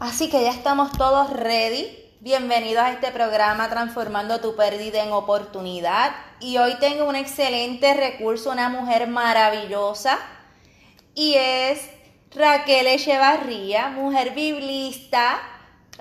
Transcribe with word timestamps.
Así 0.00 0.30
que 0.30 0.42
ya 0.42 0.52
estamos 0.52 0.92
todos 0.92 1.28
ready. 1.30 1.88
Bienvenidos 2.20 2.84
a 2.84 2.92
este 2.92 3.10
programa 3.10 3.68
Transformando 3.68 4.40
tu 4.40 4.54
pérdida 4.54 5.02
en 5.02 5.10
oportunidad. 5.10 6.12
Y 6.38 6.56
hoy 6.58 6.76
tengo 6.78 7.08
un 7.08 7.16
excelente 7.16 7.94
recurso, 7.94 8.52
una 8.52 8.68
mujer 8.68 9.08
maravillosa. 9.08 10.20
Y 11.16 11.34
es 11.34 11.80
Raquel 12.32 12.86
Echevarría, 12.86 13.88
mujer 13.88 14.34
biblista 14.34 15.40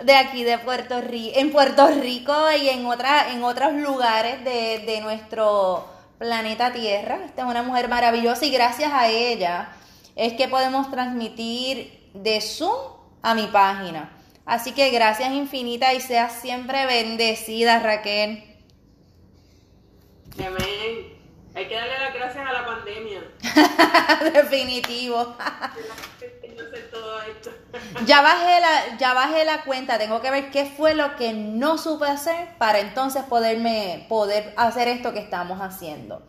de 0.04 0.16
aquí 0.16 0.44
de 0.44 0.60
Puerto 0.60 1.02
Rico, 1.02 1.40
en 1.40 1.52
Puerto 1.52 1.88
Rico 1.88 2.36
y 2.52 2.70
en, 2.70 2.86
en 3.32 3.44
otros 3.44 3.74
lugares 3.74 4.44
de, 4.44 4.84
de 4.86 5.02
nuestro 5.02 5.88
planeta 6.20 6.72
Tierra. 6.72 7.22
Esta 7.26 7.42
es 7.42 7.48
una 7.48 7.64
mujer 7.64 7.90
maravillosa 7.90 8.46
y 8.46 8.52
gracias 8.52 8.94
a 8.94 9.10
ella 9.10 9.70
es 10.16 10.34
que 10.34 10.48
podemos 10.48 10.92
transmitir 10.92 12.12
de 12.14 12.42
Zoom 12.42 12.97
a 13.22 13.36
mi 13.36 13.48
página. 13.48 14.12
Así 14.46 14.72
que 14.72 14.92
gracias 14.92 15.34
infinitas 15.34 15.94
y 15.94 16.00
seas 16.00 16.34
siempre 16.34 16.86
bendecida, 16.86 17.80
Raquel. 17.80 18.44
Amén. 20.40 21.18
Hay 21.56 21.68
que 21.68 21.76
darle 21.76 22.00
las 22.00 22.14
gracias 22.14 22.48
a 22.48 22.54
la 22.54 22.66
pandemia. 22.66 23.24
Definitivo. 24.34 25.36
ya 28.06 28.22
bajé 28.22 28.62
la, 28.62 28.98
ya 28.98 29.14
bajé 29.14 29.44
la 29.44 29.64
cuenta, 29.64 29.98
tengo 29.98 30.22
que 30.22 30.32
ver 30.32 30.52
qué 30.52 30.66
fue 30.66 30.94
lo 30.94 31.16
que 31.16 31.34
no 31.34 31.78
supe 31.78 32.06
hacer 32.06 32.50
para 32.58 32.80
entonces 32.80 33.24
poderme 33.24 34.06
poder 34.08 34.54
hacer 34.56 34.88
esto 34.88 35.14
que 35.14 35.20
estamos 35.20 35.60
haciendo. 35.60 36.22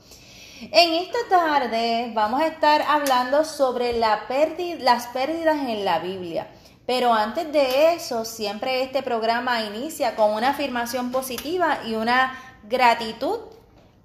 En 0.61 0.95
esta 0.95 1.19
tarde 1.29 2.11
vamos 2.15 2.41
a 2.41 2.47
estar 2.47 2.83
hablando 2.83 3.45
sobre 3.45 3.93
la 3.93 4.27
pérdida, 4.27 4.79
las 4.81 5.07
pérdidas 5.09 5.59
en 5.59 5.85
la 5.85 6.01
Biblia. 6.01 6.49
Pero 6.89 7.13
antes 7.13 7.53
de 7.53 7.93
eso, 7.93 8.25
siempre 8.25 8.83
este 8.83 9.03
programa 9.03 9.61
inicia 9.61 10.17
con 10.17 10.31
una 10.31 10.49
afirmación 10.49 11.13
positiva 11.13 11.81
y 11.85 11.97
una 11.97 12.33
gratitud 12.63 13.41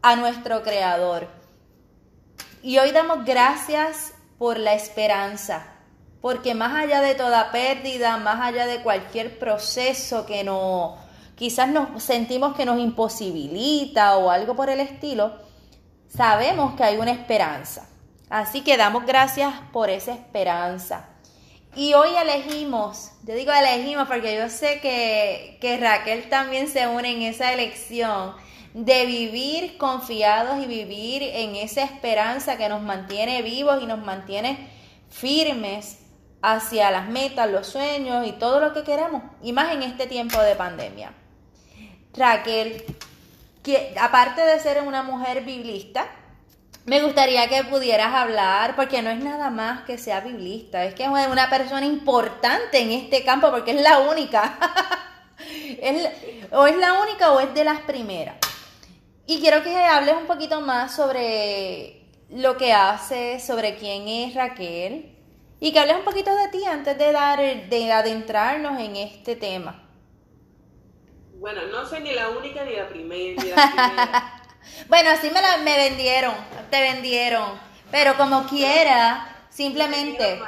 a 0.02 0.18
nuestro 0.18 0.64
Creador. 0.64 1.30
Y 2.62 2.80
hoy 2.80 2.92
damos 2.92 3.24
gracias 3.24 4.12
por 4.38 4.60
la 4.60 4.74
esperanza, 4.74 5.66
porque 6.20 6.56
más 6.56 6.76
allá 6.76 7.00
de 7.00 7.16
toda 7.16 7.54
pérdida, 7.54 8.18
más 8.18 8.42
allá 8.42 8.66
de 8.66 8.82
cualquier 8.82 9.40
proceso 9.40 10.26
que 10.26 10.44
no, 10.44 10.98
quizás 11.36 11.70
nos 11.70 12.04
sentimos 12.04 12.54
que 12.54 12.66
nos 12.66 12.80
imposibilita 12.80 14.18
o 14.18 14.30
algo 14.30 14.58
por 14.58 14.70
el 14.70 14.82
estilo, 14.82 15.38
sabemos 16.10 16.76
que 16.76 16.84
hay 16.84 16.98
una 16.98 17.12
esperanza. 17.12 17.88
Así 18.30 18.60
que 18.60 18.76
damos 18.76 19.06
gracias 19.06 19.54
por 19.72 19.90
esa 19.90 20.12
esperanza. 20.12 21.13
Y 21.76 21.96
hoy 21.96 22.10
elegimos, 22.16 23.12
yo 23.24 23.34
digo 23.34 23.52
elegimos 23.52 24.08
porque 24.08 24.36
yo 24.38 24.48
sé 24.50 24.80
que, 24.80 25.58
que 25.60 25.78
Raquel 25.78 26.30
también 26.30 26.68
se 26.68 26.88
une 26.88 27.10
en 27.10 27.22
esa 27.24 27.52
elección 27.52 28.36
de 28.76 29.08
vivir 29.08 29.78
confiados 29.78 30.64
y 30.64 30.68
vivir 30.68 31.24
en 31.24 31.56
esa 31.56 31.84
esperanza 31.84 32.58
que 32.58 32.70
nos 32.70 32.82
mantiene 32.82 33.42
vivos 33.42 33.82
y 33.82 33.88
nos 33.88 34.00
mantiene 34.00 34.70
firmes 35.10 36.00
hacia 36.44 36.92
las 36.92 37.08
metas, 37.08 37.50
los 37.50 37.66
sueños 37.66 38.28
y 38.28 38.34
todo 38.34 38.60
lo 38.60 38.74
que 38.74 38.84
queramos, 38.84 39.24
y 39.42 39.54
más 39.54 39.74
en 39.74 39.82
este 39.82 40.06
tiempo 40.06 40.40
de 40.42 40.56
pandemia. 40.56 41.14
Raquel, 42.16 42.84
que 43.64 43.96
aparte 44.00 44.42
de 44.42 44.60
ser 44.60 44.84
una 44.84 45.02
mujer 45.02 45.44
biblista, 45.44 46.08
me 46.86 47.02
gustaría 47.02 47.48
que 47.48 47.64
pudieras 47.64 48.14
hablar, 48.14 48.76
porque 48.76 49.02
no 49.02 49.10
es 49.10 49.24
nada 49.24 49.50
más 49.50 49.84
que 49.84 49.98
sea 49.98 50.20
biblista, 50.20 50.84
es 50.84 50.94
que 50.94 51.04
es 51.04 51.10
una 51.10 51.50
persona 51.50 51.86
importante 51.86 52.80
en 52.80 52.92
este 52.92 53.24
campo, 53.24 53.52
porque 53.52 53.72
es 53.72 53.82
la 53.82 54.00
única. 54.00 54.58
o 56.52 56.68
es 56.68 56.78
la 56.78 57.02
única 57.02 57.32
o 57.32 57.40
es 57.40 57.54
de 57.54 57.64
las 57.64 57.80
primeras. 57.82 58.36
Y 59.26 59.40
quiero 59.40 59.64
que 59.64 59.74
hables 59.76 60.16
un 60.16 60.28
poquito 60.28 60.60
más 60.60 60.94
sobre 60.94 62.02
lo 62.30 62.58
que 62.58 62.74
hace, 62.74 63.40
sobre 63.40 63.76
quién 63.76 64.08
es 64.10 64.36
Raquel, 64.36 65.16
y 65.62 65.72
que 65.72 65.80
hables 65.80 65.96
un 65.96 66.04
poquito 66.04 66.36
de 66.36 66.50
ti 66.50 66.66
antes 66.66 66.98
de, 66.98 67.14
dar, 67.14 67.40
de 67.40 67.92
adentrarnos 67.94 68.78
en 68.82 68.98
este 68.98 69.38
tema. 69.38 69.88
Bueno, 71.40 71.62
no 71.72 71.86
soy 71.86 72.02
ni 72.02 72.14
la 72.14 72.30
única 72.30 72.66
ni 72.66 72.76
la 72.76 72.90
primera. 72.90 73.42
Ni 73.42 73.50
la 73.50 73.56
primera. 73.74 74.43
Bueno, 74.88 75.10
así 75.10 75.30
me, 75.30 75.42
la, 75.42 75.58
me 75.58 75.76
vendieron, 75.78 76.34
te 76.70 76.82
vendieron. 76.82 77.60
Pero 77.92 78.16
como 78.18 78.46
quiera, 78.48 79.46
simplemente... 79.50 80.42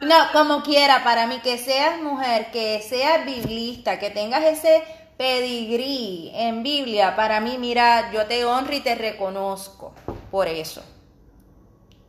No, 0.00 0.16
como 0.32 0.62
quiera, 0.62 1.04
para 1.04 1.26
mí 1.26 1.38
que 1.42 1.56
seas 1.56 2.00
mujer, 2.00 2.50
que 2.50 2.82
seas 2.82 3.24
biblista, 3.24 3.98
que 3.98 4.10
tengas 4.10 4.42
ese 4.42 4.82
pedigrí 5.16 6.32
en 6.34 6.62
Biblia, 6.62 7.14
para 7.14 7.40
mí, 7.40 7.56
mira, 7.58 8.10
yo 8.10 8.26
te 8.26 8.44
honro 8.44 8.72
y 8.72 8.80
te 8.80 8.94
reconozco 8.94 9.92
por 10.30 10.48
eso. 10.48 10.82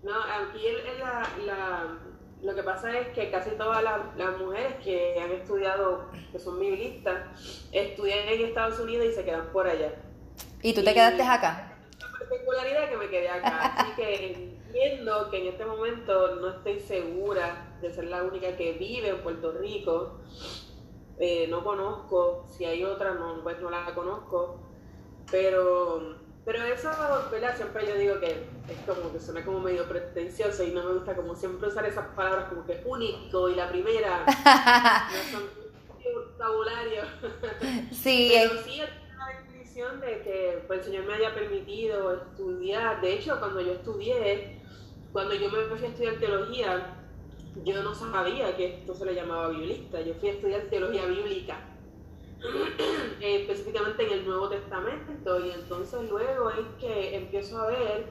No, 0.02 0.14
aquí 0.14 0.66
lo 2.42 2.56
que 2.56 2.64
pasa 2.64 2.98
es 2.98 3.10
que 3.10 3.30
casi 3.30 3.52
todas 3.52 3.84
las, 3.84 4.38
mujeres 4.40 4.76
que 4.84 5.20
han 5.22 5.32
estudiado, 5.32 6.10
que 6.32 6.40
son 6.40 6.60
biblistas, 6.60 7.70
estudian 7.72 8.30
en 8.30 8.46
Estados 8.46 8.80
Unidos 8.80 9.08
y 9.08 9.14
se 9.14 9.26
quedan 9.26 9.52
por 9.52 9.68
allá. 9.68 9.94
¿Y 10.62 10.74
tú 10.74 10.84
te 10.84 10.94
quedaste 10.94 11.24
acá? 11.24 11.78
La 12.00 12.12
particularidad 12.12 12.90
que 12.90 12.98
me 12.98 13.10
quedé 13.10 13.30
acá. 13.30 13.74
Así 13.78 13.92
que 13.96 14.34
entiendo 14.34 15.30
que 15.30 15.42
en 15.42 15.48
este 15.48 15.66
momento 15.66 16.36
no 16.36 16.50
estoy 16.50 16.80
segura 16.80 17.78
de 17.82 17.94
ser 17.94 18.06
la 18.06 18.24
única 18.24 18.56
que 18.56 18.74
vive 18.74 19.10
en 19.10 19.22
Puerto 19.22 19.52
Rico. 19.54 20.20
Eh, 21.20 21.48
no 21.50 21.64
conozco, 21.64 22.48
si 22.50 22.66
hay 22.66 22.84
otra, 22.84 23.14
no, 23.14 23.42
pues 23.44 23.60
no 23.60 23.70
la 23.70 23.86
conozco. 23.94 24.60
Pero, 25.30 26.16
pero 26.46 26.64
eso, 26.64 26.90
¿verdad? 27.32 27.56
Siempre 27.56 27.88
yo 27.88 27.96
digo 27.96 28.20
que 28.20 28.32
es 28.68 28.78
como 28.86 29.12
que 29.12 29.20
suena 29.20 29.44
como 29.46 29.60
medio 29.60 29.88
pretencioso 29.88 30.64
y 30.64 30.72
no 30.72 30.84
me 30.84 30.94
gusta 30.94 31.16
como 31.16 31.36
siempre 31.36 31.70
usar 31.70 31.86
esas 31.86 32.08
palabras 32.16 32.50
como 32.50 32.66
que 32.66 32.82
único 32.86 33.50
y 33.50 33.56
la 33.56 33.70
primera. 33.70 34.26
no 34.26 35.40
son 35.40 35.62
vocabulario. 36.42 37.04
Sí, 37.92 38.32
pero 38.34 38.64
sí 38.64 38.82
de 39.74 40.22
que 40.22 40.64
pues, 40.68 40.80
el 40.80 40.86
Señor 40.86 41.06
me 41.06 41.14
haya 41.14 41.34
permitido 41.34 42.14
estudiar. 42.14 43.00
De 43.00 43.14
hecho, 43.14 43.40
cuando 43.40 43.62
yo 43.62 43.72
estudié, 43.72 44.60
cuando 45.14 45.34
yo 45.34 45.50
me 45.50 45.64
fui 45.64 45.86
a 45.86 45.90
estudiar 45.90 46.16
teología, 46.16 46.98
yo 47.64 47.82
no 47.82 47.96
sabía 47.96 48.56
que 48.58 48.80
esto 48.80 48.94
se 48.94 49.06
le 49.06 49.16
llamaba 49.16 49.50
biblista. 49.50 50.02
Yo 50.02 50.14
fui 50.16 50.30
a 50.30 50.34
estudiar 50.34 50.62
teología 50.64 51.06
bíblica, 51.06 51.58
eh, 53.22 53.42
específicamente 53.42 54.06
en 54.06 54.12
el 54.12 54.26
Nuevo 54.26 54.50
Testamento. 54.50 55.46
Y 55.46 55.52
entonces 55.52 56.10
luego 56.10 56.50
es 56.50 56.66
que 56.80 57.16
empiezo 57.16 57.62
a 57.62 57.68
ver 57.68 58.06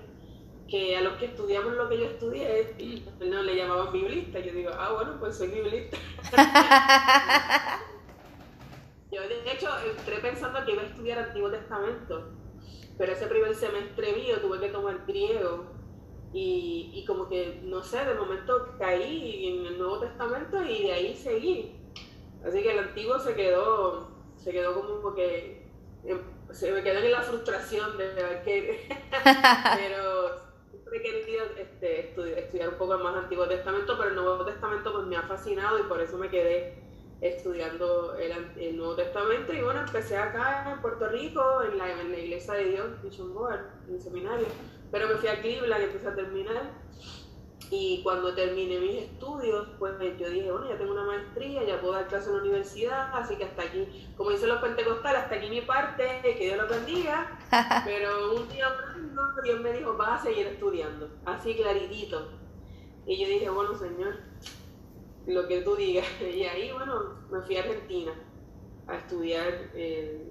que 0.66 0.96
a 0.96 1.02
los 1.02 1.14
que 1.14 1.26
estudiamos 1.26 1.74
lo 1.74 1.90
que 1.90 1.98
yo 1.98 2.04
estudié, 2.06 2.74
no 3.20 3.42
le 3.42 3.56
llamaban 3.56 3.92
biblista. 3.92 4.38
Yo 4.40 4.52
digo, 4.54 4.70
ah, 4.72 4.92
bueno, 4.94 5.16
pues 5.20 5.36
soy 5.36 5.48
biblista. 5.48 5.98
Yo, 9.10 9.22
de 9.22 9.52
hecho, 9.52 9.68
entré 9.84 10.18
pensando 10.18 10.64
que 10.64 10.72
iba 10.72 10.82
a 10.82 10.86
estudiar 10.86 11.18
Antiguo 11.18 11.50
Testamento, 11.50 12.30
pero 12.96 13.12
ese 13.12 13.26
primer 13.26 13.54
semestre 13.54 14.12
mío 14.12 14.40
tuve 14.40 14.60
que 14.60 14.68
tomar 14.68 15.04
griego 15.06 15.66
y, 16.32 16.92
y 16.94 17.04
como 17.06 17.28
que, 17.28 17.60
no 17.64 17.82
sé, 17.82 18.04
de 18.04 18.14
momento 18.14 18.76
caí 18.78 19.46
en 19.48 19.66
el 19.66 19.78
Nuevo 19.78 19.98
Testamento 19.98 20.62
y 20.62 20.84
de 20.84 20.92
ahí 20.92 21.14
seguí. 21.16 21.76
Así 22.44 22.62
que 22.62 22.72
el 22.72 22.78
Antiguo 22.78 23.18
se 23.18 23.34
quedó, 23.34 24.10
se 24.36 24.52
quedó 24.52 24.80
como 24.80 25.14
que, 25.14 25.66
em, 26.04 26.20
se 26.52 26.70
me 26.70 26.82
quedó 26.82 27.00
en 27.00 27.12
la 27.12 27.22
frustración 27.22 27.98
de 27.98 28.14
ver 28.14 28.42
que, 28.44 28.88
pero 29.76 30.50
siempre 30.72 30.98
he 30.98 31.62
este, 31.62 32.00
estudiar, 32.08 32.38
estudiar 32.38 32.68
un 32.70 32.74
poco 32.76 32.98
más 32.98 33.16
Antiguo 33.16 33.46
Testamento, 33.46 33.96
pero 33.96 34.10
el 34.10 34.16
Nuevo 34.16 34.44
Testamento 34.44 34.92
pues 34.92 35.06
me 35.06 35.16
ha 35.16 35.22
fascinado 35.22 35.78
y 35.78 35.82
por 35.82 36.00
eso 36.00 36.16
me 36.16 36.30
quedé 36.30 36.89
estudiando 37.20 38.16
el, 38.16 38.76
Nuevo 38.76 38.94
Testamento 38.94 39.52
y 39.52 39.60
bueno, 39.60 39.80
empecé 39.80 40.16
acá 40.16 40.70
en 40.72 40.80
Puerto 40.80 41.08
Rico, 41.08 41.62
en 41.62 41.78
la, 41.78 41.90
en 41.90 42.12
la 42.12 42.18
Iglesia 42.18 42.54
de 42.54 42.64
Dios, 42.64 42.86
Mission 43.02 43.34
Board, 43.34 43.60
en 43.88 43.94
el 43.94 44.00
seminario, 44.00 44.46
pero 44.90 45.08
me 45.08 45.14
fui 45.16 45.28
a 45.28 45.40
Cleveland 45.40 45.82
y 45.82 45.84
empecé 45.84 46.08
a 46.08 46.14
terminar. 46.14 46.90
Y 47.72 48.02
cuando 48.02 48.34
terminé 48.34 48.80
mis 48.80 49.02
estudios, 49.02 49.68
pues 49.78 49.92
yo 50.18 50.28
dije, 50.28 50.50
bueno, 50.50 50.68
ya 50.68 50.76
tengo 50.76 50.90
una 50.90 51.04
maestría, 51.04 51.62
ya 51.62 51.80
puedo 51.80 51.92
dar 51.92 52.08
clase 52.08 52.28
en 52.28 52.36
la 52.36 52.42
universidad, 52.42 53.10
así 53.14 53.36
que 53.36 53.44
hasta 53.44 53.62
aquí, 53.62 54.12
como 54.16 54.30
dicen 54.30 54.48
los 54.48 54.60
pentecostales, 54.60 55.22
hasta 55.22 55.36
aquí 55.36 55.48
mi 55.50 55.60
parte, 55.60 56.20
que 56.22 56.34
Dios 56.36 56.56
lo 56.56 56.66
bendiga, 56.66 57.38
pero 57.84 58.34
un 58.34 58.48
día 58.48 58.74
Dios 59.44 59.60
me 59.60 59.72
dijo, 59.72 59.96
vas 59.96 60.20
a 60.20 60.24
seguir 60.24 60.48
estudiando, 60.48 61.10
así 61.24 61.54
claritito. 61.54 62.28
Y 63.06 63.20
yo 63.20 63.28
dije, 63.28 63.48
bueno, 63.50 63.74
Señor, 63.76 64.29
lo 65.26 65.46
que 65.48 65.62
tú 65.62 65.76
digas. 65.76 66.06
Y 66.20 66.44
ahí, 66.44 66.70
bueno, 66.72 67.16
me 67.30 67.40
fui 67.42 67.56
a 67.56 67.60
Argentina 67.60 68.12
a 68.86 68.96
estudiar 68.96 69.70
eh, 69.74 70.30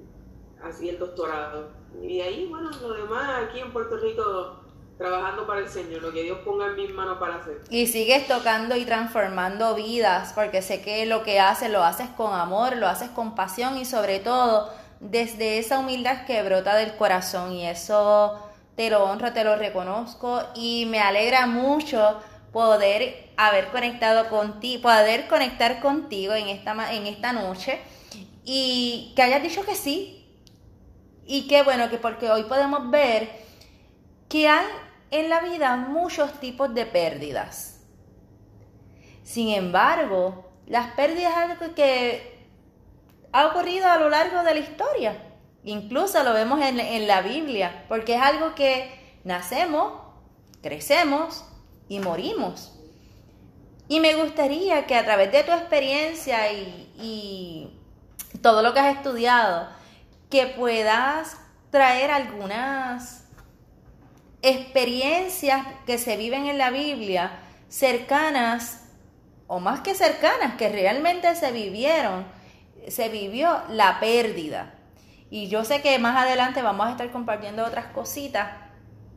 así 0.63 0.89
el 0.89 1.00
doctorado. 1.00 1.71
Y 2.01 2.21
ahí, 2.21 2.47
bueno, 2.47 2.69
lo 2.81 2.94
demás 2.94 3.44
aquí 3.47 3.59
en 3.59 3.71
Puerto 3.71 3.97
Rico 3.97 4.59
trabajando 5.00 5.47
para 5.47 5.62
el 5.62 5.69
Señor, 5.69 6.01
lo 6.01 6.12
que 6.12 6.24
Dios 6.24 6.39
ponga 6.39 6.68
en 6.68 6.75
mis 6.75 6.91
manos 6.91 7.18
para 7.19 7.36
hacer. 7.36 7.62
Y 7.69 7.88
sigues 7.88 8.27
tocando 8.27 8.75
y 8.75 8.83
transformando 8.83 9.74
vidas, 9.74 10.33
porque 10.33 10.62
sé 10.62 10.81
que 10.81 11.06
lo 11.06 11.24
que 11.24 11.39
haces 11.39 11.71
lo 11.71 11.83
haces 11.85 12.09
con 12.18 12.33
amor, 12.33 12.75
lo 12.75 12.85
haces 12.85 13.09
con 13.09 13.33
pasión 13.33 13.77
y 13.77 13.85
sobre 13.85 14.19
todo 14.19 14.69
desde 15.00 15.57
esa 15.57 15.80
humildad 15.80 16.25
que 16.25 16.44
brota 16.44 16.75
del 16.75 16.97
corazón 16.97 17.53
y 17.53 17.65
eso 17.65 18.38
te 18.75 18.89
lo 18.89 19.06
honro, 19.06 19.31
te 19.31 19.45
lo 19.45 19.56
reconozco 19.56 20.42
y 20.53 20.85
me 20.85 21.00
alegra 21.00 21.47
mucho 21.47 22.19
poder 22.51 23.31
haber 23.37 23.67
conectado 23.67 24.29
contigo, 24.29 24.83
poder 24.83 25.27
conectar 25.27 25.79
contigo 25.81 26.33
en 26.33 26.47
esta, 26.47 26.93
en 26.93 27.07
esta 27.07 27.31
noche 27.33 27.79
y 28.43 29.13
que 29.15 29.21
hayas 29.21 29.43
dicho 29.43 29.63
que 29.65 29.75
sí. 29.75 30.15
Y 31.25 31.47
qué 31.47 31.61
bueno 31.61 31.89
que 31.89 31.97
porque 31.97 32.29
hoy 32.31 32.43
podemos 32.43 32.89
ver 32.89 33.29
que 34.27 34.47
hay 34.47 34.65
en 35.11 35.29
la 35.29 35.41
vida 35.41 35.75
muchos 35.75 36.39
tipos 36.39 36.73
de 36.73 36.85
pérdidas. 36.85 37.81
Sin 39.23 39.49
embargo, 39.49 40.51
las 40.65 40.91
pérdidas 40.93 41.35
algo 41.35 41.75
que 41.75 42.47
ha 43.31 43.47
ocurrido 43.47 43.87
a 43.87 43.97
lo 43.97 44.09
largo 44.09 44.43
de 44.43 44.53
la 44.55 44.59
historia. 44.59 45.23
Incluso 45.63 46.23
lo 46.23 46.33
vemos 46.33 46.61
en, 46.61 46.79
en 46.79 47.07
la 47.07 47.21
Biblia, 47.21 47.85
porque 47.87 48.15
es 48.15 48.21
algo 48.21 48.55
que 48.55 49.19
nacemos, 49.23 49.93
crecemos 50.63 51.45
y 51.89 52.00
morimos. 52.00 52.71
Y 53.89 54.00
me 54.00 54.13
gustaría 54.13 54.86
que 54.86 54.95
a 54.95 55.03
través 55.03 55.31
de 55.31 55.44
tu 55.44 55.51
experiencia 55.51 56.53
y, 56.53 57.75
todo 58.44 58.62
lo 58.62 58.74
que 58.74 58.80
has 58.80 58.95
estudiado, 58.95 59.68
que 60.30 60.45
puedas 60.45 61.38
traer 61.71 62.12
algunas 62.12 63.25
experiencias 64.41 65.65
que 65.86 65.97
se 65.97 66.15
viven 66.15 66.45
en 66.45 66.57
la 66.57 66.69
Biblia 66.69 67.39
cercanas, 67.68 68.85
o 69.47 69.59
más 69.59 69.81
que 69.81 69.95
cercanas, 69.95 70.56
que 70.56 70.69
realmente 70.69 71.35
se 71.35 71.51
vivieron, 71.51 72.25
se 72.88 73.09
vivió 73.09 73.62
la 73.69 74.00
pérdida. 74.00 74.75
Y 75.31 75.47
yo 75.47 75.65
sé 75.65 75.81
que 75.81 75.97
más 76.00 76.15
adelante 76.15 76.62
vamos 76.62 76.88
a 76.88 76.92
estar 76.92 77.12
compartiendo 77.12 77.65
otras 77.65 77.88
cositas, 77.88 78.69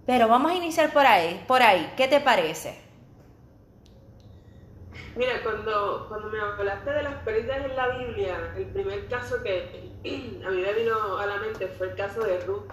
pero 0.07 0.29
vamos 0.29 0.51
a 0.51 0.55
iniciar 0.55 0.93
por 0.93 1.07
ahí, 1.07 1.45
por 1.47 1.63
ahí. 1.63 1.93
¿Qué 1.97 2.09
te 2.09 2.21
parece? 2.21 2.83
Mira, 5.15 5.43
cuando, 5.43 6.07
cuando 6.09 6.29
me 6.31 6.41
hablaste 6.41 6.91
de 6.91 7.03
las 7.03 7.15
pérdidas 7.23 7.65
en 7.67 7.77
la 7.77 7.89
Biblia, 7.99 8.55
el 8.57 8.67
primer 8.67 9.09
caso 9.09 9.43
que 9.43 9.93
a 10.47 10.51
mí 10.51 10.63
me 10.63 10.73
vino 10.73 11.19
a 11.19 11.27
la 11.27 11.37
mente 11.37 11.69
fue 11.69 11.89
el 11.89 11.97
caso 11.97 12.23
de 12.23 12.41
Ruth. 12.41 12.65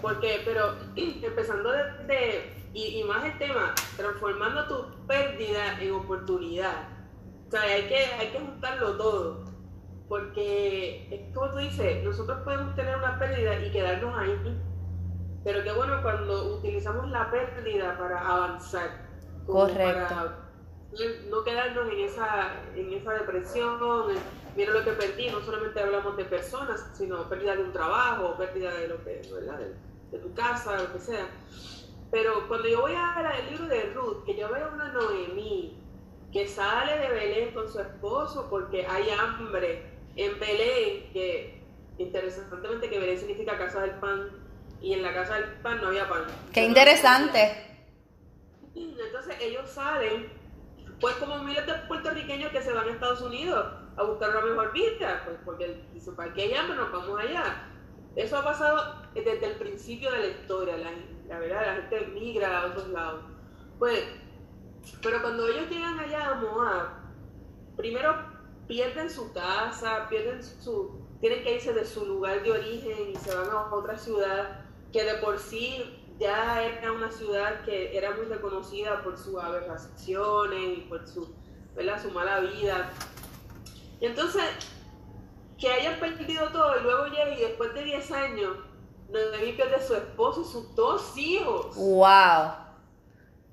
Porque, 0.00 0.40
pero 0.44 0.74
empezando 0.96 1.70
desde, 1.70 2.54
y, 2.72 3.00
y, 3.00 3.04
más 3.04 3.24
el 3.24 3.36
tema, 3.38 3.74
transformando 3.96 4.66
tu 4.66 5.06
pérdida 5.06 5.80
en 5.80 5.92
oportunidad. 5.92 6.88
O 7.48 7.50
sea, 7.50 7.62
hay 7.62 7.82
que, 7.82 8.06
hay 8.18 8.28
que 8.28 8.38
juntarlo 8.38 8.96
todo. 8.96 9.44
Porque 10.08 11.08
es 11.10 11.34
como 11.34 11.50
tú 11.50 11.58
dices, 11.58 12.02
nosotros 12.02 12.38
podemos 12.42 12.74
tener 12.74 12.96
una 12.96 13.18
pérdida 13.18 13.60
y 13.60 13.70
quedarnos 13.70 14.18
ahí. 14.18 14.34
Pero 15.44 15.62
qué 15.64 15.72
bueno 15.72 16.00
cuando 16.02 16.54
utilizamos 16.56 17.10
la 17.10 17.30
pérdida 17.30 17.98
para 17.98 18.20
avanzar. 18.20 18.90
Correcto 19.46 20.42
no 21.30 21.42
quedarnos 21.42 21.90
en 21.90 22.00
esa, 22.00 22.52
en 22.76 22.92
esa 22.92 23.12
depresión, 23.14 23.78
mira 24.56 24.72
lo 24.72 24.84
que 24.84 24.92
perdí, 24.92 25.30
no 25.30 25.40
solamente 25.40 25.80
hablamos 25.80 26.16
de 26.16 26.24
personas, 26.24 26.90
sino 26.92 27.28
pérdida 27.28 27.56
de 27.56 27.62
un 27.64 27.72
trabajo, 27.72 28.36
pérdida 28.36 28.74
de 28.74 28.88
lo 28.88 29.02
que, 29.02 29.22
¿verdad? 29.32 29.58
De, 30.10 30.18
tu 30.18 30.34
casa, 30.34 30.76
lo 30.76 30.92
que 30.92 30.98
sea. 30.98 31.26
Pero 32.10 32.46
cuando 32.46 32.68
yo 32.68 32.82
voy 32.82 32.92
a 32.94 33.14
ver 33.16 33.40
el 33.40 33.50
libro 33.50 33.66
de 33.66 33.94
Ruth, 33.94 34.24
que 34.26 34.36
yo 34.36 34.52
veo 34.52 34.70
una 34.74 34.92
Noemí 34.92 35.78
que 36.30 36.46
sale 36.46 36.98
de 36.98 37.08
Belén 37.08 37.54
con 37.54 37.70
su 37.70 37.80
esposo 37.80 38.48
porque 38.50 38.86
hay 38.86 39.08
hambre 39.08 39.86
en 40.16 40.38
Belén, 40.38 41.10
que 41.14 41.62
interesantemente 41.96 42.90
que 42.90 42.98
Belén 42.98 43.18
significa 43.18 43.56
casa 43.56 43.80
del 43.80 43.92
pan, 43.92 44.28
y 44.82 44.94
en 44.94 45.02
la 45.02 45.14
casa 45.14 45.36
del 45.36 45.44
pan 45.62 45.80
no 45.80 45.88
había 45.88 46.08
pan. 46.08 46.24
Qué 46.52 46.64
interesante. 46.64 47.72
Entonces 48.74 49.36
ellos 49.40 49.70
salen 49.70 50.28
pues 51.00 51.16
como 51.16 51.38
miles 51.38 51.66
de 51.66 51.74
puertorriqueños 51.88 52.52
que 52.52 52.62
se 52.62 52.72
van 52.72 52.88
a 52.88 52.92
Estados 52.92 53.20
Unidos 53.22 53.66
a 53.96 54.02
buscar 54.04 54.30
una 54.30 54.40
mejor 54.42 54.72
vida, 54.72 55.22
pues 55.24 55.36
porque 55.44 55.84
dicen, 55.92 56.14
¿para 56.14 56.32
qué 56.32 56.44
allá? 56.44 56.62
Nos 56.62 56.92
vamos 56.92 57.18
allá. 57.18 57.68
Eso 58.14 58.38
ha 58.38 58.44
pasado 58.44 59.02
desde 59.14 59.44
el 59.44 59.56
principio 59.56 60.10
de 60.12 60.18
la 60.18 60.26
historia, 60.26 60.76
la, 61.28 61.38
verdad, 61.38 61.66
la 61.66 61.74
gente 61.74 62.06
migra 62.12 62.60
a 62.60 62.66
otros 62.66 62.88
lados. 62.88 63.24
Pues, 63.78 64.04
pero 65.02 65.20
cuando 65.22 65.48
ellos 65.48 65.68
llegan 65.68 65.98
allá 65.98 66.30
a 66.30 66.34
Moab, 66.36 66.88
primero 67.76 68.14
pierden 68.68 69.10
su 69.10 69.32
casa, 69.32 70.06
pierden 70.08 70.42
su, 70.42 71.04
tienen 71.20 71.42
que 71.42 71.56
irse 71.56 71.72
de 71.72 71.84
su 71.84 72.06
lugar 72.06 72.42
de 72.42 72.52
origen 72.52 73.10
y 73.10 73.16
se 73.16 73.34
van 73.34 73.50
a 73.50 73.74
otra 73.74 73.98
ciudad 73.98 74.61
que 74.92 75.04
de 75.04 75.14
por 75.14 75.38
sí 75.38 75.98
ya 76.18 76.62
era 76.62 76.92
una 76.92 77.10
ciudad 77.10 77.64
que 77.64 77.96
era 77.96 78.12
muy 78.12 78.26
reconocida 78.26 79.02
por 79.02 79.18
sus 79.18 79.42
aberraciones 79.42 80.78
y 80.78 80.80
por 80.82 81.06
su, 81.08 81.34
su 82.02 82.10
mala 82.10 82.40
vida. 82.40 82.92
Y 84.00 84.06
entonces, 84.06 84.42
que 85.58 85.70
hayan 85.70 85.98
perdido 85.98 86.48
todo 86.50 86.78
y 86.78 86.82
luego 86.82 87.06
llega 87.06 87.34
y 87.34 87.40
después 87.40 87.72
de 87.74 87.84
10 87.84 88.10
años, 88.12 88.56
Noemí 89.12 89.52
de 89.52 89.86
su 89.86 89.94
esposo 89.94 90.42
y 90.42 90.44
sus 90.44 90.74
dos 90.74 91.16
hijos. 91.16 91.76
¡Wow! 91.76 92.52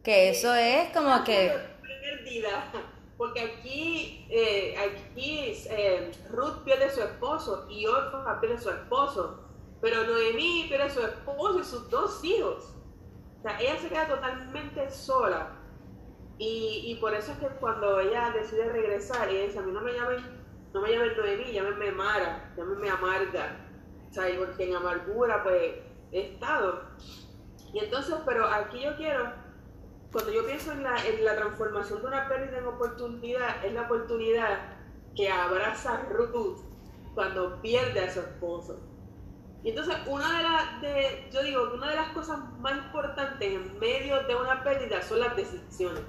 Que 0.03 0.29
eso 0.29 0.53
es 0.55 0.89
como 0.91 1.23
que... 1.23 1.53
Perdida. 1.81 2.71
Porque 3.17 3.41
aquí, 3.41 4.25
eh, 4.29 4.75
aquí 4.77 5.53
eh, 5.69 6.11
Ruth 6.29 6.63
pierde 6.63 6.89
su 6.89 7.01
esposo 7.01 7.67
y 7.69 7.85
Orfa 7.85 8.39
pierde 8.39 8.61
su 8.61 8.69
esposo. 8.69 9.48
Pero 9.81 10.03
Noemí 10.03 10.65
pierde 10.67 10.89
su 10.89 11.01
esposo 11.01 11.59
y 11.59 11.63
sus 11.63 11.89
dos 11.89 12.23
hijos. 12.23 12.75
O 13.39 13.41
sea, 13.41 13.59
ella 13.59 13.77
se 13.79 13.89
queda 13.89 14.07
totalmente 14.07 14.89
sola. 14.89 15.55
Y, 16.37 16.83
y, 16.85 16.95
por 16.95 17.13
eso 17.13 17.31
es 17.33 17.37
que 17.37 17.47
cuando 17.59 17.99
ella 17.99 18.31
decide 18.31 18.69
regresar, 18.69 19.29
ella 19.29 19.45
dice, 19.45 19.59
a 19.59 19.61
mí 19.61 19.71
no 19.71 19.81
me 19.81 19.93
llamen, 19.93 20.23
no 20.73 20.81
me 20.81 20.91
llamen 20.91 21.17
Noemí, 21.17 21.51
llámenme 21.51 21.91
Mara, 21.91 22.53
llámenme 22.55 22.89
Amarga. 22.89 23.65
O 24.09 24.13
sea, 24.13 24.25
porque 24.37 24.69
en 24.69 24.75
amargura 24.75 25.43
pues 25.43 25.75
he 26.11 26.33
estado. 26.33 26.81
Y 27.73 27.79
entonces, 27.79 28.15
pero 28.25 28.45
aquí 28.47 28.81
yo 28.81 28.95
quiero, 28.97 29.31
cuando 30.11 30.31
yo 30.31 30.45
pienso 30.45 30.71
en 30.71 30.83
la, 30.83 30.95
en 31.05 31.23
la 31.23 31.35
transformación 31.35 32.01
de 32.01 32.07
una 32.07 32.27
pérdida 32.27 32.57
en 32.57 32.65
oportunidad, 32.65 33.63
es 33.63 33.73
la 33.73 33.83
oportunidad 33.83 34.77
que 35.15 35.29
abraza 35.29 36.05
Ruth 36.09 36.59
cuando 37.13 37.61
pierde 37.61 37.99
a 37.99 38.11
su 38.11 38.21
esposo. 38.21 38.88
Y 39.63 39.69
entonces, 39.69 39.95
una 40.07 40.37
de 40.37 40.43
las, 40.43 40.81
de, 40.81 41.29
yo 41.31 41.43
digo, 41.43 41.71
una 41.73 41.89
de 41.89 41.95
las 41.95 42.09
cosas 42.13 42.39
más 42.59 42.77
importantes 42.77 43.51
en 43.51 43.79
medio 43.79 44.23
de 44.23 44.35
una 44.35 44.63
pérdida 44.63 45.01
son 45.01 45.19
las 45.19 45.35
decisiones. 45.35 46.01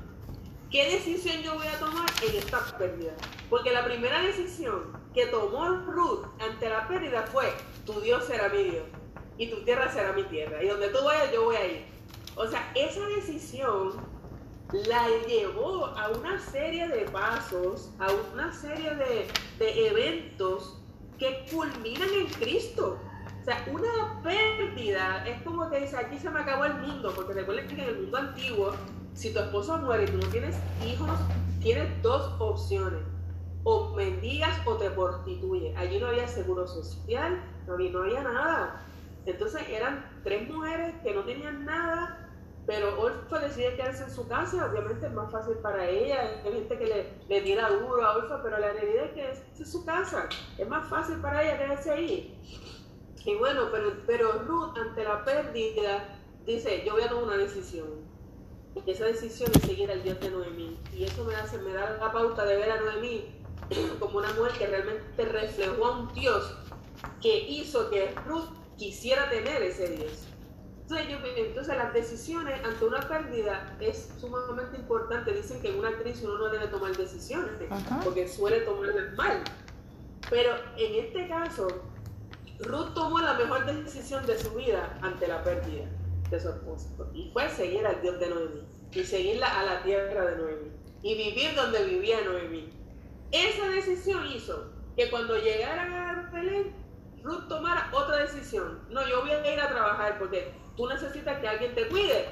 ¿Qué 0.71 0.89
decisión 0.89 1.43
yo 1.43 1.55
voy 1.55 1.67
a 1.67 1.79
tomar 1.81 2.09
en 2.23 2.37
esta 2.37 2.61
pérdida? 2.79 3.13
Porque 3.49 3.73
la 3.73 3.85
primera 3.85 4.23
decisión 4.23 4.97
que 5.13 5.27
tomó 5.27 5.69
Ruth 5.69 6.27
ante 6.39 6.69
la 6.69 6.87
pérdida 6.87 7.25
fue, 7.25 7.53
tu 7.85 8.01
Dios 8.01 8.25
será 8.25 8.49
mi 8.49 8.63
Dios 8.63 8.85
y 9.37 9.49
tu 9.49 9.65
tierra 9.65 9.91
será 9.91 10.13
mi 10.13 10.23
tierra. 10.25 10.63
Y 10.63 10.69
donde 10.69 10.89
tú 10.89 10.99
vayas, 11.05 11.33
yo 11.33 11.45
voy 11.45 11.57
a 11.57 11.67
ir. 11.67 11.87
O 12.37 12.47
sea, 12.47 12.71
esa 12.77 13.05
decisión 13.09 13.95
la 14.87 15.09
llevó 15.27 15.87
a 15.87 16.11
una 16.11 16.39
serie 16.39 16.87
de 16.87 17.07
pasos, 17.07 17.91
a 17.99 18.09
una 18.33 18.53
serie 18.53 18.95
de, 18.95 19.27
de 19.59 19.89
eventos 19.89 20.79
que 21.19 21.47
culminan 21.51 22.09
en 22.15 22.27
Cristo. 22.27 22.99
Una 23.67 24.23
pérdida 24.23 25.25
es 25.27 25.43
como 25.43 25.69
que 25.71 25.81
dice, 25.81 25.97
aquí 25.97 26.19
se 26.19 26.31
me 26.31 26.41
acabó 26.41 26.67
el 26.67 26.75
mundo, 26.75 27.13
porque 27.15 27.33
recuerden 27.33 27.67
que 27.67 27.83
en 27.83 27.89
el 27.89 28.03
mundo 28.03 28.19
antiguo, 28.19 28.73
si 29.15 29.33
tu 29.33 29.41
esposo 29.41 29.77
muere 29.79 30.05
y 30.05 30.07
tú 30.07 30.19
no 30.19 30.27
tienes 30.29 30.57
hijos, 30.87 31.19
tienes 31.61 32.01
dos 32.01 32.33
opciones. 32.39 33.01
O 33.65 33.95
mendigas 33.97 34.57
o 34.67 34.77
te 34.77 34.89
prostituyes. 34.91 35.77
Allí 35.77 35.99
no 35.99 36.07
había 36.07 36.29
seguro 36.29 36.67
social, 36.67 37.43
no 37.67 37.75
había, 37.75 38.23
nada. 38.23 38.87
Entonces 39.27 39.69
eran 39.69 40.09
tres 40.23 40.49
mujeres 40.49 40.95
que 41.03 41.13
no 41.13 41.25
tenían 41.25 41.65
nada, 41.65 42.31
pero 42.67 43.01
Orfa 43.01 43.41
decide 43.41 43.75
quedarse 43.75 44.05
en 44.05 44.11
su 44.13 44.29
casa, 44.29 44.71
obviamente 44.71 45.07
es 45.07 45.13
más 45.13 45.31
fácil 45.31 45.57
para 45.57 45.89
ella, 45.89 46.41
hay 46.45 46.53
gente 46.53 46.79
que 46.79 46.87
le, 46.87 47.13
le 47.29 47.41
tira 47.43 47.69
duro 47.69 48.05
a 48.05 48.17
Orfa, 48.17 48.43
pero 48.43 48.59
la 48.59 48.73
realidad 48.73 49.07
es 49.07 49.11
que 49.13 49.31
es, 49.31 49.61
es 49.61 49.73
su 49.73 49.85
casa, 49.85 50.29
es 50.57 50.69
más 50.69 50.89
fácil 50.89 51.17
para 51.17 51.43
ella 51.43 51.59
quedarse 51.59 51.91
ahí. 51.91 52.80
Y 53.25 53.35
bueno, 53.37 53.69
pero, 53.71 53.93
pero 54.07 54.33
Ruth 54.45 54.77
ante 54.79 55.05
la 55.05 55.25
pérdida 55.25 56.19
dice, 56.47 56.83
yo 56.87 56.95
voy 56.95 57.03
a 57.03 57.09
tomar 57.09 57.25
una 57.25 57.37
decisión. 57.37 57.89
Y 58.87 58.91
esa 58.91 59.05
decisión 59.05 59.51
es 59.55 59.63
seguir 59.63 59.91
al 59.91 60.03
Dios 60.03 60.21
de 60.21 60.31
Noemí. 60.31 60.79
Y 60.93 61.05
eso 61.05 61.25
me, 61.25 61.35
hace, 61.35 61.59
me 61.59 61.73
da 61.73 61.97
la 61.99 62.13
pauta 62.13 62.45
de 62.45 62.57
ver 62.57 62.71
a 62.71 62.81
Noemí 62.81 63.35
como 63.99 64.19
una 64.19 64.33
mujer 64.35 64.53
que 64.53 64.67
realmente 64.67 65.25
reflejó 65.25 65.87
a 65.87 65.99
un 65.99 66.15
Dios 66.15 66.57
que 67.21 67.49
hizo 67.49 67.91
que 67.91 68.15
Ruth 68.27 68.49
quisiera 68.77 69.29
tener 69.29 69.63
ese 69.63 69.89
Dios. 69.89 70.27
O 70.91 70.97
Entonces, 70.97 71.77
las 71.77 71.93
decisiones 71.93 72.65
ante 72.65 72.85
una 72.85 73.01
pérdida 73.01 73.77
es 73.81 74.13
sumamente 74.19 74.77
importante. 74.77 75.33
Dicen 75.33 75.63
que 75.63 75.69
en 75.69 75.79
una 75.79 75.97
crisis 75.97 76.25
uno 76.25 76.39
no 76.39 76.49
debe 76.49 76.67
tomar 76.67 76.97
decisiones 76.97 77.53
porque 78.03 78.27
suele 78.27 78.63
tomarlas 78.63 79.15
mal. 79.17 79.45
Pero 80.29 80.53
en 80.77 81.05
este 81.05 81.29
caso, 81.29 81.69
Ruth 82.63 82.93
tomó 82.95 83.21
la 83.21 83.35
mejor 83.35 83.65
decisión 83.65 84.27
de 84.27 84.39
su 84.39 84.51
vida 84.51 84.99
ante 85.01 85.27
la 85.27 85.43
pérdida 85.43 85.87
de 86.31 86.41
su 86.41 86.49
esposo 86.51 87.11
y 87.15 87.31
fue 87.33 87.49
seguir 87.49 87.87
al 87.87 88.01
Dios 88.03 88.21
de 88.21 88.29
Noemí 88.29 88.69
y 88.93 89.03
seguirla 89.03 89.59
a 89.59 89.65
la 89.65 89.83
tierra 89.83 90.27
de 90.27 90.37
Noemí 90.37 90.71
y 91.03 91.17
vivir 91.17 91.55
donde 91.55 91.85
vivía 91.85 92.23
Noemí. 92.23 92.71
Esa 93.33 93.69
decisión 93.69 94.27
hizo 94.27 94.73
que 94.97 95.09
cuando 95.11 95.39
llegaran 95.39 95.93
a 95.93 96.31
Belén, 96.31 96.75
Ruth 97.23 97.49
tomara 97.49 97.89
otra 97.93 98.17
decisión. 98.17 98.81
No, 98.91 99.07
yo 99.09 99.23
voy 99.23 99.31
a 99.31 99.55
ir 99.55 99.61
a 99.61 99.69
trabajar 99.69 100.19
porque 100.19 100.53
tú 100.77 100.87
necesitas 100.87 101.39
que 101.39 101.49
alguien 101.49 101.75
te 101.75 101.89
cuide. 101.89 102.29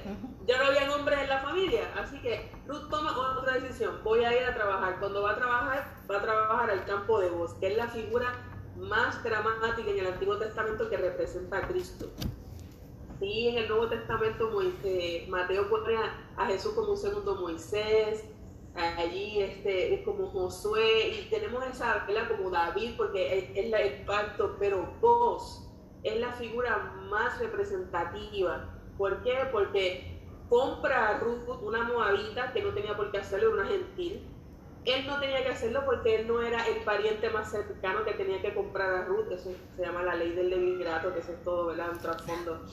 Ya 0.47 0.59
no 0.59 0.67
había 0.67 0.95
hombres 0.95 1.21
en 1.21 1.29
la 1.29 1.39
familia, 1.41 1.91
así 1.99 2.19
que 2.21 2.51
Ruth 2.67 2.89
toma 2.91 3.17
otra 3.19 3.55
decisión. 3.55 4.03
Voy 4.05 4.25
a 4.25 4.37
ir 4.39 4.47
a 4.47 4.55
trabajar. 4.55 4.99
Cuando 4.99 5.23
va 5.23 5.33
a 5.33 5.37
trabajar, 5.37 5.97
va 6.11 6.17
a 6.17 6.23
trabajar 6.23 6.71
al 6.71 6.85
campo 6.85 7.21
de 7.21 7.31
voz, 7.31 7.55
que 7.55 7.69
es 7.69 7.77
la 7.77 7.89
figura 7.89 8.33
más 8.79 9.23
dramática 9.23 9.91
en 9.91 9.99
el 9.99 10.07
Antiguo 10.07 10.37
Testamento 10.37 10.89
que 10.89 10.97
representa 10.97 11.59
a 11.59 11.69
Cristo. 11.69 12.07
Sí, 13.21 13.49
en 13.49 13.59
el 13.59 13.69
Nuevo 13.69 13.89
Testamento 13.89 14.51
Mateo 15.29 15.69
pone 15.69 15.97
a, 15.97 16.47
Jesús 16.47 16.73
como 16.75 16.93
un 16.93 16.97
segundo 16.97 17.35
Moisés, 17.35 18.25
allí 18.75 19.41
este, 19.41 19.95
es 19.95 20.05
como 20.05 20.29
Josué, 20.29 21.09
y 21.09 21.29
tenemos 21.29 21.65
esa, 21.67 22.05
¿verdad? 22.07 22.29
como 22.29 22.51
David, 22.51 22.93
porque 22.97 23.39
es, 23.39 23.51
es 23.57 23.73
el 23.73 24.05
pacto, 24.05 24.57
pero 24.61 24.89
vos 25.01 25.69
es 26.05 26.21
la 26.21 26.33
figura 26.33 26.95
más 27.11 27.39
representativa. 27.41 28.69
¿Por 28.97 29.23
qué? 29.23 29.49
Porque 29.51 30.19
compra 30.49 31.09
a 31.09 31.19
Ruth, 31.19 31.49
una 31.63 31.83
moabita 31.83 32.53
que 32.53 32.63
no 32.63 32.73
tenía 32.73 32.97
por 32.97 33.11
qué 33.11 33.19
hacerlo, 33.19 33.53
una 33.53 33.67
gentil. 33.67 34.23
Él 34.91 35.07
no 35.07 35.19
tenía 35.21 35.43
que 35.43 35.51
hacerlo 35.51 35.83
porque 35.85 36.17
él 36.17 36.29
no 36.29 36.41
era 36.43 36.67
el 36.67 36.83
pariente 36.85 37.31
más 37.31 37.51
cercano 37.51 38.05
que 38.05 38.13
tenía 38.13 38.41
que 38.41 38.55
comprar 38.55 38.95
a 38.95 39.05
Ruth. 39.05 39.31
Eso 39.31 39.51
se 39.77 39.83
llama 39.83 40.03
la 40.03 40.15
ley 40.15 40.33
del 40.33 40.51
levirato, 40.51 41.13
que 41.13 41.21
eso 41.21 41.33
es 41.33 41.43
todo, 41.43 41.67
¿verdad? 41.67 41.91
Un 41.93 41.99
trasfondo. 41.99 42.65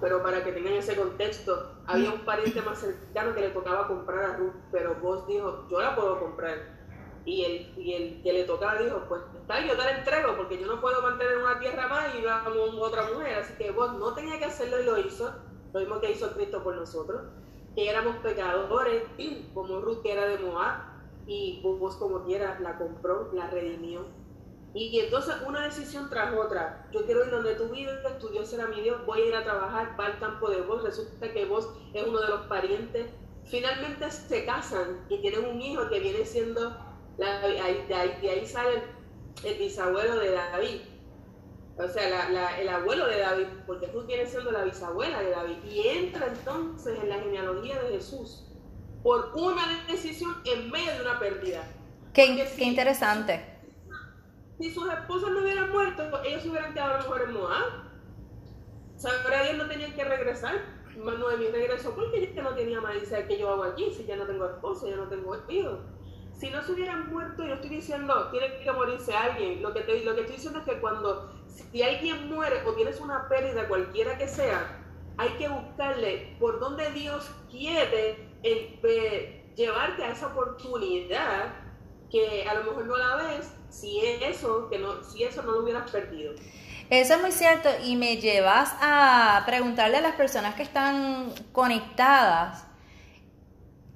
Pero 0.00 0.22
para 0.22 0.42
que 0.42 0.52
tengan 0.52 0.74
ese 0.74 0.96
contexto, 0.96 1.76
había 1.86 2.10
un 2.12 2.24
pariente 2.24 2.60
más 2.62 2.78
cercano 2.78 3.34
que 3.34 3.40
le 3.40 3.50
tocaba 3.50 3.86
comprar 3.86 4.24
a 4.24 4.36
Ruth, 4.36 4.54
pero 4.70 4.94
vos 4.96 5.26
dijo, 5.26 5.66
yo 5.70 5.80
la 5.80 5.94
puedo 5.94 6.18
comprar 6.18 6.82
y 7.24 7.44
el, 7.44 7.78
y 7.78 7.92
el 7.94 8.22
que 8.22 8.32
le 8.32 8.44
tocaba 8.44 8.80
dijo, 8.80 9.04
pues 9.08 9.22
está 9.40 9.64
yo 9.64 9.76
te 9.76 9.84
la 9.84 9.98
entrego 9.98 10.36
porque 10.36 10.58
yo 10.58 10.66
no 10.66 10.80
puedo 10.80 11.02
mantener 11.02 11.38
una 11.38 11.58
tierra 11.58 11.86
más 11.86 12.14
y 12.14 12.22
vamos 12.24 12.74
otra 12.80 13.04
mujer, 13.12 13.38
así 13.38 13.54
que 13.54 13.70
vos 13.70 13.92
no 13.94 14.12
tenía 14.14 14.38
que 14.38 14.46
hacerlo 14.46 14.80
y 14.80 14.84
lo 14.84 14.98
hizo, 14.98 15.32
lo 15.72 15.80
mismo 15.80 16.00
que 16.00 16.10
hizo 16.10 16.32
Cristo 16.34 16.62
por 16.64 16.74
nosotros, 16.74 17.22
que 17.74 17.88
éramos 17.88 18.16
pecadores, 18.16 19.04
como 19.54 19.80
Ruth 19.80 20.04
era 20.04 20.26
de 20.26 20.38
Moab, 20.38 20.92
y 21.26 21.60
vos 21.62 21.96
como 21.96 22.24
quieras 22.24 22.60
la 22.60 22.78
compró, 22.78 23.30
la 23.32 23.48
redimió. 23.48 24.04
Y, 24.74 24.98
entonces 25.00 25.34
una 25.46 25.64
decisión 25.64 26.08
tras 26.08 26.34
otra, 26.34 26.88
yo 26.92 27.04
quiero 27.04 27.24
ir 27.24 27.30
donde 27.30 27.54
tú 27.56 27.68
vives, 27.68 27.94
tu 28.18 28.28
Dios 28.28 28.48
será 28.48 28.66
mi 28.66 28.80
Dios, 28.80 29.04
voy 29.04 29.20
a 29.20 29.26
ir 29.26 29.34
a 29.34 29.44
trabajar, 29.44 29.94
va 30.00 30.06
al 30.06 30.18
campo 30.18 30.48
de 30.48 30.62
vos, 30.62 30.82
resulta 30.82 31.30
que 31.30 31.44
vos 31.44 31.68
es 31.92 32.06
uno 32.06 32.20
de 32.20 32.28
los 32.28 32.40
parientes, 32.46 33.06
finalmente 33.44 34.10
se 34.10 34.46
casan 34.46 35.04
y 35.10 35.18
tienen 35.18 35.44
un 35.44 35.60
hijo 35.60 35.88
que 35.90 36.00
viene 36.00 36.24
siendo 36.24 36.74
ahí, 37.20 37.84
de, 37.86 37.94
ahí, 37.94 38.46
sale 38.46 38.82
el, 39.44 39.58
bisabuelo 39.58 40.18
de 40.18 40.32
David. 40.32 40.80
O 41.76 41.88
sea, 41.88 42.58
el 42.60 42.68
abuelo 42.68 43.06
de 43.06 43.18
David, 43.18 43.46
porque 43.66 43.88
tú 43.88 44.02
viene 44.02 44.26
siendo 44.26 44.50
la 44.50 44.64
bisabuela 44.64 45.20
de 45.20 45.30
David. 45.30 45.56
Y 45.64 45.88
entra 45.88 46.26
entonces 46.26 46.98
en 47.02 47.08
la 47.08 47.18
genealogía 47.18 47.82
de 47.82 47.90
Jesús 47.90 48.44
por 49.02 49.32
una 49.34 49.84
decisión 49.88 50.36
en 50.44 50.70
medio 50.70 50.92
de 50.94 51.00
una 51.00 51.18
pérdida. 51.18 51.64
Qué, 52.12 52.46
qué 52.56 52.64
interesante. 52.64 53.44
Si 54.58 54.70
sus 54.70 54.88
esposas 54.92 55.30
no 55.30 55.40
hubieran 55.40 55.70
muerto, 55.70 56.22
ellos 56.24 56.42
se 56.42 56.50
hubieran 56.50 56.72
quedado 56.74 56.94
a 56.94 56.96
lo 56.98 57.02
mejor 57.04 57.22
en 57.22 57.32
Moab. 57.32 57.64
Sabrá 58.96 59.42
Dios 59.44 59.56
no 59.56 59.66
tenían 59.66 59.94
que 59.94 60.04
regresar. 60.04 60.54
Manuel 60.96 61.50
regresó 61.50 61.94
porque 61.94 62.32
ya 62.32 62.42
no 62.42 62.54
tenía 62.54 62.80
más. 62.80 63.00
Dice, 63.00 63.24
¿qué 63.26 63.38
yo 63.38 63.50
hago 63.50 63.64
aquí? 63.64 63.90
Si 63.96 64.04
ya 64.04 64.16
no 64.16 64.26
tengo 64.26 64.46
esposo, 64.46 64.88
ya 64.88 64.96
no 64.96 65.08
tengo 65.08 65.36
hijos 65.48 65.78
si 66.42 66.50
no 66.50 66.60
se 66.60 66.72
hubieran 66.72 67.08
muerto, 67.08 67.46
yo 67.46 67.54
estoy 67.54 67.70
diciendo, 67.70 68.28
tiene 68.32 68.58
que 68.58 68.72
morirse 68.72 69.14
alguien. 69.14 69.62
Lo 69.62 69.72
que, 69.72 69.82
te, 69.82 70.04
lo 70.04 70.12
que 70.16 70.22
estoy 70.22 70.34
diciendo 70.34 70.58
es 70.58 70.64
que 70.64 70.80
cuando, 70.80 71.30
si 71.54 71.82
alguien 71.82 72.28
muere 72.32 72.62
o 72.66 72.72
tienes 72.74 73.00
una 73.00 73.28
pérdida, 73.28 73.68
cualquiera 73.68 74.16
que 74.18 74.28
sea, 74.28 74.78
hay 75.16 75.30
que 75.30 75.48
buscarle 75.48 76.36
por 76.38 76.60
donde 76.60 76.90
Dios 76.92 77.30
quiere 77.50 78.28
llevarte 79.56 80.04
a 80.04 80.10
esa 80.10 80.28
oportunidad 80.28 81.54
que 82.10 82.46
a 82.48 82.54
lo 82.54 82.64
mejor 82.64 82.86
no 82.86 82.96
la 82.96 83.16
ves 83.16 83.52
si 83.70 84.00
eso, 84.00 84.68
que 84.70 84.78
no, 84.78 85.02
si 85.02 85.24
eso 85.24 85.42
no 85.42 85.52
lo 85.52 85.62
hubieras 85.62 85.90
perdido. 85.90 86.34
Eso 86.90 87.14
es 87.14 87.20
muy 87.22 87.32
cierto 87.32 87.70
y 87.84 87.96
me 87.96 88.18
llevas 88.18 88.74
a 88.80 89.42
preguntarle 89.46 89.98
a 89.98 90.02
las 90.02 90.14
personas 90.14 90.54
que 90.54 90.62
están 90.62 91.32
conectadas 91.52 92.66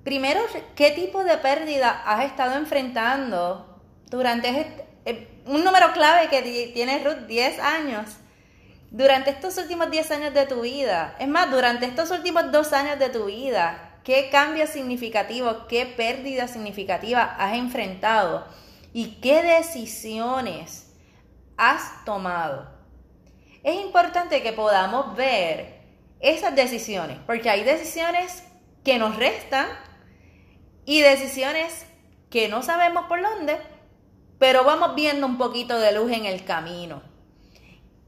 Primero, 0.06 0.38
¿qué 0.76 0.92
tipo 0.92 1.24
de 1.24 1.36
pérdida 1.38 2.04
has 2.06 2.26
estado 2.26 2.56
enfrentando 2.56 3.82
durante 4.08 4.60
este, 4.60 4.86
eh, 5.04 5.35
un 5.46 5.64
número 5.64 5.92
clave 5.92 6.28
que 6.28 6.70
tiene 6.74 7.02
Ruth, 7.04 7.26
10 7.26 7.58
años? 7.60 8.16
Durante 8.90 9.30
estos 9.30 9.56
últimos 9.58 9.90
10 9.90 10.10
años 10.12 10.34
de 10.34 10.46
tu 10.46 10.60
vida, 10.60 11.16
es 11.18 11.28
más, 11.28 11.50
durante 11.50 11.86
estos 11.86 12.10
últimos 12.10 12.50
dos 12.52 12.72
años 12.72 12.98
de 12.98 13.08
tu 13.08 13.26
vida, 13.26 13.98
¿qué 14.04 14.28
cambio 14.30 14.66
significativo, 14.66 15.66
qué 15.68 15.86
pérdida 15.86 16.48
significativa 16.48 17.36
has 17.38 17.54
enfrentado 17.54 18.46
y 18.92 19.20
qué 19.20 19.42
decisiones 19.42 20.92
has 21.56 22.04
tomado? 22.04 22.70
Es 23.62 23.74
importante 23.80 24.42
que 24.42 24.52
podamos 24.52 25.16
ver 25.16 25.80
esas 26.20 26.54
decisiones, 26.54 27.18
porque 27.26 27.50
hay 27.50 27.64
decisiones 27.64 28.44
que 28.84 28.98
nos 28.98 29.16
restan 29.16 29.66
y 30.84 31.00
decisiones 31.00 31.86
que 32.30 32.48
no 32.48 32.62
sabemos 32.62 33.06
por 33.06 33.20
dónde, 33.20 33.58
pero 34.38 34.64
vamos 34.64 34.94
viendo 34.94 35.26
un 35.26 35.38
poquito 35.38 35.78
de 35.78 35.92
luz 35.92 36.12
en 36.12 36.26
el 36.26 36.44
camino. 36.44 37.02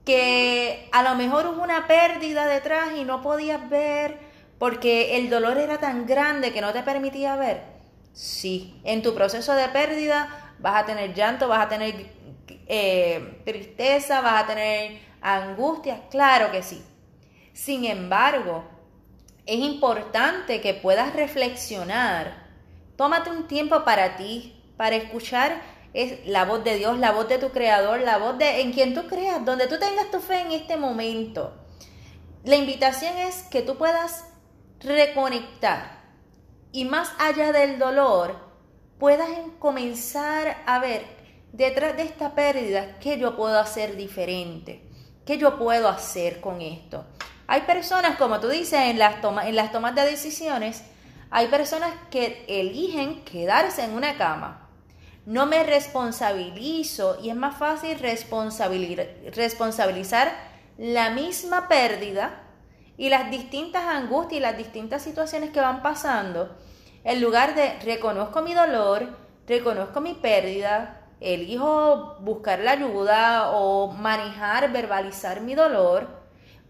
Que 0.04 0.88
a 0.92 1.02
lo 1.02 1.14
mejor 1.14 1.46
hubo 1.46 1.62
una 1.62 1.86
pérdida 1.86 2.46
detrás 2.46 2.90
y 2.96 3.04
no 3.04 3.22
podías 3.22 3.68
ver 3.68 4.18
porque 4.58 5.16
el 5.16 5.30
dolor 5.30 5.58
era 5.58 5.78
tan 5.78 6.06
grande 6.06 6.52
que 6.52 6.60
no 6.60 6.72
te 6.72 6.82
permitía 6.82 7.36
ver. 7.36 7.62
Sí, 8.12 8.80
en 8.84 9.02
tu 9.02 9.14
proceso 9.14 9.54
de 9.54 9.68
pérdida 9.68 10.54
vas 10.58 10.82
a 10.82 10.86
tener 10.86 11.14
llanto, 11.14 11.46
vas 11.46 11.66
a 11.66 11.68
tener 11.68 11.94
eh, 12.66 13.42
tristeza, 13.44 14.20
vas 14.20 14.44
a 14.44 14.46
tener 14.46 14.98
angustia, 15.20 16.08
claro 16.10 16.50
que 16.50 16.62
sí. 16.62 16.82
Sin 17.52 17.84
embargo, 17.84 18.64
es 19.46 19.58
importante 19.58 20.60
que 20.60 20.74
puedas 20.74 21.14
reflexionar 21.14 22.48
Tómate 22.98 23.30
un 23.30 23.46
tiempo 23.46 23.84
para 23.84 24.16
ti, 24.16 24.60
para 24.76 24.96
escuchar 24.96 25.62
es 25.98 26.28
la 26.28 26.44
voz 26.44 26.62
de 26.62 26.76
Dios, 26.76 26.96
la 26.96 27.10
voz 27.10 27.28
de 27.28 27.38
tu 27.38 27.50
creador, 27.50 28.00
la 28.00 28.18
voz 28.18 28.38
de 28.38 28.60
en 28.60 28.72
quien 28.72 28.94
tú 28.94 29.08
creas, 29.08 29.44
donde 29.44 29.66
tú 29.66 29.80
tengas 29.80 30.12
tu 30.12 30.20
fe 30.20 30.42
en 30.42 30.52
este 30.52 30.76
momento. 30.76 31.52
La 32.44 32.54
invitación 32.54 33.18
es 33.18 33.42
que 33.50 33.62
tú 33.62 33.76
puedas 33.76 34.24
reconectar 34.78 35.98
y 36.70 36.84
más 36.84 37.10
allá 37.18 37.50
del 37.50 37.80
dolor, 37.80 38.36
puedas 39.00 39.28
comenzar 39.58 40.58
a 40.66 40.78
ver 40.78 41.04
detrás 41.52 41.96
de 41.96 42.04
esta 42.04 42.36
pérdida 42.36 43.00
qué 43.00 43.18
yo 43.18 43.36
puedo 43.36 43.58
hacer 43.58 43.96
diferente, 43.96 44.88
qué 45.26 45.36
yo 45.36 45.58
puedo 45.58 45.88
hacer 45.88 46.40
con 46.40 46.60
esto. 46.60 47.06
Hay 47.48 47.62
personas, 47.62 48.16
como 48.18 48.38
tú 48.38 48.46
dices, 48.46 48.78
en 48.82 49.00
las, 49.00 49.16
en 49.44 49.56
las 49.56 49.72
tomas 49.72 49.96
de 49.96 50.02
decisiones, 50.02 50.84
hay 51.30 51.48
personas 51.48 51.90
que 52.08 52.44
eligen 52.46 53.24
quedarse 53.24 53.82
en 53.82 53.94
una 53.94 54.16
cama. 54.16 54.67
No 55.28 55.44
me 55.44 55.62
responsabilizo 55.62 57.18
y 57.22 57.28
es 57.28 57.36
más 57.36 57.58
fácil 57.58 57.98
responsabilizar 57.98 60.32
la 60.78 61.10
misma 61.10 61.68
pérdida 61.68 62.40
y 62.96 63.10
las 63.10 63.30
distintas 63.30 63.84
angustias 63.84 64.38
y 64.38 64.40
las 64.40 64.56
distintas 64.56 65.02
situaciones 65.02 65.50
que 65.50 65.60
van 65.60 65.82
pasando, 65.82 66.56
en 67.04 67.20
lugar 67.20 67.54
de 67.54 67.78
reconozco 67.80 68.40
mi 68.40 68.54
dolor, 68.54 69.18
reconozco 69.46 70.00
mi 70.00 70.14
pérdida, 70.14 71.02
elijo 71.20 72.16
buscar 72.20 72.60
la 72.60 72.70
ayuda 72.70 73.50
o 73.50 73.92
manejar, 73.92 74.72
verbalizar 74.72 75.42
mi 75.42 75.54
dolor, 75.54 76.08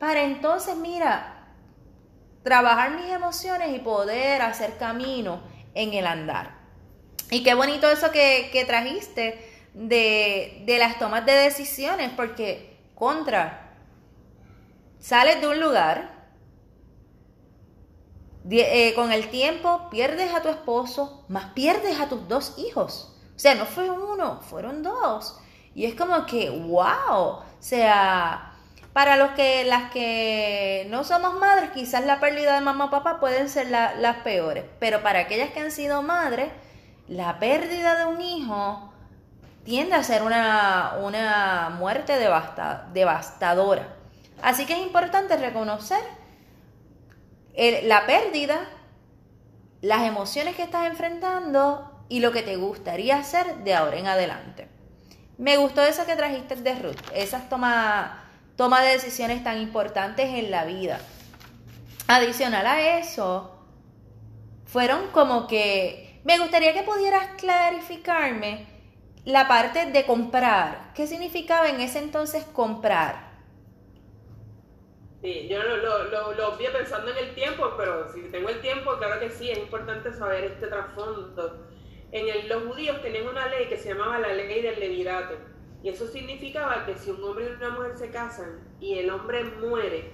para 0.01 0.25
entonces, 0.25 0.75
mira, 0.75 1.55
trabajar 2.43 2.97
mis 2.97 3.09
emociones 3.09 3.73
y 3.73 3.79
poder 3.79 4.43
hacer 4.43 4.79
camino 4.79 5.43
en 5.75 5.95
el 5.95 6.09
andar. 6.09 6.58
Y 7.31 7.43
qué 7.43 7.55
bonito 7.55 7.91
eso 7.91 8.11
que, 8.11 8.65
trajiste 8.67 9.39
de, 9.75 10.77
las 10.79 10.99
tomas 10.99 11.27
de 11.27 11.33
decisiones, 11.33 12.11
porque 12.17 12.79
contra, 12.95 13.75
sales 14.99 15.41
de 15.41 15.49
un 15.49 15.61
lugar, 15.61 16.17
eh, 18.51 18.95
con 18.95 19.13
el 19.13 19.29
tiempo 19.29 19.89
pierdes 19.91 20.33
a 20.35 20.41
tu 20.41 20.49
esposo, 20.49 21.25
más 21.29 21.53
pierdes 21.53 22.01
a 22.01 22.09
tus 22.09 22.27
dos 22.29 22.55
hijos. 22.59 23.15
O 23.37 23.39
sea, 23.39 23.55
no 23.55 23.67
fue 23.67 23.91
uno, 23.91 24.41
fueron 24.41 24.83
dos. 24.83 25.39
Y 25.75 25.85
es 25.85 25.95
como 25.95 26.25
que, 26.25 26.49
wow, 26.49 27.15
o 27.15 27.45
sea, 27.61 28.55
para 28.95 29.17
los 29.17 29.33
que, 29.33 29.65
las 29.65 29.93
que 29.93 30.87
no 30.91 31.05
somos 31.05 31.35
madres, 31.39 31.71
quizás 31.71 32.05
la 32.05 32.21
pérdida 32.21 32.55
de 32.55 32.63
mamá 32.63 32.87
o 32.87 32.91
papá 32.91 33.21
pueden 33.21 33.51
ser 33.51 33.69
las 33.71 34.17
peores, 34.25 34.65
pero 34.81 35.03
para 35.03 35.21
aquellas 35.21 35.51
que 35.51 35.61
han 35.61 35.71
sido 35.71 36.03
madres, 36.03 36.49
la 37.09 37.39
pérdida 37.39 37.99
de 37.99 38.05
un 38.07 38.21
hijo 38.21 38.93
tiende 39.65 39.95
a 39.95 40.03
ser 40.03 40.23
una, 40.23 40.97
una 41.03 41.75
muerte 41.79 42.19
devastadora. 42.19 43.97
Así 44.43 44.67
que 44.67 44.75
es 44.75 44.81
importante 44.81 45.37
reconocer 45.37 46.01
la 47.83 48.07
pérdida, 48.07 48.61
las 49.81 50.03
emociones 50.03 50.55
que 50.55 50.63
estás 50.63 50.87
enfrentando 50.87 52.05
y 52.09 52.21
lo 52.21 52.33
que 52.33 52.43
te 52.43 52.57
gustaría 52.57 53.19
hacer 53.19 53.59
de 53.65 53.75
ahora 53.75 53.99
en 53.99 54.07
adelante. 54.07 54.69
Me 55.39 55.57
gustó 55.57 55.83
eso 55.83 56.07
que 56.07 56.17
trajiste 56.17 56.57
de 56.57 56.75
Ruth, 56.75 57.01
esas 57.15 57.49
toma, 57.49 58.25
toma 58.57 58.83
de 58.83 58.93
decisiones 58.93 59.43
tan 59.45 59.59
importantes 59.59 60.27
en 60.27 60.51
la 60.51 60.65
vida. 60.65 61.01
Adicional 62.07 62.67
a 62.67 62.99
eso, 62.99 63.55
fueron 64.67 65.09
como 65.09 65.47
que 65.47 66.08
me 66.25 66.39
gustaría 66.39 66.73
que 66.73 66.83
pudieras 66.83 67.29
clarificarme 67.39 68.67
la 69.25 69.47
parte 69.47 69.87
de 69.87 70.05
comprar. 70.05 70.93
¿Qué 70.95 71.07
significaba 71.07 71.69
en 71.69 71.81
ese 71.81 71.99
entonces 71.99 72.45
comprar? 72.45 73.29
Sí, 75.21 75.49
yo 75.49 75.63
lo, 75.63 75.77
lo, 75.77 76.35
lo, 76.35 76.57
vi 76.57 76.67
pensando 76.73 77.11
en 77.11 77.19
el 77.19 77.35
tiempo, 77.35 77.75
pero 77.77 78.13
si 78.13 78.23
tengo 78.31 78.49
el 78.49 78.61
tiempo, 78.61 78.97
claro 78.99 79.19
que 79.19 79.31
sí, 79.31 79.51
es 79.51 79.59
importante 79.59 80.13
saber 80.13 80.45
este 80.45 80.69
trasfondo. 80.69 81.67
En 82.13 82.29
el, 82.29 82.49
los 82.49 82.65
judíos 82.65 83.03
tenían 83.03 83.27
una 83.27 83.49
ley 83.49 83.67
que 83.69 83.77
se 83.77 83.89
llamaba 83.89 84.21
la 84.21 84.33
ley 84.33 84.63
del 84.63 84.79
levirato, 84.79 85.35
y 85.83 85.89
eso 85.89 86.07
significaba 86.07 86.87
que 86.87 86.97
si 86.97 87.11
un 87.11 87.23
hombre 87.23 87.47
y 87.47 87.53
una 87.53 87.71
mujer 87.71 87.97
se 87.97 88.11
casan 88.11 88.61
y 88.81 88.99
el 88.99 89.11
hombre 89.11 89.45
muere 89.45 90.13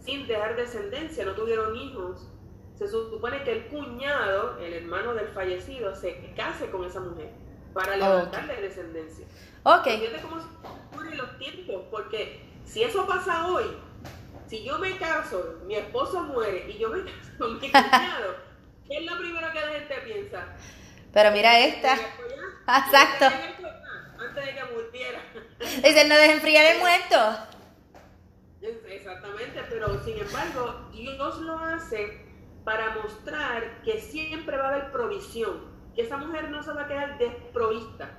sin 0.00 0.26
dejar 0.26 0.56
descendencia, 0.56 1.24
no 1.24 1.32
tuvieron 1.32 1.74
hijos, 1.76 2.30
se 2.76 2.88
supone 2.88 3.42
que 3.44 3.52
el 3.52 3.66
cuñado, 3.66 4.58
el 4.58 4.72
hermano 4.72 5.14
del 5.14 5.28
fallecido, 5.28 5.94
se 5.94 6.32
case 6.36 6.70
con 6.70 6.84
esa 6.84 7.00
mujer 7.00 7.30
para 7.72 7.96
levantarle 7.96 8.60
descendencia. 8.60 9.26
Ok. 9.62 9.84
Fíjate 9.84 10.22
cómo 10.22 10.40
se 10.40 11.16
los 11.16 11.38
tiempos, 11.38 11.84
porque 11.90 12.40
si 12.64 12.82
eso 12.82 13.06
pasa 13.06 13.46
hoy, 13.46 13.64
si 14.48 14.64
yo 14.64 14.78
me 14.78 14.96
caso, 14.96 15.60
mi 15.66 15.76
esposo 15.76 16.22
muere 16.24 16.68
y 16.68 16.78
yo 16.78 16.90
me 16.90 17.04
caso 17.04 17.30
con 17.38 17.54
mi 17.54 17.70
cuñado, 17.70 18.36
¿qué 18.88 18.98
es 18.98 19.10
lo 19.10 19.18
primero 19.18 19.52
que 19.52 19.60
la 19.60 19.68
gente 19.68 19.94
piensa? 20.04 20.46
Pero 21.12 21.30
mira 21.30 21.58
esta. 21.60 21.94
Exacto. 22.66 23.26
Antes 24.18 24.44
de 24.46 24.54
que 24.54 24.64
muriera. 24.72 25.20
Dicen, 25.88 26.08
no 26.08 26.16
dejen 26.16 26.30
enfriar 26.32 26.66
el 26.66 26.78
muerto. 26.80 27.16
Exactamente, 28.88 29.62
pero 29.68 30.02
sin 30.02 30.18
embargo, 30.18 30.88
Dios 30.90 31.38
lo 31.40 31.58
hace 31.58 32.23
para 32.64 32.96
mostrar 32.96 33.82
que 33.82 34.00
siempre 34.00 34.56
va 34.56 34.64
a 34.64 34.68
haber 34.74 34.92
provisión, 34.92 35.60
que 35.94 36.02
esa 36.02 36.16
mujer 36.16 36.50
no 36.50 36.62
se 36.62 36.72
va 36.72 36.82
a 36.82 36.88
quedar 36.88 37.18
desprovista, 37.18 38.10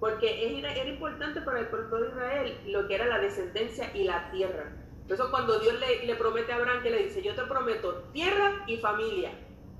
porque 0.00 0.58
era 0.58 0.88
importante 0.88 1.42
para 1.42 1.60
el 1.60 1.66
pueblo 1.66 2.00
de 2.00 2.08
Israel 2.08 2.60
lo 2.66 2.88
que 2.88 2.94
era 2.94 3.06
la 3.06 3.18
descendencia 3.18 3.90
y 3.94 4.04
la 4.04 4.30
tierra. 4.30 4.72
Eso 5.08 5.30
cuando 5.30 5.58
Dios 5.58 5.74
le, 5.80 6.14
promete 6.14 6.52
a 6.52 6.56
Abraham 6.56 6.82
que 6.82 6.90
le 6.90 7.04
dice, 7.04 7.20
yo 7.22 7.34
te 7.34 7.42
prometo 7.42 8.04
tierra 8.12 8.62
y 8.66 8.76
familia. 8.76 9.32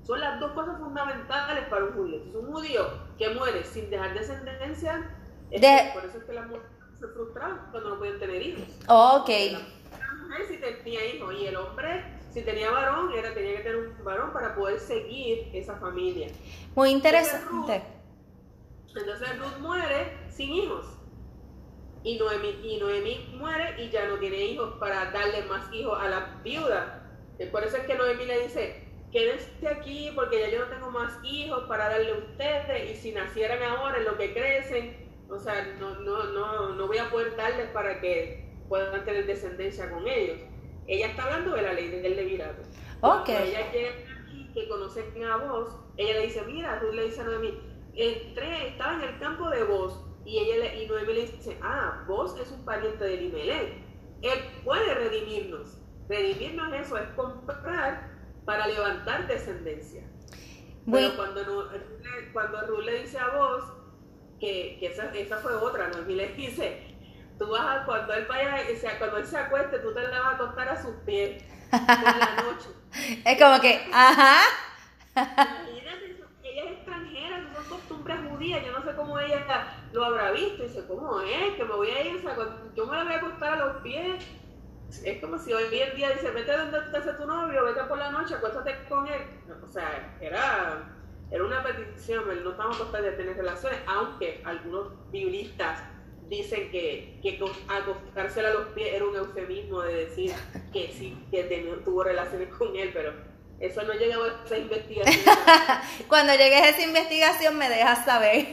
Son 0.03 0.19
las 0.19 0.39
dos 0.39 0.51
cosas 0.51 0.77
fundamentales 0.77 1.65
para 1.69 1.85
un 1.85 1.93
judío. 1.93 2.21
Es 2.27 2.35
un 2.35 2.51
judío 2.51 2.85
que 3.17 3.29
muere 3.29 3.63
sin 3.63 3.89
dejar 3.89 4.13
descendencia, 4.13 5.09
por 5.51 6.05
eso 6.05 6.17
es 6.17 6.23
que 6.23 6.33
las 6.33 6.47
mujeres 6.47 6.67
se 6.99 7.07
frustraban 7.07 7.67
cuando 7.71 7.89
no 7.89 7.97
podían 7.97 8.19
tener 8.19 8.41
hijos. 8.41 8.63
ok. 8.87 9.29
La 9.99 10.13
mujer 10.13 10.45
si 10.47 10.57
tenía 10.57 11.05
hijos 11.05 11.33
y 11.33 11.47
el 11.47 11.55
hombre 11.55 12.20
si 12.31 12.41
tenía 12.41 12.71
varón, 12.71 13.11
era, 13.13 13.33
tenía 13.33 13.57
que 13.57 13.63
tener 13.63 13.75
un 13.77 14.03
varón 14.03 14.31
para 14.31 14.55
poder 14.55 14.79
seguir 14.79 15.49
esa 15.53 15.75
familia. 15.75 16.27
Muy 16.75 16.91
interesante. 16.91 17.83
entonces 18.95 19.39
Ruth 19.39 19.59
muere 19.59 20.17
sin 20.29 20.51
hijos. 20.51 20.85
Y 22.03 22.17
Noemí, 22.17 22.59
y 22.63 22.77
Noemí 22.79 23.35
muere 23.37 23.83
y 23.83 23.89
ya 23.89 24.07
no 24.07 24.17
tiene 24.17 24.37
hijos 24.45 24.73
para 24.79 25.11
darle 25.11 25.43
más 25.43 25.71
hijos 25.73 25.97
a 25.99 26.09
la 26.09 26.39
viuda. 26.43 26.97
Por 27.51 27.63
eso 27.63 27.77
es 27.77 27.85
que 27.85 27.95
Noemí 27.95 28.25
le 28.25 28.43
dice, 28.43 28.87
quédense 29.11 29.67
aquí 29.67 30.11
porque 30.15 30.39
ya 30.39 30.49
yo 30.49 30.59
no 30.59 30.67
tengo 30.67 30.89
más 30.89 31.19
hijos 31.23 31.65
para 31.67 31.89
darle 31.89 32.11
a 32.11 32.15
ustedes 32.15 32.91
y 32.91 32.95
si 32.95 33.11
nacieran 33.11 33.61
ahora 33.61 33.97
en 33.97 34.05
lo 34.05 34.17
que 34.17 34.33
crecen, 34.33 34.95
o 35.29 35.37
sea, 35.37 35.75
no, 35.79 35.99
no, 35.99 36.25
no, 36.25 36.69
no 36.69 36.87
voy 36.87 36.97
a 36.97 37.09
poder 37.09 37.35
darles 37.35 37.69
para 37.69 37.99
que 37.99 38.45
puedan 38.67 39.03
tener 39.05 39.25
descendencia 39.25 39.91
con 39.91 40.07
ellos. 40.07 40.39
Ella 40.87 41.07
está 41.07 41.23
hablando 41.23 41.55
de 41.55 41.61
la 41.61 41.73
ley 41.73 41.89
del 41.89 42.15
levirato. 42.15 42.61
Ok. 43.01 43.25
Cuando 43.25 43.43
ella 43.43 43.71
quiere 43.71 44.05
que 44.53 44.67
conocen 44.67 45.23
a 45.23 45.37
vos, 45.37 45.75
ella 45.97 46.13
le 46.13 46.21
dice, 46.23 46.43
mira, 46.43 46.79
tú 46.79 46.91
le 46.91 47.05
dices 47.05 47.19
a 47.19 47.23
Noemí, 47.23 47.57
entré, 47.95 48.69
estaba 48.69 48.95
en 48.95 49.09
el 49.09 49.19
campo 49.19 49.49
de 49.49 49.63
vos 49.63 50.03
y, 50.25 50.37
ella 50.37 50.57
le, 50.57 50.83
y 50.83 50.87
Noemi 50.87 51.13
le 51.13 51.21
dice, 51.21 51.57
ah, 51.61 52.03
vos 52.07 52.37
es 52.39 52.51
un 52.51 52.63
pariente 52.63 53.03
de 53.03 53.17
Limelech. 53.17 53.73
Él 54.21 54.39
puede 54.63 54.93
redimirnos. 54.93 55.77
Redimirnos 56.07 56.73
eso 56.73 56.97
es 56.97 57.07
comprar 57.15 58.11
para 58.45 58.67
levantar 58.67 59.27
descendencia. 59.27 60.03
Pero 60.89 61.15
cuando, 61.15 61.69
cuando 62.33 62.61
Ruth 62.67 62.83
le 62.83 63.01
dice 63.01 63.19
a 63.19 63.29
vos, 63.29 63.63
que, 64.39 64.77
que 64.79 64.87
esa, 64.87 65.13
esa, 65.13 65.37
fue 65.37 65.53
otra, 65.53 65.89
Noemi 65.89 66.15
le 66.15 66.33
dice, 66.33 66.90
tú 67.41 67.49
vas 67.49 67.81
a, 67.81 67.85
cuando 67.85 68.13
él 68.13 68.25
vaya, 68.29 68.55
o 68.71 68.79
sea, 68.79 68.99
cuando 68.99 69.17
él 69.17 69.25
se 69.25 69.35
acueste, 69.35 69.79
tú 69.79 69.91
te 69.93 70.01
le 70.01 70.09
vas 70.09 70.21
a 70.21 70.35
acostar 70.35 70.69
a 70.69 70.79
sus 70.79 70.93
pies 71.07 71.43
por 71.71 71.81
la 71.81 72.35
noche. 72.43 72.69
es 73.25 73.41
como 73.41 73.59
que, 73.59 73.89
ajá. 73.91 74.41
Imagínate, 75.15 76.23
ella 76.43 76.63
es 76.65 76.71
extranjera, 76.73 77.43
son 77.55 77.65
costumbres 77.65 78.19
judías, 78.29 78.63
yo 78.63 78.71
no 78.71 78.83
sé 78.83 78.95
cómo 78.95 79.17
ella 79.17 79.43
lo 79.91 80.05
habrá 80.05 80.31
visto 80.31 80.63
y 80.63 80.67
dice, 80.67 80.85
¿cómo 80.87 81.19
es? 81.21 81.55
Que 81.55 81.63
me 81.63 81.73
voy 81.73 81.89
a 81.89 82.03
ir, 82.05 82.17
o 82.17 82.21
sea, 82.21 82.35
yo 82.75 82.85
me 82.85 82.95
la 82.95 83.03
voy 83.05 83.13
a 83.13 83.17
acostar 83.17 83.53
a 83.53 83.65
los 83.65 83.77
pies. 83.77 84.23
Es 85.03 85.21
como 85.21 85.39
si 85.39 85.51
hoy 85.51 85.63
en 85.71 85.95
día 85.95 86.11
dice, 86.11 86.29
vete 86.29 86.55
donde 86.55 86.77
está 86.77 87.17
tu 87.17 87.25
novio, 87.25 87.63
vete 87.63 87.81
por 87.85 87.97
la 87.97 88.11
noche, 88.11 88.35
acuéstate 88.35 88.85
con 88.87 89.07
él. 89.07 89.21
O 89.63 89.67
sea, 89.67 90.15
era, 90.21 90.83
era 91.31 91.43
una 91.43 91.63
petición, 91.63 92.25
no 92.43 92.51
estamos 92.51 92.75
acostados 92.75 93.05
de 93.07 93.11
tener 93.13 93.37
relaciones, 93.37 93.79
aunque 93.87 94.43
algunos 94.45 94.89
biblistas 95.11 95.90
dicen 96.31 96.71
que, 96.71 97.19
que 97.21 97.37
acostársela 97.67 98.49
a 98.49 98.53
los 98.53 98.67
pies 98.69 98.93
era 98.93 99.03
un 99.03 99.15
eufemismo 99.17 99.81
de 99.81 100.05
decir 100.05 100.31
que 100.71 100.87
sí, 100.87 101.21
que 101.29 101.43
tuvo 101.83 102.05
relaciones 102.05 102.47
con 102.55 102.73
él, 102.73 102.91
pero 102.93 103.13
eso 103.59 103.83
no 103.83 103.91
llegado 103.93 104.23
a 104.23 104.45
esa 104.45 104.57
investigación. 104.57 105.13
Cuando 106.07 106.33
llegues 106.33 106.61
a 106.61 106.69
esa 106.69 106.83
investigación 106.83 107.57
me 107.57 107.69
dejas 107.69 108.05
saber. 108.05 108.47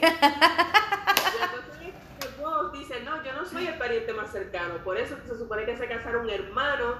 dice, 2.72 3.00
no, 3.04 3.24
yo 3.24 3.32
no 3.32 3.46
soy 3.46 3.68
el 3.68 3.78
pariente 3.78 4.12
más 4.12 4.32
cercano, 4.32 4.82
por 4.82 4.98
eso 4.98 5.16
se 5.24 5.38
supone 5.38 5.64
que 5.64 5.76
se 5.76 5.86
casaron 5.86 6.24
un 6.24 6.30
hermano 6.30 6.96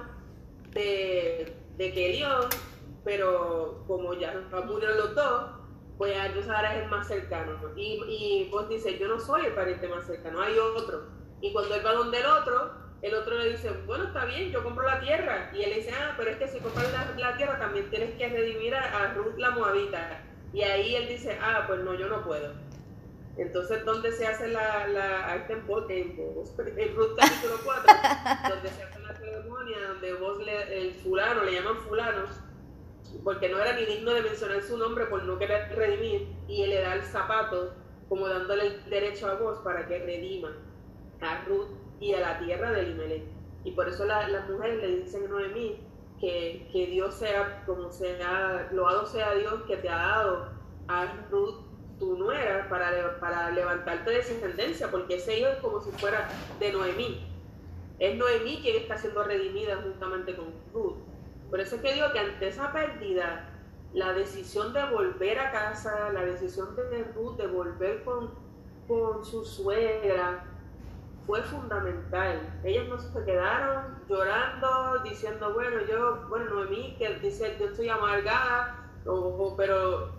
de, 0.71 1.57
de 1.77 1.93
Kelión, 1.93 2.49
pero 3.05 3.83
como 3.88 4.14
ya 4.14 4.33
murieron 4.64 4.97
los 4.97 5.14
dos, 5.17 5.58
pues 5.99 6.17
entonces 6.17 6.51
ahora 6.51 6.77
es 6.77 6.85
el 6.85 6.89
más 6.89 7.09
cercano. 7.09 7.59
Y, 7.77 8.01
y 8.09 8.49
vos 8.51 8.69
dices, 8.69 8.99
yo 8.99 9.09
no 9.09 9.19
soy 9.19 9.47
el 9.47 9.53
pariente 9.53 9.89
más 9.89 10.07
cercano, 10.07 10.41
hay 10.41 10.57
otro. 10.57 11.03
Y 11.41 11.53
cuando 11.53 11.75
él 11.75 11.85
va 11.85 11.93
donde 11.93 12.21
el 12.21 12.27
otro, 12.27 12.73
el 13.03 13.15
otro 13.15 13.37
le 13.39 13.51
dice, 13.51 13.71
bueno, 13.87 14.05
está 14.05 14.25
bien, 14.25 14.51
yo 14.51 14.63
compro 14.63 14.85
la 14.85 15.01
tierra. 15.01 15.51
Y 15.53 15.63
él 15.63 15.75
dice, 15.75 15.93
ah, 15.93 16.15
pero 16.17 16.31
es 16.31 16.37
que 16.37 16.49
si 16.49 16.59
compras 16.59 16.87
la, 17.17 17.37
tierra 17.37 17.59
también 17.59 17.91
tienes 17.91 18.15
que 18.17 18.29
redimir 18.29 18.75
a, 18.75 19.15
Ruth 19.15 19.37
la 19.39 19.51
Moabita. 19.51 20.21
Y 20.53 20.63
ahí 20.63 20.97
él 20.97 21.09
dice, 21.09 21.39
ah, 21.41 21.65
pues 21.67 21.81
no, 21.81 21.95
yo 21.95 22.09
no 22.09 22.25
puedo. 22.25 22.53
Entonces, 23.37 23.85
¿dónde 23.85 24.11
se 24.11 24.27
hace 24.27 24.49
la, 24.49 24.89
la 24.89 25.37
este 25.37 25.53
en, 25.53 25.61
en, 26.79 26.97
Ruth 26.97 27.17
capítulo 27.17 27.61
4, 27.65 27.83
donde 28.49 28.69
se 28.69 28.83
hace 28.83 28.99
la 29.01 29.15
ceremonia, 29.15 29.77
donde 29.89 30.15
vos 30.15 30.39
le, 30.45 30.81
el 30.81 30.95
fulano, 30.95 31.45
le 31.45 31.53
llaman 31.53 31.77
fulano, 31.77 32.25
porque 33.25 33.49
no 33.49 33.59
era 33.59 33.75
ni 33.75 33.85
digno 33.85 34.12
de 34.12 34.23
mencionar 34.23 34.62
su 34.62 34.77
nombre 34.77 35.07
por 35.07 35.23
no 35.25 35.38
querer 35.38 35.75
redimir, 35.75 36.29
y 36.47 36.62
él 36.62 36.71
le 36.71 36.81
da 36.83 36.94
el 36.94 37.03
zapato 37.03 37.75
como 38.09 38.29
dándole 38.29 38.66
el 38.66 38.90
derecho 38.90 39.29
a 39.29 39.35
vos 39.35 39.59
para 39.59 39.87
que 39.87 39.99
redima 39.99 40.51
a 41.21 41.44
Ruth 41.44 41.68
y 42.01 42.14
a 42.14 42.21
la 42.21 42.38
tierra 42.38 42.73
de 42.73 42.85
Limelech. 42.85 43.25
Y 43.64 43.73
por 43.73 43.88
eso 43.88 44.05
las 44.07 44.49
mujeres 44.49 44.81
le 44.81 44.97
dicen 45.01 45.27
a 45.27 45.29
Noemí 45.29 45.81
que, 46.21 46.68
que 46.73 46.87
Dios 46.87 47.14
sea, 47.14 47.64
como 47.66 47.90
sea, 47.90 48.68
loado 48.73 49.07
sea 49.07 49.35
Dios 49.35 49.62
que 49.66 49.77
te 49.77 49.88
ha 49.88 49.97
dado 49.97 50.49
a 50.88 51.07
Ruth 51.31 51.68
tu 51.99 52.16
nuera 52.16 52.68
para, 52.68 53.18
para 53.21 53.51
levantarte 53.51 54.11
de 54.11 54.16
descendencia, 54.18 54.90
porque 54.90 55.16
ese 55.16 55.38
hijo 55.38 55.49
es 55.49 55.59
como 55.59 55.81
si 55.81 55.90
fuera 55.92 56.29
de 56.61 56.73
Noemí. 56.73 57.27
es 57.99 58.16
Noemí 58.16 58.61
quien 58.62 58.77
está 58.77 58.97
siendo 58.97 59.23
redimida 59.25 59.77
juntamente 59.83 60.37
con 60.37 60.47
Ruth. 60.73 61.08
Por 61.51 61.61
eso 61.61 61.77
es 61.77 61.83
que 61.83 61.95
digo 61.95 62.13
que 62.13 62.19
ante 62.19 62.49
esa 62.49 62.73
pérdida, 62.73 63.49
la 63.95 64.13
decisión 64.13 64.73
de 64.73 64.85
volver 64.87 65.39
a 65.39 65.51
casa, 65.51 66.11
la 66.13 66.25
decisión 66.25 66.77
de 66.77 67.05
Ruth 67.15 67.37
de 67.37 67.47
volver 67.47 68.05
con, 68.05 68.31
con 68.87 69.25
su 69.25 69.45
suegra, 69.45 70.45
fue 71.29 71.43
fundamental. 71.43 72.41
Ellas 72.65 72.89
no 72.89 72.99
se 72.99 73.25
quedaron 73.25 73.99
llorando, 74.09 75.03
diciendo, 75.05 75.53
bueno, 75.53 75.77
yo, 75.87 76.27
bueno, 76.31 76.47
Noemí, 76.55 76.97
que 76.99 77.19
dice, 77.19 77.55
yo 77.61 77.67
estoy 77.67 77.91
amargada, 77.91 78.91
pero 79.57 80.11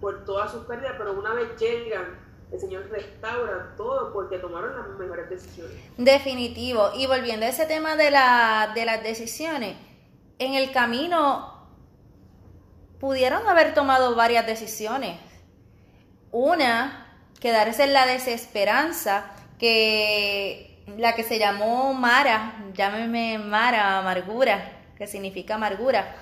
por 0.00 0.24
todas 0.24 0.52
sus 0.52 0.64
pérdidas, 0.64 0.94
pero 0.96 1.12
una 1.12 1.34
vez 1.34 1.54
llegan, 1.58 2.18
el 2.50 2.58
Señor 2.58 2.88
restaura 2.90 3.74
todo 3.76 4.12
porque 4.12 4.38
tomaron 4.38 4.74
las 4.74 4.88
mejores 4.98 5.28
decisiones. 5.28 5.76
Definitivo. 5.98 6.90
Y 6.94 7.06
volviendo 7.06 7.44
a 7.44 7.50
ese 7.50 7.66
tema 7.66 7.96
de, 7.96 8.10
la, 8.10 8.72
de 8.74 8.86
las 8.86 9.02
decisiones, 9.02 9.76
en 10.38 10.54
el 10.54 10.72
camino 10.72 11.54
pudieron 13.00 13.46
haber 13.48 13.74
tomado 13.74 14.14
varias 14.14 14.46
decisiones. 14.46 15.18
Una, 16.30 17.18
quedarse 17.40 17.84
en 17.84 17.92
la 17.92 18.06
desesperanza 18.06 19.26
que 19.58 20.82
la 20.98 21.14
que 21.14 21.22
se 21.22 21.38
llamó 21.38 21.94
Mara, 21.94 22.54
llámeme 22.74 23.38
Mara, 23.38 23.98
amargura, 23.98 24.72
que 24.96 25.06
significa 25.06 25.54
amargura, 25.54 26.16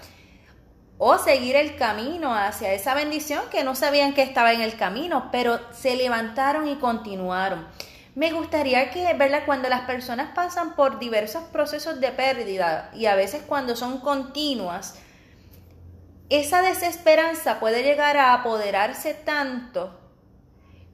o 0.98 1.18
seguir 1.18 1.56
el 1.56 1.76
camino 1.76 2.34
hacia 2.34 2.72
esa 2.72 2.94
bendición 2.94 3.42
que 3.50 3.64
no 3.64 3.74
sabían 3.74 4.14
que 4.14 4.22
estaba 4.22 4.52
en 4.52 4.60
el 4.60 4.76
camino, 4.76 5.30
pero 5.32 5.60
se 5.72 5.96
levantaron 5.96 6.68
y 6.68 6.76
continuaron. 6.76 7.66
Me 8.14 8.30
gustaría 8.32 8.90
que, 8.90 9.14
¿verdad? 9.14 9.44
Cuando 9.46 9.70
las 9.70 9.82
personas 9.82 10.34
pasan 10.34 10.74
por 10.74 10.98
diversos 10.98 11.44
procesos 11.44 11.98
de 11.98 12.12
pérdida 12.12 12.90
y 12.94 13.06
a 13.06 13.14
veces 13.14 13.42
cuando 13.46 13.74
son 13.74 14.00
continuas, 14.00 14.98
esa 16.28 16.60
desesperanza 16.60 17.58
puede 17.58 17.82
llegar 17.82 18.18
a 18.18 18.34
apoderarse 18.34 19.14
tanto 19.14 19.98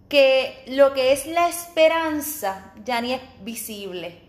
que 0.09 0.65
lo 0.69 0.95
que 0.95 1.13
es 1.13 1.27
la 1.27 1.49
esperanza 1.49 2.73
ya 2.85 3.01
ni 3.01 3.13
es 3.13 3.21
visible. 3.43 4.21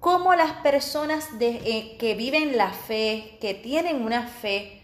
Cómo 0.00 0.34
las 0.34 0.52
personas 0.54 1.28
eh, 1.40 1.96
que 1.98 2.14
viven 2.14 2.56
la 2.56 2.70
fe, 2.72 3.38
que 3.40 3.54
tienen 3.54 4.02
una 4.02 4.26
fe, 4.26 4.82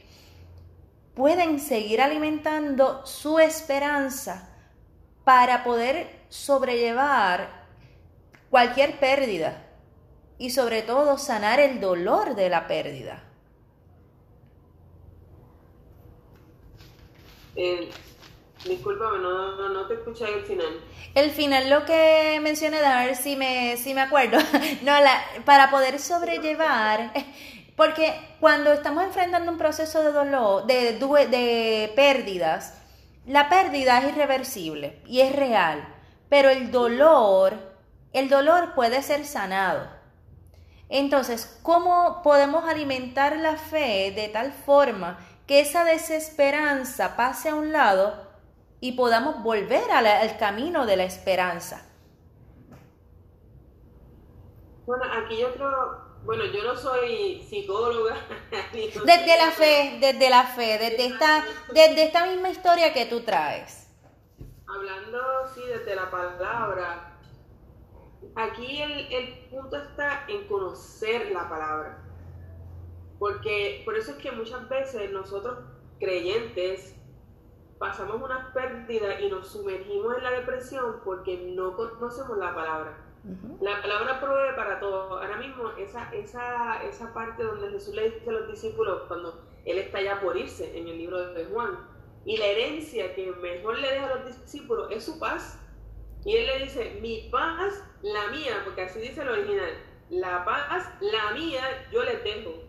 pueden 1.15 1.59
seguir 1.59 2.01
alimentando 2.01 3.05
su 3.05 3.41
esperanza 3.41 4.49
para 5.25 5.65
poder 5.65 6.18
sobrellevar 6.29 7.67
cualquier 8.51 8.99
pérdida 8.99 9.67
y 10.39 10.51
sobre 10.51 10.83
todo 10.83 11.19
sanar 11.19 11.61
el 11.61 11.81
dolor 11.81 12.35
de 12.35 12.49
la 12.49 12.67
pérdida. 12.67 13.25
Eh, 17.57 17.91
Discúlpame, 18.65 19.19
no, 19.19 19.69
no, 19.69 19.87
te 19.87 19.95
escuché 19.95 20.25
el 20.35 20.43
final. 20.45 20.81
El 21.15 21.31
final 21.31 21.71
lo 21.71 21.85
que 21.85 22.41
mencioné, 22.43 22.79
a 22.79 23.05
ver 23.05 23.15
si 23.15 23.37
me, 23.37 23.77
si 23.77 23.95
me 23.95 24.01
acuerdo. 24.01 24.39
no, 24.83 25.01
la, 25.01 25.23
para 25.45 25.71
poder 25.71 25.99
sobrellevar, 26.01 27.13
porque 27.77 28.13
cuando 28.41 28.73
estamos 28.73 29.05
enfrentando 29.05 29.53
un 29.53 29.59
proceso 29.59 30.03
de 30.03 30.13
dolor, 30.13 30.67
de, 30.67 30.99
de 30.99 31.93
pérdidas, 31.95 32.75
la 33.27 33.49
pérdida 33.49 33.99
es 34.01 34.09
irreversible 34.09 35.01
y 35.07 35.21
es 35.21 35.35
real, 35.35 35.87
pero 36.29 36.51
el 36.51 36.71
dolor, 36.71 37.55
el 38.13 38.29
dolor 38.29 38.75
puede 38.75 39.03
ser 39.03 39.25
sanado. 39.25 39.89
Entonces, 40.89 41.59
¿cómo 41.63 42.23
podemos 42.23 42.65
alimentar 42.65 43.37
la 43.37 43.57
fe 43.57 44.13
de 44.15 44.29
tal 44.29 44.53
forma 44.53 45.19
que 45.49 45.61
esa 45.61 45.85
desesperanza 45.85 47.17
pase 47.17 47.49
a 47.49 47.55
un 47.55 47.73
lado 47.73 48.29
y 48.81 48.93
podamos 48.93 49.43
volver 49.43 49.91
al 49.91 50.37
camino 50.37 50.87
de 50.87 50.97
la 50.97 51.05
esperanza. 51.05 51.85
Bueno, 54.87 55.05
aquí 55.13 55.39
yo 55.39 55.53
creo, 55.55 56.19
bueno, 56.25 56.45
yo 56.47 56.63
no 56.63 56.77
soy 56.77 57.43
psicóloga. 57.49 58.17
desde 58.73 59.37
la 59.37 59.51
fe, 59.51 59.99
desde 60.01 60.31
la 60.31 60.45
fe, 60.45 60.79
desde 60.79 61.07
esta, 61.07 61.45
desde 61.73 62.05
esta 62.05 62.27
misma 62.27 62.51
historia 62.51 62.93
que 62.93 63.07
tú 63.07 63.23
traes. 63.23 63.88
Hablando, 64.69 65.19
sí, 65.55 65.63
desde 65.67 65.95
la 65.95 66.11
palabra, 66.11 67.17
aquí 68.35 68.83
el, 68.83 69.13
el 69.13 69.49
punto 69.51 69.77
está 69.77 70.25
en 70.29 70.47
conocer 70.47 71.31
la 71.33 71.49
palabra. 71.49 72.05
Porque 73.19 73.83
por 73.85 73.97
eso 73.97 74.13
es 74.13 74.19
que 74.19 74.31
muchas 74.31 74.69
veces 74.69 75.11
nosotros 75.11 75.59
creyentes 75.99 76.95
pasamos 77.79 78.21
una 78.21 78.53
pérdida 78.53 79.21
y 79.21 79.31
nos 79.31 79.49
sumergimos 79.49 80.17
en 80.17 80.25
la 80.25 80.31
depresión 80.33 81.01
porque 81.05 81.53
no 81.55 81.75
conocemos 81.77 82.37
la 82.39 82.55
palabra. 82.55 83.05
La 83.61 83.83
palabra 83.83 84.21
provee 84.21 84.55
para 84.57 84.81
todo. 84.81 85.19
Ahora 85.19 85.37
mismo, 85.37 85.71
esa, 85.79 86.11
esa, 86.15 86.83
esa 86.85 87.13
parte 87.13 87.43
donde 87.43 87.71
Jesús 87.71 87.95
le 87.95 88.11
dice 88.11 88.31
a 88.31 88.33
los 88.33 88.49
discípulos 88.49 89.03
cuando 89.09 89.45
Él 89.65 89.79
está 89.79 90.01
ya 90.01 90.21
por 90.21 90.37
irse 90.37 90.79
en 90.79 90.89
el 90.89 90.97
libro 90.99 91.35
de 91.35 91.45
Juan, 91.47 91.79
y 92.25 92.37
la 92.37 92.47
herencia 92.47 93.15
que 93.15 93.31
mejor 93.33 93.79
le 93.79 93.91
deja 93.91 94.07
a 94.07 94.17
los 94.17 94.27
discípulos 94.27 94.89
es 94.91 95.05
su 95.05 95.19
paz. 95.19 95.59
Y 96.25 96.37
Él 96.37 96.47
le 96.47 96.65
dice, 96.65 96.99
mi 97.01 97.29
paz, 97.31 97.83
la 98.03 98.29
mía, 98.29 98.63
porque 98.65 98.83
así 98.83 99.01
dice 99.01 99.23
el 99.23 99.29
original, 99.29 99.71
la 100.11 100.45
paz, 100.45 100.93
la 101.01 101.33
mía, 101.33 101.89
yo 101.93 102.03
le 102.03 102.17
dejo 102.19 102.69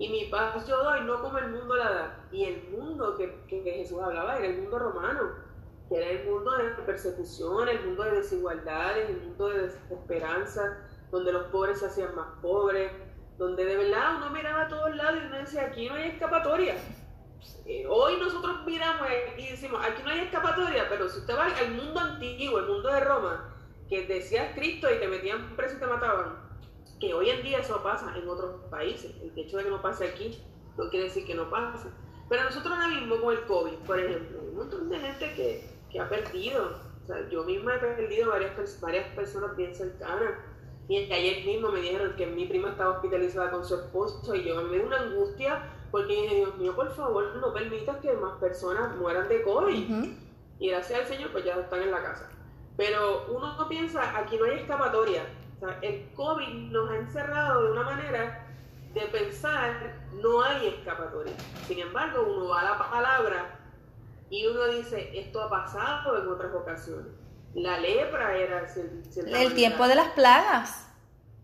y 0.00 0.08
mi 0.08 0.24
paz 0.30 0.66
yo 0.66 0.82
doy, 0.82 1.02
no 1.02 1.20
como 1.20 1.36
el 1.36 1.50
mundo 1.50 1.76
la 1.76 1.90
da. 1.90 2.28
Y 2.32 2.44
el 2.44 2.70
mundo 2.70 3.18
que, 3.18 3.44
que, 3.46 3.62
Jesús 3.62 4.00
hablaba 4.00 4.38
era 4.38 4.46
el 4.46 4.62
mundo 4.62 4.78
romano, 4.78 5.20
que 5.90 5.96
era 5.98 6.06
el 6.06 6.26
mundo 6.26 6.56
de 6.56 6.70
persecución, 6.86 7.68
el 7.68 7.84
mundo 7.84 8.04
de 8.04 8.12
desigualdades, 8.12 9.10
el 9.10 9.20
mundo 9.20 9.50
de 9.50 9.62
desesperanza, 9.64 10.88
donde 11.10 11.32
los 11.34 11.48
pobres 11.48 11.80
se 11.80 11.86
hacían 11.86 12.14
más 12.14 12.28
pobres, 12.40 12.90
donde 13.36 13.62
de 13.66 13.76
verdad 13.76 14.16
uno 14.16 14.30
miraba 14.30 14.62
a 14.62 14.68
todos 14.68 14.96
lados 14.96 15.20
y 15.22 15.26
uno 15.26 15.36
decía, 15.36 15.66
aquí 15.66 15.86
no 15.86 15.94
hay 15.94 16.08
escapatoria. 16.08 16.76
Eh, 17.66 17.86
hoy 17.88 18.16
nosotros 18.18 18.64
miramos 18.66 19.06
y 19.36 19.50
decimos, 19.50 19.80
aquí 19.84 20.02
no 20.02 20.10
hay 20.10 20.20
escapatoria, 20.20 20.88
pero 20.88 21.08
si 21.08 21.20
usted 21.20 21.36
va 21.36 21.46
al 21.46 21.70
mundo 21.72 22.00
antiguo, 22.00 22.58
el 22.58 22.66
mundo 22.66 22.88
de 22.88 23.00
Roma, 23.00 23.54
que 23.88 24.06
decía 24.06 24.54
Cristo 24.54 24.88
y 24.92 24.98
te 24.98 25.08
metían 25.08 25.56
preso 25.56 25.76
y 25.76 25.80
te 25.80 25.86
mataban, 25.86 26.50
que 27.00 27.14
hoy 27.14 27.30
en 27.30 27.42
día 27.42 27.58
eso 27.58 27.82
pasa 27.82 28.14
en 28.16 28.28
otros 28.28 28.64
países. 28.70 29.14
El 29.22 29.36
hecho 29.38 29.56
de 29.56 29.64
que 29.64 29.70
no 29.70 29.82
pase 29.82 30.08
aquí 30.08 30.38
no 30.76 30.88
quiere 30.90 31.06
decir 31.06 31.26
que 31.26 31.34
no 31.34 31.48
pase. 31.50 31.88
Pero 32.28 32.44
nosotros 32.44 32.72
ahora 32.72 32.88
mismo 32.88 33.20
con 33.20 33.34
el 33.34 33.44
COVID, 33.44 33.74
por 33.86 33.98
ejemplo, 33.98 34.40
hay 34.40 34.48
un 34.48 34.56
montón 34.56 34.88
de 34.88 34.98
gente 34.98 35.34
que, 35.34 35.68
que 35.90 36.00
ha 36.00 36.08
perdido. 36.08 36.90
Yo 37.30 37.42
misma 37.44 37.74
he 37.74 37.78
perdido 37.78 38.30
varias, 38.30 38.80
varias 38.80 39.08
personas 39.14 39.56
bien 39.56 39.74
cercanas. 39.74 40.34
Y 40.88 41.12
ayer 41.12 41.44
mismo 41.44 41.70
me 41.70 41.80
dijeron 41.80 42.14
que 42.16 42.26
mi 42.26 42.46
prima 42.46 42.70
estaba 42.70 42.96
hospitalizada 42.96 43.50
con 43.50 43.64
su 43.64 43.76
esposo 43.76 44.34
y 44.34 44.44
yo 44.44 44.60
me 44.62 44.76
dio 44.76 44.86
una 44.86 45.00
angustia 45.00 45.62
porque 45.90 46.22
dije, 46.22 46.34
Dios 46.36 46.56
mío, 46.56 46.74
por 46.74 46.94
favor, 46.94 47.36
no 47.36 47.52
permitas 47.52 47.96
que 47.98 48.12
más 48.14 48.38
personas 48.38 48.96
mueran 48.96 49.28
de 49.28 49.42
COVID. 49.42 50.04
Y 50.58 50.68
gracias 50.68 51.00
al 51.00 51.06
Señor, 51.06 51.32
pues 51.32 51.44
ya 51.44 51.54
están 51.54 51.82
en 51.82 51.90
la 51.90 52.02
casa. 52.02 52.28
Pero 52.76 53.26
uno 53.30 53.56
no 53.56 53.68
piensa, 53.68 54.16
aquí 54.18 54.36
no 54.36 54.44
hay 54.44 54.60
escapatoria 54.60 55.24
el 55.82 56.10
COVID 56.14 56.70
nos 56.70 56.90
ha 56.90 56.96
encerrado 56.96 57.64
de 57.64 57.72
una 57.72 57.82
manera 57.82 58.46
de 58.94 59.00
pensar 59.02 60.00
no 60.14 60.42
hay 60.42 60.68
escapatoria. 60.68 61.34
Sin 61.66 61.78
embargo, 61.78 62.22
uno 62.22 62.48
va 62.48 62.60
a 62.60 62.64
la 62.64 62.78
palabra 62.78 63.58
y 64.30 64.46
uno 64.46 64.66
dice, 64.66 65.10
esto 65.18 65.42
ha 65.42 65.50
pasado 65.50 66.20
en 66.20 66.28
otras 66.28 66.54
ocasiones. 66.54 67.12
La 67.54 67.78
lepra 67.78 68.36
era 68.36 68.66
el 69.16 69.54
tiempo 69.54 69.86
de 69.86 69.94
las 69.94 70.08
plagas. 70.10 70.88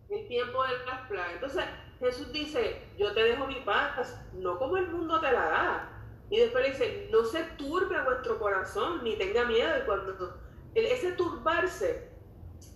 El 0.09 0.27
tiempo 0.29 0.63
de 0.65 0.73
las 0.87 1.09
plagas. 1.09 1.33
Entonces 1.35 1.65
Jesús 1.99 2.33
dice, 2.33 2.83
yo 2.99 3.13
te 3.13 3.23
dejo 3.23 3.47
mi 3.47 3.61
paz, 3.61 4.21
no 4.35 4.59
como 4.59 4.77
el 4.77 4.89
mundo 4.89 5.21
te 5.21 5.33
la 5.33 5.49
da. 5.49 5.93
Y 6.29 6.39
después 6.39 6.65
le 6.65 6.71
dice, 6.71 7.09
no 7.11 7.25
se 7.25 7.43
turbe 7.57 8.03
vuestro 8.03 8.39
corazón, 8.39 9.03
ni 9.05 9.17
tenga 9.17 9.45
miedo. 9.45 9.79
Y 9.79 9.87
cuando 9.87 10.37
ese 10.75 11.13
turbarse 11.13 12.11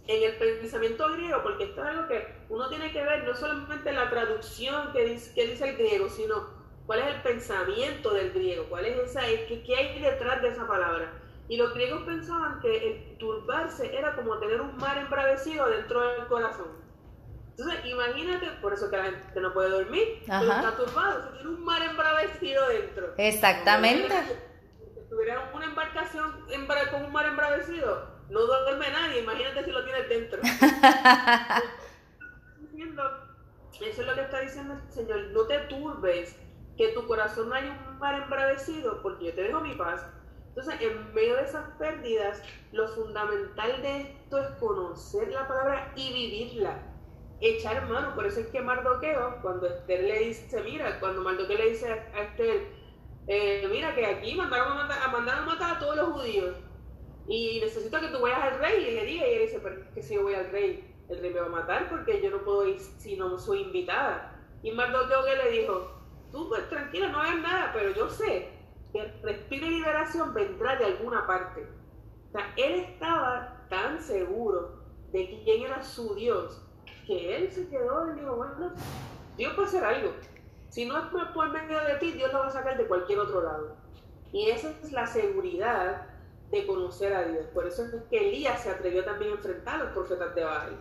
en 0.07 0.23
el 0.23 0.37
pensamiento 0.37 1.13
griego, 1.13 1.43
porque 1.43 1.65
esto 1.65 1.83
es 1.83 1.89
algo 1.89 2.09
que 2.09 2.27
uno 2.49 2.69
tiene 2.69 2.93
que 2.93 3.03
ver 3.03 3.25
no 3.25 3.35
solamente 3.35 3.93
la 3.93 4.09
traducción 4.09 4.93
que 4.93 5.05
dice, 5.05 5.69
el 5.69 5.77
griego, 5.77 6.09
sino 6.09 6.49
cuál 6.87 7.01
es 7.01 7.07
el 7.15 7.23
pensamiento 7.23 8.13
del 8.15 8.33
griego, 8.33 8.67
cuál 8.69 8.87
es 8.87 8.99
esa, 9.11 9.21
qué, 9.21 9.63
qué 9.65 9.77
hay 9.77 10.01
detrás 10.01 10.43
de 10.43 10.49
esa 10.49 10.67
palabra. 10.67 11.13
Y 11.49 11.57
los 11.57 11.75
griegos 11.75 12.03
pensaban 12.05 12.61
que 12.61 12.77
el 12.77 13.19
turbarse 13.19 13.97
era 13.97 14.15
como 14.15 14.39
tener 14.39 14.61
un 14.61 14.77
mar 14.77 14.97
embravecido 14.99 15.69
dentro 15.69 16.01
del 16.01 16.27
corazón. 16.27 16.80
Entonces, 17.61 17.85
imagínate, 17.85 18.47
por 18.63 18.73
eso 18.73 18.89
que 18.89 18.97
la 18.97 19.05
gente 19.05 19.39
no 19.41 19.53
puede 19.53 19.69
dormir, 19.69 20.23
está 20.23 20.77
turbado, 20.77 21.25
se 21.25 21.33
tiene 21.33 21.51
un 21.51 21.63
mar 21.63 21.83
embravecido 21.83 22.67
dentro. 22.69 23.13
Exactamente. 23.19 24.15
Si 24.95 25.11
tuviera 25.11 25.51
una 25.55 25.67
embarcación 25.67 26.47
con 26.91 27.05
un 27.05 27.13
mar 27.13 27.27
embravecido, 27.27 28.09
no 28.31 28.41
duerme 28.41 28.91
nadie, 28.91 29.21
imagínate 29.21 29.65
si 29.65 29.73
lo 29.73 29.85
tienes 29.85 30.09
dentro. 30.09 30.41
diciendo 34.41 34.75
el 34.75 34.91
Señor, 34.91 35.21
no 35.33 35.43
te 35.43 35.59
turbes, 35.61 36.35
que 36.79 36.89
tu 36.95 37.07
corazón 37.07 37.51
no 37.51 37.57
haya 37.57 37.79
un 37.91 37.99
mar 37.99 38.23
embravecido, 38.23 39.03
porque 39.03 39.27
yo 39.27 39.35
te 39.35 39.43
dejo 39.43 39.61
mi 39.61 39.75
paz. 39.75 40.07
Entonces, 40.49 40.81
en 40.81 41.13
medio 41.13 41.37
de 41.37 41.43
esas 41.43 41.69
pérdidas, 41.79 42.43
lo 42.73 42.89
fundamental 42.89 43.83
de 43.83 44.01
esto 44.01 44.39
es 44.39 44.49
conocer 44.59 45.29
la 45.29 45.47
palabra 45.47 45.93
y 45.95 46.11
vivirla. 46.11 46.87
Echar 47.41 47.89
mano, 47.89 48.15
por 48.15 48.27
eso 48.27 48.41
es 48.41 48.49
que 48.49 48.61
Mardoqueo, 48.61 49.41
cuando 49.41 49.67
Esther 49.67 50.05
le 50.05 50.19
dice, 50.19 50.63
mira, 50.63 51.01
cuando 51.01 51.23
Mardoqueo 51.23 51.57
le 51.57 51.71
dice 51.71 51.91
a 51.91 52.23
Esther, 52.23 52.69
eh, 53.27 53.67
mira 53.71 53.95
que 53.95 54.05
aquí 54.05 54.35
mandaron 54.35 54.73
a 54.73 54.75
matar, 54.75 54.99
a 54.99 55.05
a 55.05 55.47
matar 55.47 55.77
a 55.77 55.79
todos 55.79 55.97
los 55.97 56.09
judíos 56.11 56.57
y 57.27 57.61
necesito 57.61 58.01
que 58.01 58.09
tú 58.09 58.21
vayas 58.21 58.43
al 58.43 58.59
rey 58.59 58.83
y 58.83 58.95
le 58.95 59.05
diga 59.07 59.27
y 59.27 59.35
él 59.35 59.43
dice, 59.43 59.61
pero 59.63 59.91
que 59.95 60.03
si 60.03 60.17
yo 60.17 60.23
voy 60.23 60.35
al 60.35 60.51
rey, 60.51 60.85
el 61.09 61.21
rey 61.21 61.33
me 61.33 61.41
va 61.41 61.47
a 61.47 61.51
matar 61.51 61.89
porque 61.89 62.21
yo 62.21 62.31
no 62.31 62.43
puedo 62.45 62.67
ir 62.67 62.79
si 62.79 63.17
no 63.17 63.39
soy 63.39 63.63
invitada. 63.63 64.37
Y 64.63 64.73
Mardoqueo 64.73 65.25
que 65.25 65.37
le 65.37 65.51
dijo, 65.51 65.93
tú 66.31 66.49
pues 66.49 66.69
tranquila, 66.69 67.09
no 67.09 67.21
hagas 67.21 67.41
nada, 67.41 67.71
pero 67.73 67.93
yo 67.93 68.09
sé 68.11 68.49
que 68.93 69.01
el 69.01 69.23
respiro 69.23 69.67
y 69.67 69.71
liberación 69.71 70.35
vendrá 70.35 70.77
de 70.77 70.87
alguna 70.87 71.27
parte. 71.27 71.67
O 72.29 72.33
sea, 72.33 72.53
él 72.57 72.81
estaba 72.81 73.67
tan 73.71 74.03
seguro 74.03 74.85
de 75.13 75.43
quién 75.45 75.63
era 75.63 75.83
su 75.83 76.15
Dios 76.15 76.67
que 77.11 77.37
él 77.37 77.51
se 77.51 77.69
quedó 77.69 78.13
y 78.13 78.21
dijo, 78.21 78.37
bueno, 78.37 78.73
Dios 79.37 79.53
puede 79.55 79.67
hacer 79.67 79.85
algo. 79.85 80.13
Si 80.69 80.85
no 80.85 80.97
es 80.97 81.07
por 81.35 81.51
medio 81.51 81.81
de 81.81 81.97
ti, 81.97 82.13
Dios 82.13 82.33
lo 82.33 82.39
va 82.39 82.47
a 82.47 82.53
sacar 82.53 82.77
de 82.77 82.87
cualquier 82.87 83.19
otro 83.19 83.43
lado. 83.43 83.77
Y 84.33 84.49
esa 84.49 84.71
es 84.71 84.93
la 84.93 85.09
seguridad 85.09 86.07
de 86.53 86.67
conocer 86.69 87.13
a 87.13 87.25
Dios. 87.25 87.47
Por 87.47 87.67
eso 87.67 87.85
es 87.85 87.91
que 88.09 88.29
Elías 88.29 88.63
se 88.63 88.71
atrevió 88.71 89.05
también 89.05 89.33
a 89.33 89.35
enfrentar 89.35 89.81
a 89.81 89.85
los 89.85 89.93
profetas 89.93 90.37
de 90.37 90.45
Baal 90.45 90.77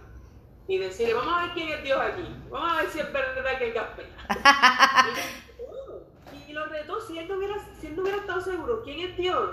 y 0.68 0.78
decirle, 0.78 1.16
vamos 1.16 1.34
a 1.36 1.46
ver 1.46 1.54
quién 1.56 1.70
es 1.70 1.84
Dios 1.84 2.00
aquí, 2.00 2.36
vamos 2.52 2.74
a 2.74 2.82
ver 2.82 2.90
si 2.92 3.00
es 3.00 3.12
verdad 3.12 3.58
que 3.58 3.68
el 3.68 3.74
café. 3.74 4.06
y, 6.48 6.54
lo 6.54 6.68
retó, 6.68 7.02
si 7.02 7.18
él, 7.18 7.28
no 7.28 7.38
hubiera, 7.38 7.56
si 7.80 7.88
él 7.88 7.96
no 7.96 8.04
hubiera 8.04 8.20
estado 8.20 8.42
seguro, 8.42 8.84
¿quién 8.84 9.00
es 9.00 9.18
Dios? 9.18 9.50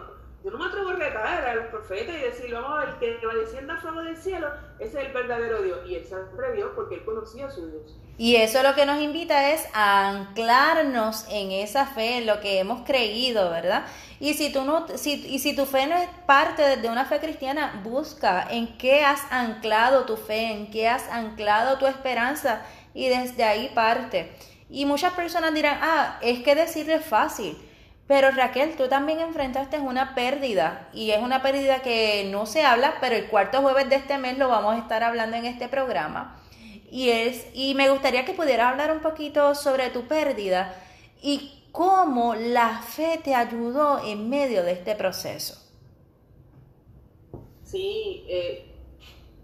Yo 0.47 0.53
no 0.53 0.59
me 0.59 0.67
atrevo 0.67 0.91
a 0.91 0.93
retar 0.93 1.45
a 1.45 1.55
los 1.57 1.67
profetas 1.67 2.15
y 2.15 2.21
decir, 2.21 2.55
vamos 2.55 2.71
a 2.71 2.85
ver, 2.85 3.19
que 3.19 3.27
va 3.27 3.35
descienda 3.35 3.75
a 3.75 3.81
fuego 3.81 4.01
del 4.03 4.17
cielo, 4.17 4.47
ese 4.79 5.01
es 5.01 5.07
el 5.09 5.13
verdadero 5.13 5.61
Dios. 5.61 5.81
Y 5.89 5.97
él 5.97 6.07
se 6.07 6.15
atrevió 6.15 6.73
porque 6.77 6.95
él 6.95 7.05
conocía 7.05 7.49
a 7.49 7.51
su 7.51 7.67
Dios. 7.67 7.97
Y 8.17 8.37
eso 8.37 8.63
lo 8.63 8.77
que 8.77 8.87
nos 8.87 9.01
invita 9.01 9.51
es 9.51 9.67
a 9.75 10.09
anclarnos 10.09 11.27
en 11.31 11.51
esa 11.51 11.87
fe, 11.87 12.19
en 12.19 12.27
lo 12.27 12.39
que 12.39 12.61
hemos 12.61 12.87
creído, 12.87 13.51
¿verdad? 13.51 13.87
Y 14.21 14.35
si, 14.35 14.53
tú 14.53 14.63
no, 14.63 14.87
si, 14.87 15.15
y 15.27 15.41
si 15.41 15.57
tu 15.57 15.67
fe 15.67 15.89
no 15.89 15.97
es 15.97 16.09
parte 16.27 16.77
de 16.77 16.89
una 16.91 17.07
fe 17.07 17.19
cristiana, 17.19 17.81
busca 17.83 18.47
en 18.49 18.79
qué 18.79 19.05
has 19.05 19.23
anclado 19.33 20.05
tu 20.05 20.17
fe, 20.17 20.53
en 20.53 20.71
qué 20.71 20.87
has 20.87 21.11
anclado 21.11 21.77
tu 21.79 21.89
esperanza 21.89 22.65
y 22.95 23.09
desde 23.09 23.43
ahí 23.43 23.73
parte. 23.75 24.33
Y 24.71 24.87
muchas 24.87 25.13
personas 25.15 25.53
dirán, 25.53 25.81
ah, 25.83 26.21
es 26.23 26.45
que 26.45 26.55
decirle 26.55 26.95
es 26.95 27.05
fácil. 27.05 27.59
Pero 28.09 28.31
Raquel, 28.31 28.77
tú 28.77 28.89
también 28.89 29.19
enfrentaste 29.19 29.81
una 29.81 30.15
pérdida 30.15 30.89
y 30.93 31.11
es 31.11 31.21
una 31.21 31.43
pérdida 31.43 31.83
que 31.83 32.29
no 32.31 32.47
se 32.47 32.63
habla, 32.63 32.95
pero 33.01 33.17
el 33.17 33.27
cuarto 33.27 33.61
jueves 33.63 33.89
de 33.89 33.97
este 33.97 34.17
mes 34.19 34.39
lo 34.39 34.49
vamos 34.49 34.77
a 34.77 34.79
estar 34.79 35.03
hablando 35.03 35.37
en 35.37 35.45
este 35.45 35.69
programa. 35.69 36.41
Y 36.89 37.11
es 37.11 37.49
y 37.53 37.75
me 37.75 37.91
gustaría 37.91 38.25
que 38.25 38.33
pudieras 38.33 38.71
hablar 38.71 38.93
un 38.93 39.01
poquito 39.01 39.57
sobre 39.57 39.91
tu 39.91 40.07
pérdida 40.07 40.73
y 41.21 41.65
cómo 41.73 42.37
la 42.37 42.81
fe 42.81 43.21
te 43.23 43.35
ayudó 43.35 44.01
en 44.05 44.31
medio 44.31 44.63
de 44.63 44.73
este 44.73 44.95
proceso. 44.95 45.61
Sí, 47.65 48.25
eh, 48.29 48.73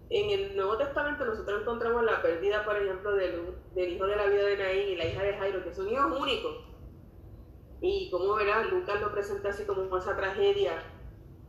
en 0.09 0.31
el 0.31 0.57
Nuevo 0.57 0.79
Testamento 0.79 1.25
nosotros 1.25 1.63
encontramos 1.63 2.05
la 2.05 2.23
pérdida, 2.23 2.65
por 2.65 2.77
ejemplo, 2.77 3.17
del, 3.17 3.57
del 3.75 3.93
hijo 3.95 4.07
de 4.07 4.15
la 4.15 4.27
vida 4.27 4.45
de 4.45 4.57
Naín 4.57 4.89
y 4.91 4.97
la 4.97 5.07
hija 5.07 5.23
de 5.25 5.35
Jairo, 5.35 5.65
que 5.65 5.75
son 5.75 5.91
hijos 5.91 6.21
únicos 6.21 6.72
y 7.83 8.09
como 8.11 8.35
verás, 8.35 8.71
Lucas 8.71 9.01
lo 9.01 9.11
presenta 9.11 9.49
así 9.49 9.65
como 9.65 9.97
esa 9.97 10.17
tragedia, 10.17 10.85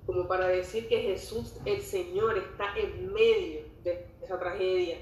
como 0.08 0.28
para 0.28 0.48
decir 0.48 0.88
que 0.88 1.00
Jesús, 1.00 1.58
el 1.64 1.80
Señor, 1.80 2.40
está 2.40 2.76
en 2.76 3.14
medio 3.14 3.62
de 3.84 4.08
esa 4.20 4.40
tragedia 4.40 4.98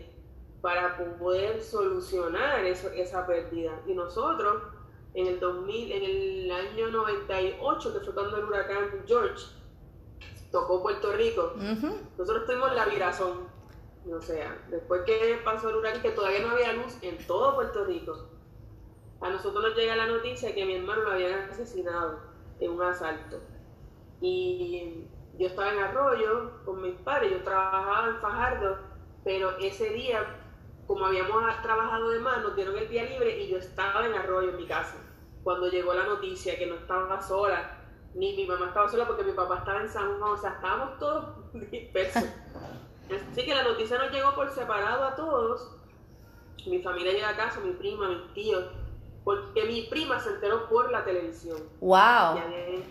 para 0.60 0.98
poder 1.18 1.62
solucionar 1.62 2.66
esa 2.66 3.26
pérdida. 3.26 3.82
Y 3.88 3.94
nosotros, 3.94 4.62
en 5.14 5.28
el 5.28 5.40
2000, 5.40 5.92
en 5.94 6.04
el 6.04 6.52
año 6.52 6.90
98, 6.90 7.94
que 7.94 8.00
fue 8.02 8.14
cuando 8.14 8.38
el 8.38 8.44
huracán 8.44 9.04
George 9.08 9.46
tocó 10.52 10.82
Puerto 10.84 11.14
Rico, 11.14 11.54
nosotros 12.18 12.46
tuvimos 12.46 12.76
la 12.76 12.88
virazón. 12.88 13.50
O 14.14 14.22
sea, 14.22 14.68
después 14.70 15.04
que 15.06 15.40
pasó 15.46 15.70
el 15.70 15.78
huracán, 15.78 16.02
que 16.02 16.12
todavía 16.12 16.42
no 16.42 16.50
había 16.50 16.74
luz 16.74 16.98
en 17.02 17.26
todo 17.26 17.56
Puerto 17.56 17.86
Rico, 17.86 18.31
a 19.22 19.30
nosotros 19.30 19.64
nos 19.64 19.76
llega 19.76 19.96
la 19.96 20.08
noticia 20.08 20.54
que 20.54 20.66
mi 20.66 20.76
hermano 20.76 21.04
lo 21.04 21.12
habían 21.12 21.50
asesinado 21.50 22.20
en 22.60 22.72
un 22.72 22.82
asalto. 22.82 23.40
Y 24.20 25.08
yo 25.38 25.48
estaba 25.48 25.72
en 25.72 25.80
Arroyo 25.80 26.64
con 26.66 26.82
mis 26.82 26.96
padres, 27.02 27.32
yo 27.32 27.44
trabajaba 27.44 28.10
en 28.10 28.18
Fajardo, 28.18 28.78
pero 29.24 29.58
ese 29.60 29.90
día, 29.90 30.26
como 30.88 31.06
habíamos 31.06 31.44
trabajado 31.62 32.10
de 32.10 32.20
más, 32.20 32.42
nos 32.42 32.56
dieron 32.56 32.78
el 32.78 32.90
día 32.90 33.04
libre 33.04 33.44
y 33.44 33.50
yo 33.50 33.58
estaba 33.58 34.06
en 34.06 34.14
Arroyo, 34.14 34.50
en 34.50 34.58
mi 34.58 34.66
casa. 34.66 34.98
Cuando 35.44 35.70
llegó 35.70 35.94
la 35.94 36.06
noticia 36.06 36.58
que 36.58 36.66
no 36.66 36.76
estaba 36.76 37.22
sola, 37.22 37.78
ni 38.16 38.36
mi 38.36 38.46
mamá 38.46 38.68
estaba 38.68 38.90
sola 38.90 39.08
porque 39.08 39.24
mi 39.24 39.34
papá 39.34 39.60
estaba 39.60 39.82
en 39.82 39.90
San 39.90 40.20
Juan, 40.20 40.32
o 40.32 40.38
sea, 40.38 40.52
estábamos 40.52 40.98
todos 40.98 41.54
dispersos. 41.72 42.24
Así 43.32 43.46
que 43.46 43.54
la 43.54 43.64
noticia 43.64 43.98
nos 43.98 44.12
llegó 44.12 44.34
por 44.34 44.50
separado 44.50 45.04
a 45.04 45.16
todos. 45.16 45.78
Mi 46.66 46.82
familia 46.82 47.12
llega 47.12 47.30
a 47.30 47.36
casa, 47.36 47.60
mi 47.60 47.72
prima, 47.74 48.08
mis 48.08 48.34
tíos, 48.34 48.66
porque 49.24 49.66
mi 49.66 49.84
prima 49.84 50.20
se 50.20 50.32
enteró 50.32 50.68
por 50.68 50.92
la 50.92 51.04
televisión. 51.04 51.58
¡Wow! 51.80 52.36
Que 52.36 52.42
había 52.42 52.84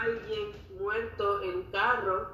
alguien 0.00 0.52
muerto 0.78 1.42
en 1.42 1.56
un 1.56 1.62
carro 1.70 2.28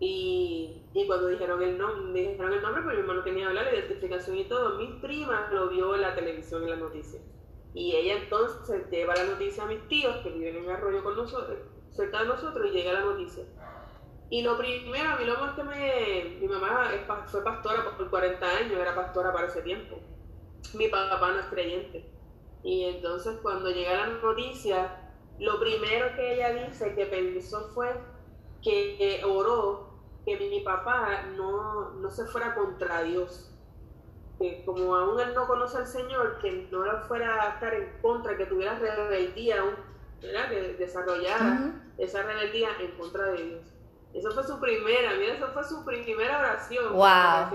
y, 0.00 0.82
y 0.94 1.06
cuando 1.06 1.28
dijeron 1.28 1.62
el, 1.62 1.76
nombre, 1.76 2.20
dijeron 2.20 2.52
el 2.52 2.62
nombre, 2.62 2.82
pues 2.82 2.94
mi 2.94 3.00
hermano 3.00 3.22
tenía 3.22 3.50
la 3.50 3.72
identificación 3.72 4.36
y 4.36 4.44
todo, 4.44 4.78
mi 4.78 4.86
prima 5.00 5.48
lo 5.50 5.68
vio 5.68 5.94
en 5.94 6.02
la 6.02 6.14
televisión 6.14 6.62
en 6.62 6.70
la 6.70 6.76
noticia. 6.76 7.20
Y 7.74 7.94
ella 7.94 8.22
entonces 8.22 8.88
lleva 8.90 9.14
la 9.14 9.24
noticia 9.24 9.64
a 9.64 9.66
mis 9.66 9.86
tíos 9.88 10.16
que 10.18 10.30
viven 10.30 10.56
en 10.56 10.70
Arroyo 10.70 11.02
con 11.02 11.16
nosotros, 11.16 11.58
cerca 11.90 12.20
de 12.22 12.28
nosotros, 12.28 12.66
y 12.66 12.70
llega 12.70 12.92
la 12.92 13.00
noticia. 13.00 13.44
Y 14.30 14.42
lo 14.42 14.58
primero, 14.58 15.10
a 15.10 15.16
mí 15.16 15.24
lo 15.24 15.38
más 15.38 15.54
que 15.54 15.64
me... 15.64 16.38
Mi 16.40 16.48
mamá 16.48 16.90
fue 17.26 17.42
pastora 17.42 17.96
por 17.96 18.10
40 18.10 18.46
años, 18.46 18.78
era 18.78 18.94
pastora 18.94 19.32
para 19.32 19.46
ese 19.46 19.62
tiempo. 19.62 19.98
Mi 20.74 20.88
papá 20.88 21.30
no 21.32 21.40
es 21.40 21.46
creyente. 21.46 22.17
Y 22.62 22.84
entonces 22.84 23.38
cuando 23.42 23.70
llega 23.70 24.06
la 24.06 24.06
noticia, 24.20 25.10
lo 25.38 25.60
primero 25.60 26.14
que 26.16 26.34
ella 26.34 26.66
dice 26.66 26.94
que 26.94 27.06
pensó 27.06 27.70
fue 27.74 27.94
que 28.62 29.22
oró 29.24 29.88
que 30.24 30.36
mi 30.48 30.60
papá 30.60 31.24
no, 31.36 31.92
no 31.92 32.10
se 32.10 32.24
fuera 32.26 32.54
contra 32.54 33.02
Dios. 33.02 33.50
Que 34.38 34.64
como 34.64 34.94
aún 34.94 35.18
él 35.20 35.34
no 35.34 35.46
conoce 35.46 35.78
al 35.78 35.86
Señor, 35.86 36.38
que 36.40 36.68
no 36.70 36.84
lo 36.84 37.00
fuera 37.02 37.42
a 37.42 37.54
estar 37.54 37.74
en 37.74 37.92
contra, 38.00 38.36
que 38.36 38.46
tuviera 38.46 38.78
rebeldía, 38.78 39.56
¿verdad? 40.20 40.50
que 40.50 40.74
desarrollara 40.74 41.72
esa 41.96 42.22
rebeldía 42.22 42.68
en 42.80 42.92
contra 42.92 43.24
de 43.32 43.44
Dios. 43.44 43.74
Eso 44.14 44.30
fue 44.32 44.42
su 44.44 44.58
primera, 44.58 45.14
mira, 45.18 45.34
eso 45.34 45.48
fue 45.48 45.64
su 45.64 45.84
primera 45.84 46.38
oración. 46.38 46.92
Wow. 46.92 47.50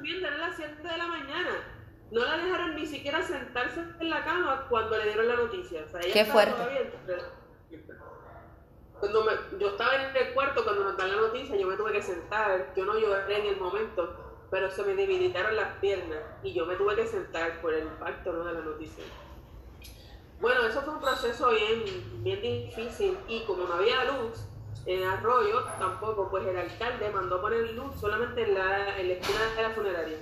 Bien, 0.00 0.24
a 0.24 0.38
las 0.38 0.56
7 0.56 0.82
de 0.82 0.96
la 0.96 1.06
mañana 1.06 1.77
no 2.10 2.24
la 2.24 2.38
dejaron 2.38 2.74
ni 2.74 2.86
siquiera 2.86 3.22
sentarse 3.22 3.80
en 4.00 4.10
la 4.10 4.24
cama 4.24 4.66
cuando 4.68 4.96
le 4.96 5.04
dieron 5.04 5.28
la 5.28 5.36
noticia. 5.36 5.84
O 5.86 5.90
sea, 5.90 6.00
ella 6.00 6.12
Qué 6.12 6.24
fuerte. 6.24 6.54
Cuando 8.98 9.24
yo 9.60 9.68
estaba 9.68 9.94
en 9.94 10.16
el 10.16 10.34
cuarto 10.34 10.64
cuando 10.64 10.84
nos 10.84 10.96
dan 10.96 11.10
la 11.10 11.16
noticia, 11.22 11.56
yo 11.56 11.66
me 11.66 11.76
tuve 11.76 11.92
que 11.92 12.02
sentar. 12.02 12.72
Yo 12.74 12.84
no 12.84 12.98
lloré 12.98 13.40
en 13.40 13.46
el 13.46 13.60
momento, 13.60 14.16
pero 14.50 14.70
se 14.70 14.82
me 14.84 14.94
debilitaron 14.94 15.54
las 15.54 15.76
piernas 15.78 16.18
y 16.42 16.52
yo 16.52 16.66
me 16.66 16.76
tuve 16.76 16.96
que 16.96 17.06
sentar 17.06 17.60
por 17.60 17.74
el 17.74 17.84
impacto 17.84 18.32
¿no? 18.32 18.44
de 18.44 18.54
la 18.54 18.60
noticia. 18.60 19.04
Bueno, 20.40 20.66
eso 20.66 20.80
fue 20.82 20.94
un 20.94 21.00
proceso 21.00 21.50
bien, 21.50 22.22
bien 22.22 22.40
difícil 22.40 23.18
y 23.28 23.44
como 23.44 23.64
no 23.64 23.74
había 23.74 24.04
luz 24.04 24.44
en 24.86 25.04
Arroyo, 25.04 25.64
tampoco, 25.78 26.30
pues 26.30 26.46
el 26.46 26.56
alcalde 26.56 27.10
mandó 27.10 27.40
poner 27.40 27.70
luz 27.72 27.94
solamente 28.00 28.42
en 28.42 28.54
la, 28.54 28.98
en 28.98 29.08
la 29.08 29.14
esquina 29.14 29.54
de 29.56 29.62
la 29.62 29.70
funeraria 29.70 30.16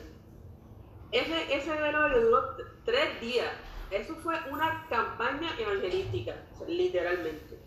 ese, 1.13 1.55
ese 1.55 1.71
velorio 1.71 2.21
duró 2.21 2.57
tres 2.85 3.21
días. 3.21 3.51
Eso 3.91 4.15
fue 4.17 4.35
una 4.51 4.87
campaña 4.89 5.49
evangelística, 5.59 6.35
literalmente. 6.67 7.59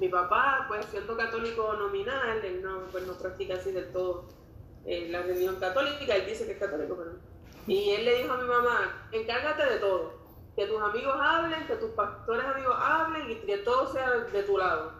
Mi 0.00 0.08
papá, 0.08 0.64
pues 0.68 0.84
siendo 0.86 1.16
católico 1.16 1.72
nominal, 1.74 2.44
él 2.44 2.62
no, 2.62 2.86
pues, 2.90 3.06
no 3.06 3.12
practica 3.14 3.54
así 3.54 3.70
del 3.70 3.92
todo 3.92 4.28
eh, 4.84 5.08
la 5.10 5.22
religión 5.22 5.56
católica, 5.56 6.16
él 6.16 6.26
dice 6.26 6.44
que 6.44 6.52
es 6.52 6.58
católico, 6.58 6.96
pero 6.98 7.12
Y 7.66 7.90
él 7.90 8.04
le 8.04 8.22
dijo 8.22 8.32
a 8.32 8.38
mi 8.38 8.48
mamá, 8.48 9.08
encárgate 9.12 9.64
de 9.64 9.78
todo, 9.78 10.14
que 10.56 10.66
tus 10.66 10.80
amigos 10.80 11.14
hablen, 11.20 11.66
que 11.66 11.76
tus 11.76 11.90
pastores 11.90 12.44
amigos 12.44 12.74
hablen 12.76 13.30
y 13.30 13.36
que 13.36 13.58
todo 13.58 13.92
sea 13.92 14.10
de 14.10 14.42
tu 14.42 14.58
lado. 14.58 14.92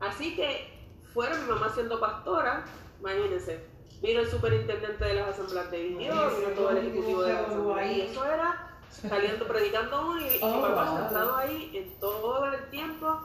Así 0.00 0.34
que 0.36 0.88
fueron 1.12 1.42
mi 1.42 1.52
mamá 1.52 1.68
siendo 1.68 2.00
pastora, 2.00 2.64
imagínense, 3.00 3.62
vino 4.02 4.20
el 4.20 4.30
superintendente 4.30 5.04
de 5.04 5.14
las 5.14 5.28
asambleas 5.30 5.70
de 5.70 5.78
Dios, 5.78 6.36
vino 6.38 6.48
todo 6.54 6.70
el 6.70 6.78
ejecutivo 6.78 7.22
de 7.22 7.32
la 7.32 7.40
asamblea. 7.40 7.92
Y 7.92 8.00
eso 8.02 8.24
era 8.24 8.66
saliendo, 8.90 9.46
predicando 9.46 10.00
uno 10.08 10.20
y, 10.20 10.38
Oh, 10.42 10.60
papá 10.62 10.90
wow. 10.90 10.98
sentado 11.00 11.36
ahí 11.36 11.70
en 11.74 12.00
todo 12.00 12.44
el 12.46 12.70
tiempo. 12.70 13.20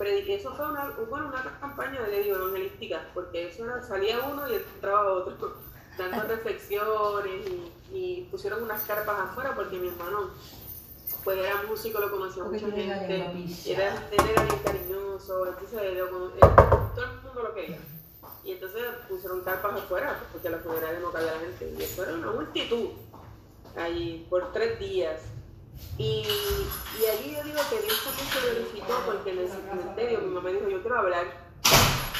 Eso 0.00 0.54
fue 0.54 0.64
una, 0.70 0.90
bueno, 1.10 1.26
una 1.26 1.42
campaña 1.58 2.00
de 2.02 2.22
digo, 2.22 2.36
evangelística, 2.36 3.08
porque 3.14 3.48
eso 3.48 3.64
era, 3.64 3.82
salía 3.82 4.20
uno 4.32 4.48
y 4.48 4.54
entraba 4.54 5.12
otro, 5.12 5.54
dando 5.98 6.22
reflexiones 6.28 7.46
y, 7.48 7.72
y 7.92 8.28
pusieron 8.30 8.62
unas 8.62 8.82
carpas 8.82 9.18
afuera 9.18 9.54
porque 9.56 9.76
mi 9.76 9.88
hermano 9.88 10.30
pues 11.24 11.36
era 11.38 11.62
músico, 11.68 11.98
lo 11.98 12.10
conocía 12.12 12.44
mucha 12.44 12.60
gente, 12.60 13.16
era, 13.66 14.08
él 14.12 14.20
era 14.30 14.42
bien 14.44 14.58
cariñoso, 14.64 15.46
entonces 15.48 15.96
lo 15.98 16.10
con- 16.10 16.32
él- 16.32 16.54
todo 16.94 17.04
el 17.04 17.20
mundo 17.22 17.42
lo 17.42 17.54
quería. 17.54 17.78
Y 18.44 18.52
entonces 18.52 18.82
pusieron 19.08 19.42
carpas 19.42 19.74
afuera, 19.74 20.20
porque 20.32 20.50
la 20.50 20.58
funeraria 20.58 21.00
no 21.00 21.12
cabía 21.12 21.34
la 21.34 21.40
gente. 21.40 21.74
Y 21.78 21.82
eso 21.82 22.02
era 22.02 22.14
una 22.14 22.32
multitud 22.32 22.90
allí 23.76 24.26
por 24.30 24.52
tres 24.52 24.78
días. 24.78 25.20
Y, 25.96 26.26
y 27.00 27.06
allí 27.06 27.36
yo 27.36 27.44
digo 27.44 27.60
que 27.70 27.80
Dios 27.82 28.04
también 28.04 28.28
se 28.28 28.52
verificó 28.52 28.94
porque 29.06 29.30
en 29.30 29.38
el 29.38 29.48
cementerio 29.48 30.20
mi 30.20 30.34
mamá 30.34 30.50
dijo, 30.50 30.68
yo 30.68 30.80
quiero 30.80 30.98
hablar. 30.98 31.48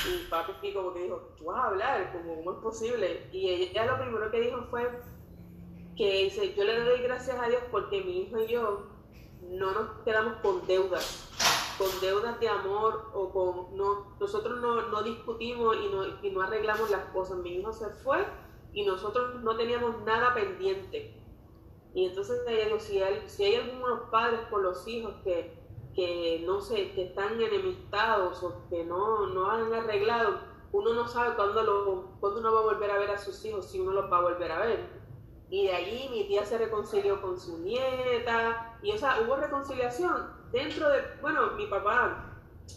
Y 0.09 0.29
papi 0.29 0.73
como 0.73 0.95
que 0.95 1.03
dijo, 1.03 1.35
tú 1.37 1.47
vas 1.47 1.59
a 1.59 1.69
hablar, 1.69 2.13
como, 2.13 2.37
¿cómo 2.37 2.53
es 2.53 2.59
posible? 2.59 3.29
Y 3.33 3.49
ella 3.49 3.87
lo 3.87 3.99
primero 3.99 4.31
que 4.31 4.41
dijo 4.41 4.67
fue 4.71 4.89
que 5.97 6.31
yo 6.57 6.65
le 6.65 6.85
doy 6.85 7.03
gracias 7.03 7.37
a 7.39 7.49
Dios 7.49 7.63
porque 7.71 8.01
mi 8.03 8.23
hijo 8.23 8.39
y 8.39 8.47
yo 8.47 8.87
no 9.43 9.73
nos 9.73 10.05
quedamos 10.05 10.35
con 10.41 10.65
deudas, 10.67 11.29
con 11.79 11.89
deudas 12.01 12.41
de 12.41 12.49
amor 12.49 13.11
o 13.15 13.31
con, 13.31 13.77
no, 13.77 14.17
nosotros 14.19 14.61
no, 14.61 14.89
no 14.89 15.03
discutimos 15.03 15.77
y 15.77 15.89
no, 15.89 16.05
y 16.23 16.31
no 16.31 16.43
arreglamos 16.43 16.91
las 16.91 17.05
cosas. 17.13 17.39
Mi 17.39 17.51
hijo 17.51 17.73
se 17.73 17.89
fue 17.89 18.27
y 18.73 18.85
nosotros 18.85 19.41
no 19.43 19.57
teníamos 19.57 20.03
nada 20.03 20.35
pendiente. 20.35 21.15
Y 21.95 22.07
entonces 22.07 22.41
si 22.81 23.01
hay, 23.01 23.23
si 23.29 23.45
hay 23.45 23.55
algunos 23.57 24.11
padres 24.11 24.41
con 24.51 24.63
los 24.65 24.87
hijos 24.89 25.15
que, 25.23 25.57
que 25.95 26.43
no 26.45 26.61
sé, 26.61 26.93
que 26.93 27.05
están 27.05 27.41
enemistados 27.41 28.43
o 28.43 28.69
que 28.69 28.85
no, 28.85 29.29
no 29.29 29.49
han 29.49 29.73
arreglado, 29.73 30.41
uno 30.73 30.93
no 30.93 31.09
sabe 31.09 31.35
cuándo, 31.37 31.63
lo, 31.63 32.11
cuándo 32.21 32.41
uno 32.41 32.53
va 32.53 32.61
a 32.61 32.65
volver 32.65 32.91
a 32.91 32.99
ver 32.99 33.11
a 33.11 33.19
sus 33.19 33.43
hijos, 33.45 33.71
si 33.71 33.81
uno 33.81 33.93
los 33.93 34.13
va 34.13 34.19
a 34.19 34.23
volver 34.23 34.53
a 34.53 34.59
ver. 34.59 34.99
Y 35.49 35.67
de 35.67 35.75
allí 35.75 36.09
mi 36.11 36.25
tía 36.25 36.45
se 36.45 36.59
reconcilió 36.59 37.23
con 37.23 37.39
su 37.39 37.59
nieta, 37.59 38.79
y 38.83 38.93
o 38.93 38.99
sea, 38.99 39.21
hubo 39.23 39.37
reconciliación 39.37 40.38
dentro 40.53 40.89
de, 40.89 41.03
bueno, 41.21 41.53
mi 41.53 41.67
papá, 41.67 42.25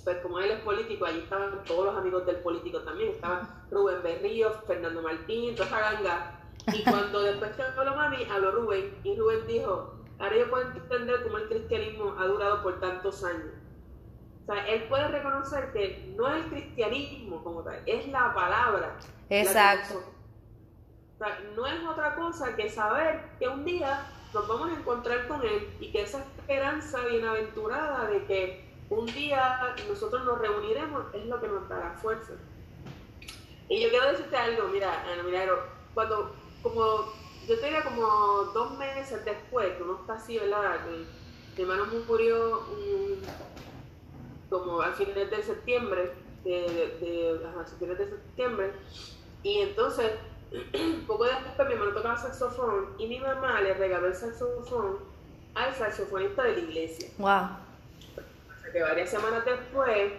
pues 0.03 0.17
como 0.17 0.39
él 0.39 0.51
es 0.51 0.59
político, 0.61 1.05
allí 1.05 1.19
estaban 1.19 1.63
todos 1.65 1.85
los 1.85 1.97
amigos 1.97 2.25
del 2.25 2.37
político 2.37 2.81
también, 2.81 3.11
estaba 3.11 3.65
Rubén 3.69 4.01
Berrío, 4.03 4.51
Fernando 4.65 5.01
Martín, 5.01 5.55
toda 5.55 5.67
esa 5.67 5.79
ganga. 5.79 6.39
Y 6.73 6.83
cuando 6.89 7.21
después 7.21 7.51
que 7.55 7.63
habló 7.63 7.95
mami, 7.95 8.25
habló 8.25 8.51
Rubén, 8.51 8.97
y 9.03 9.17
Rubén 9.17 9.47
dijo, 9.47 9.95
ahora 10.19 10.37
yo 10.37 10.49
puedo 10.49 10.71
entender 10.71 11.23
cómo 11.23 11.37
el 11.37 11.49
cristianismo 11.49 12.15
ha 12.17 12.25
durado 12.25 12.63
por 12.63 12.79
tantos 12.79 13.23
años. 13.23 13.53
O 14.43 14.53
sea, 14.53 14.67
él 14.67 14.83
puede 14.89 15.07
reconocer 15.07 15.71
que 15.71 16.13
no 16.17 16.27
es 16.27 16.43
el 16.45 16.49
cristianismo 16.49 17.43
como 17.43 17.61
tal, 17.63 17.81
es 17.85 18.07
la 18.07 18.33
palabra. 18.33 18.97
Exacto. 19.29 20.03
o 21.15 21.17
sea, 21.17 21.39
no 21.55 21.65
es 21.67 21.83
otra 21.85 22.15
cosa 22.15 22.55
que 22.55 22.69
saber 22.69 23.21
que 23.39 23.47
un 23.47 23.63
día 23.63 24.05
nos 24.33 24.47
vamos 24.47 24.69
a 24.69 24.73
encontrar 24.73 25.27
con 25.27 25.41
Él 25.43 25.67
y 25.79 25.91
que 25.91 26.01
esa 26.03 26.19
esperanza 26.19 26.99
bienaventurada 27.05 28.07
de 28.07 28.25
que 28.25 28.71
un 28.89 29.05
día 29.07 29.75
nosotros 29.87 30.23
nos 30.25 30.39
reuniremos 30.39 31.05
es 31.13 31.25
lo 31.25 31.39
que 31.41 31.47
nos 31.47 31.67
dará 31.69 31.93
fuerza. 32.01 32.33
Y 33.69 33.81
yo 33.81 33.89
quiero 33.89 34.11
decirte 34.11 34.35
algo, 34.35 34.67
mira, 34.67 35.03
Ana 35.09 35.23
Milagro, 35.23 35.63
cuando, 35.93 36.35
como, 36.61 37.05
yo 37.47 37.57
te 37.59 37.65
diría 37.65 37.83
como 37.83 38.05
dos 38.53 38.77
meses 38.77 39.23
después, 39.23 39.75
que 39.77 39.83
uno 39.83 39.97
está 40.01 40.13
así, 40.13 40.37
¿verdad? 40.37 40.77
Mi 41.57 41.63
hermano 41.63 41.85
murió 42.07 42.59
un- 42.71 43.21
como 44.49 44.81
a 44.81 44.91
finales 44.91 45.31
de 45.31 45.43
septiembre, 45.43 46.11
de, 46.43 46.51
de, 46.51 47.07
de- 47.39 47.47
a 47.47 47.63
finales 47.65 47.97
de 47.99 48.09
septiembre, 48.09 48.73
y 49.43 49.59
entonces, 49.59 50.11
poco 51.07 51.25
después 51.25 51.67
mi 51.67 51.73
hermano 51.73 51.93
tocaba 51.93 52.17
saxofón 52.17 52.95
y 52.97 53.07
mi 53.07 53.19
mamá 53.19 53.61
le 53.61 53.73
regaló 53.73 54.07
el 54.07 54.15
saxofón 54.15 54.97
al 55.55 55.73
saxofonista 55.73 56.43
de 56.43 56.53
la 56.53 56.59
iglesia. 56.59 57.09
Wow. 57.17 57.49
Sea 58.61 58.71
que 58.71 58.81
varias 58.81 59.09
semanas 59.09 59.45
después, 59.45 60.11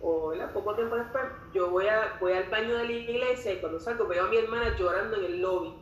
o 0.00 0.32
poco 0.54 0.74
tiempo 0.74 0.96
después, 0.96 1.24
yo 1.52 1.70
voy, 1.70 1.88
a, 1.88 2.16
voy 2.20 2.32
al 2.32 2.48
baño 2.48 2.76
de 2.76 2.84
la 2.84 2.92
iglesia 2.92 3.54
y 3.54 3.56
cuando 3.58 3.80
salgo 3.80 4.06
veo 4.06 4.26
a 4.26 4.28
mi 4.28 4.36
hermana 4.36 4.76
llorando 4.76 5.16
en 5.16 5.24
el 5.24 5.42
lobby. 5.42 5.74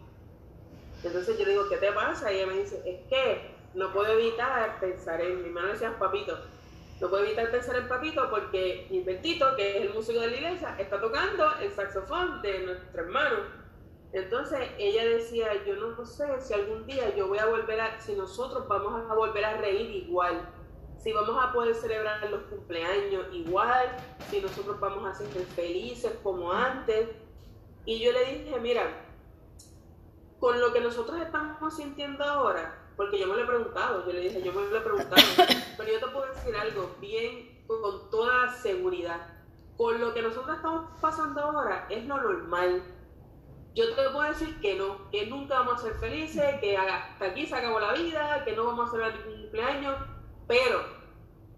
Entonces 1.02 1.38
yo 1.38 1.44
le 1.44 1.50
digo, 1.50 1.68
¿qué 1.68 1.76
te 1.76 1.92
pasa? 1.92 2.32
Y 2.32 2.36
ella 2.36 2.46
me 2.46 2.58
dice, 2.60 2.82
es 2.86 3.06
que 3.08 3.50
no 3.74 3.92
puedo 3.92 4.12
evitar 4.18 4.80
pensar 4.80 5.20
en, 5.20 5.42
mi 5.42 5.48
hermano 5.48 5.68
decía 5.68 5.98
papito, 5.98 6.38
no 7.00 7.10
puedo 7.10 7.24
evitar 7.24 7.50
pensar 7.50 7.76
en 7.76 7.88
papito 7.88 8.30
porque 8.30 8.86
Gilbertito, 8.88 9.56
que 9.56 9.76
es 9.76 9.82
el 9.82 9.92
músico 9.92 10.20
de 10.20 10.28
la 10.28 10.36
iglesia, 10.36 10.76
está 10.78 10.98
tocando 11.00 11.52
el 11.60 11.70
saxofón 11.72 12.40
de 12.40 12.60
nuestro 12.60 13.02
hermano. 13.02 13.63
Entonces 14.14 14.60
ella 14.78 15.04
decía, 15.04 15.64
yo 15.66 15.74
no 15.74 16.06
sé 16.06 16.40
si 16.40 16.54
algún 16.54 16.86
día 16.86 17.14
yo 17.16 17.26
voy 17.26 17.38
a 17.38 17.46
volver 17.46 17.80
a, 17.80 18.00
si 18.00 18.14
nosotros 18.14 18.68
vamos 18.68 19.10
a 19.10 19.14
volver 19.14 19.44
a 19.44 19.56
reír 19.56 19.90
igual, 20.06 20.48
si 21.02 21.12
vamos 21.12 21.36
a 21.42 21.52
poder 21.52 21.74
celebrar 21.74 22.22
los 22.30 22.42
cumpleaños 22.44 23.26
igual, 23.32 23.96
si 24.30 24.40
nosotros 24.40 24.78
vamos 24.78 25.04
a 25.04 25.14
ser 25.14 25.26
felices 25.26 26.16
como 26.22 26.52
antes. 26.52 27.08
Y 27.84 27.98
yo 27.98 28.12
le 28.12 28.24
dije, 28.24 28.60
mira, 28.60 28.84
con 30.38 30.60
lo 30.60 30.72
que 30.72 30.80
nosotros 30.80 31.20
estamos 31.20 31.74
sintiendo 31.74 32.22
ahora, 32.22 32.86
porque 32.96 33.18
yo 33.18 33.26
me 33.26 33.34
lo 33.34 33.42
he 33.42 33.46
preguntado, 33.46 34.06
yo 34.06 34.12
le 34.12 34.20
dije, 34.20 34.40
yo 34.42 34.52
me 34.52 34.64
lo 34.64 34.78
he 34.78 34.80
preguntado, 34.80 35.22
pero 35.76 35.92
yo 35.92 35.98
te 35.98 36.06
puedo 36.12 36.32
decir 36.32 36.54
algo 36.54 36.94
bien, 37.00 37.64
con 37.66 38.10
toda 38.10 38.52
seguridad. 38.52 39.26
Con 39.76 40.00
lo 40.00 40.14
que 40.14 40.22
nosotros 40.22 40.56
estamos 40.56 40.88
pasando 41.00 41.40
ahora 41.40 41.88
es 41.90 42.06
lo 42.06 42.16
normal. 42.16 42.93
Yo 43.74 43.92
te 43.92 44.08
puedo 44.10 44.22
decir 44.22 44.60
que 44.60 44.76
no, 44.76 45.10
que 45.10 45.26
nunca 45.26 45.58
vamos 45.58 45.80
a 45.80 45.88
ser 45.88 45.94
felices, 45.94 46.60
que 46.60 46.76
hasta 46.76 47.24
aquí 47.24 47.44
se 47.44 47.56
acabó 47.56 47.80
la 47.80 47.92
vida, 47.92 48.44
que 48.44 48.54
no 48.54 48.66
vamos 48.66 48.88
a 48.88 48.90
celebrar 48.92 49.18
ningún 49.18 49.42
cumpleaños, 49.42 49.96
pero 50.46 50.80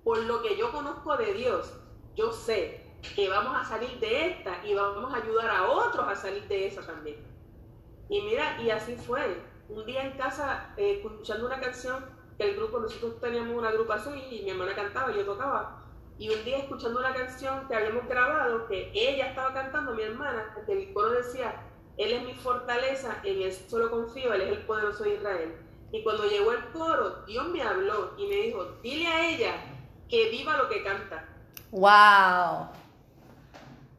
por 0.02 0.18
lo 0.18 0.40
que 0.40 0.57
yo 0.57 0.72
conozco 0.72 1.16
de 1.18 1.35
Dios, 1.35 1.74
yo 2.14 2.33
sé 2.33 2.87
que 3.14 3.29
vamos 3.29 3.55
a 3.55 3.64
salir 3.64 4.00
de 4.00 4.29
esta 4.29 4.64
y 4.64 4.72
vamos 4.74 5.12
a 5.12 5.18
ayudar 5.18 5.50
a 5.50 5.68
otros 5.68 6.09
a 6.09 6.14
salir 6.14 6.48
de 6.48 6.68
esa 6.68 6.81
también. 6.87 7.22
Y 8.09 8.22
mira, 8.22 8.61
y 8.62 8.70
así 8.70 8.96
fue. 8.96 9.42
Un 9.68 9.85
día 9.85 10.05
en 10.05 10.16
casa, 10.16 10.72
eh, 10.76 11.02
escuchando 11.02 11.46
una 11.46 11.61
canción, 11.61 12.05
que 12.38 12.50
el 12.50 12.57
grupo, 12.57 12.79
nosotros 12.79 13.20
teníamos 13.20 13.57
una 13.57 13.68
agrupación 13.68 14.16
y 14.18 14.42
mi 14.42 14.50
hermana 14.50 14.74
cantaba, 14.74 15.12
yo 15.12 15.24
tocaba. 15.24 15.83
Y 16.18 16.31
un 16.31 16.44
día 16.44 16.59
escuchando 16.59 17.00
una 17.00 17.12
canción 17.12 17.66
que 17.68 17.74
habíamos 17.74 18.07
grabado, 18.09 18.66
que 18.68 18.90
ella 18.94 19.29
estaba 19.29 19.52
cantando, 19.52 19.94
mi 19.94 20.02
hermana, 20.02 20.55
que 20.64 20.72
el 20.72 20.94
coro 20.94 21.11
decía, 21.11 21.62
Él 21.97 22.13
es 22.13 22.23
mi 22.25 22.35
fortaleza, 22.35 23.21
en 23.25 23.43
Él 23.43 23.53
solo 23.53 23.91
confío, 23.91 24.33
Él 24.35 24.43
es 24.43 24.49
el 24.51 24.59
poderoso 24.67 25.05
de 25.05 25.15
Israel. 25.15 25.55
Y 25.93 26.03
cuando 26.03 26.25
llegó 26.29 26.53
el 26.53 26.65
coro, 26.67 27.25
Dios 27.27 27.49
me 27.49 27.63
habló 27.63 28.13
y 28.19 28.27
me 28.27 28.35
dijo, 28.37 28.65
dile 28.83 29.07
a 29.09 29.29
ella 29.31 29.55
que 30.09 30.29
viva 30.31 30.57
lo 30.59 30.69
que 30.69 30.83
canta. 30.83 31.29
Wow. 31.71 32.69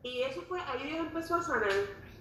Y 0.03 0.21
eso 0.21 0.41
fue, 0.47 0.59
ahí 0.61 0.83
Dios 0.87 0.99
empezó 0.99 1.35
a 1.35 1.41
sanar. 1.43 1.71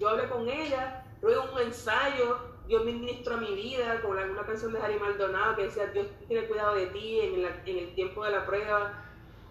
Yo 0.01 0.09
hablé 0.09 0.29
con 0.29 0.49
ella, 0.49 1.05
luego 1.23 1.45
un 1.53 1.61
ensayo, 1.61 2.39
Dios 2.67 2.85
ministró 2.85 3.35
a 3.35 3.39
mi 3.39 3.55
vida 3.55 4.01
con 4.03 4.17
la- 4.17 4.25
una 4.25 4.45
canción 4.45 4.73
de 4.73 4.81
Harry 4.81 4.99
Maldonado 4.99 5.57
que 5.57 5.65
decía, 5.65 5.87
Dios 5.87 6.07
tiene 6.27 6.47
cuidado 6.49 6.75
de 6.75 6.87
ti 6.87 7.21
en, 7.21 7.43
la- 7.43 7.62
en 7.65 7.79
el 7.79 7.95
tiempo 7.95 8.25
de 8.25 8.33
la 8.33 8.45
prueba, 8.47 9.05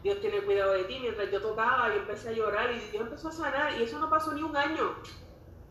Dios 0.04 0.20
tiene 0.22 0.42
cuidado 0.42 0.74
de 0.74 0.84
ti. 0.84 1.00
Mientras 1.02 1.32
yo 1.32 1.42
tocaba, 1.42 1.88
yo 1.90 1.96
empecé 2.02 2.30
a 2.30 2.34
llorar 2.34 2.72
y 2.72 2.80
Dios 2.92 3.04
empezó 3.04 3.30
a 3.30 3.32
sanar 3.32 3.80
y 3.80 3.84
eso 3.84 4.00
no 4.00 4.10
pasó 4.10 4.34
ni 4.34 4.44
un 4.44 4.56
año. 4.56 4.96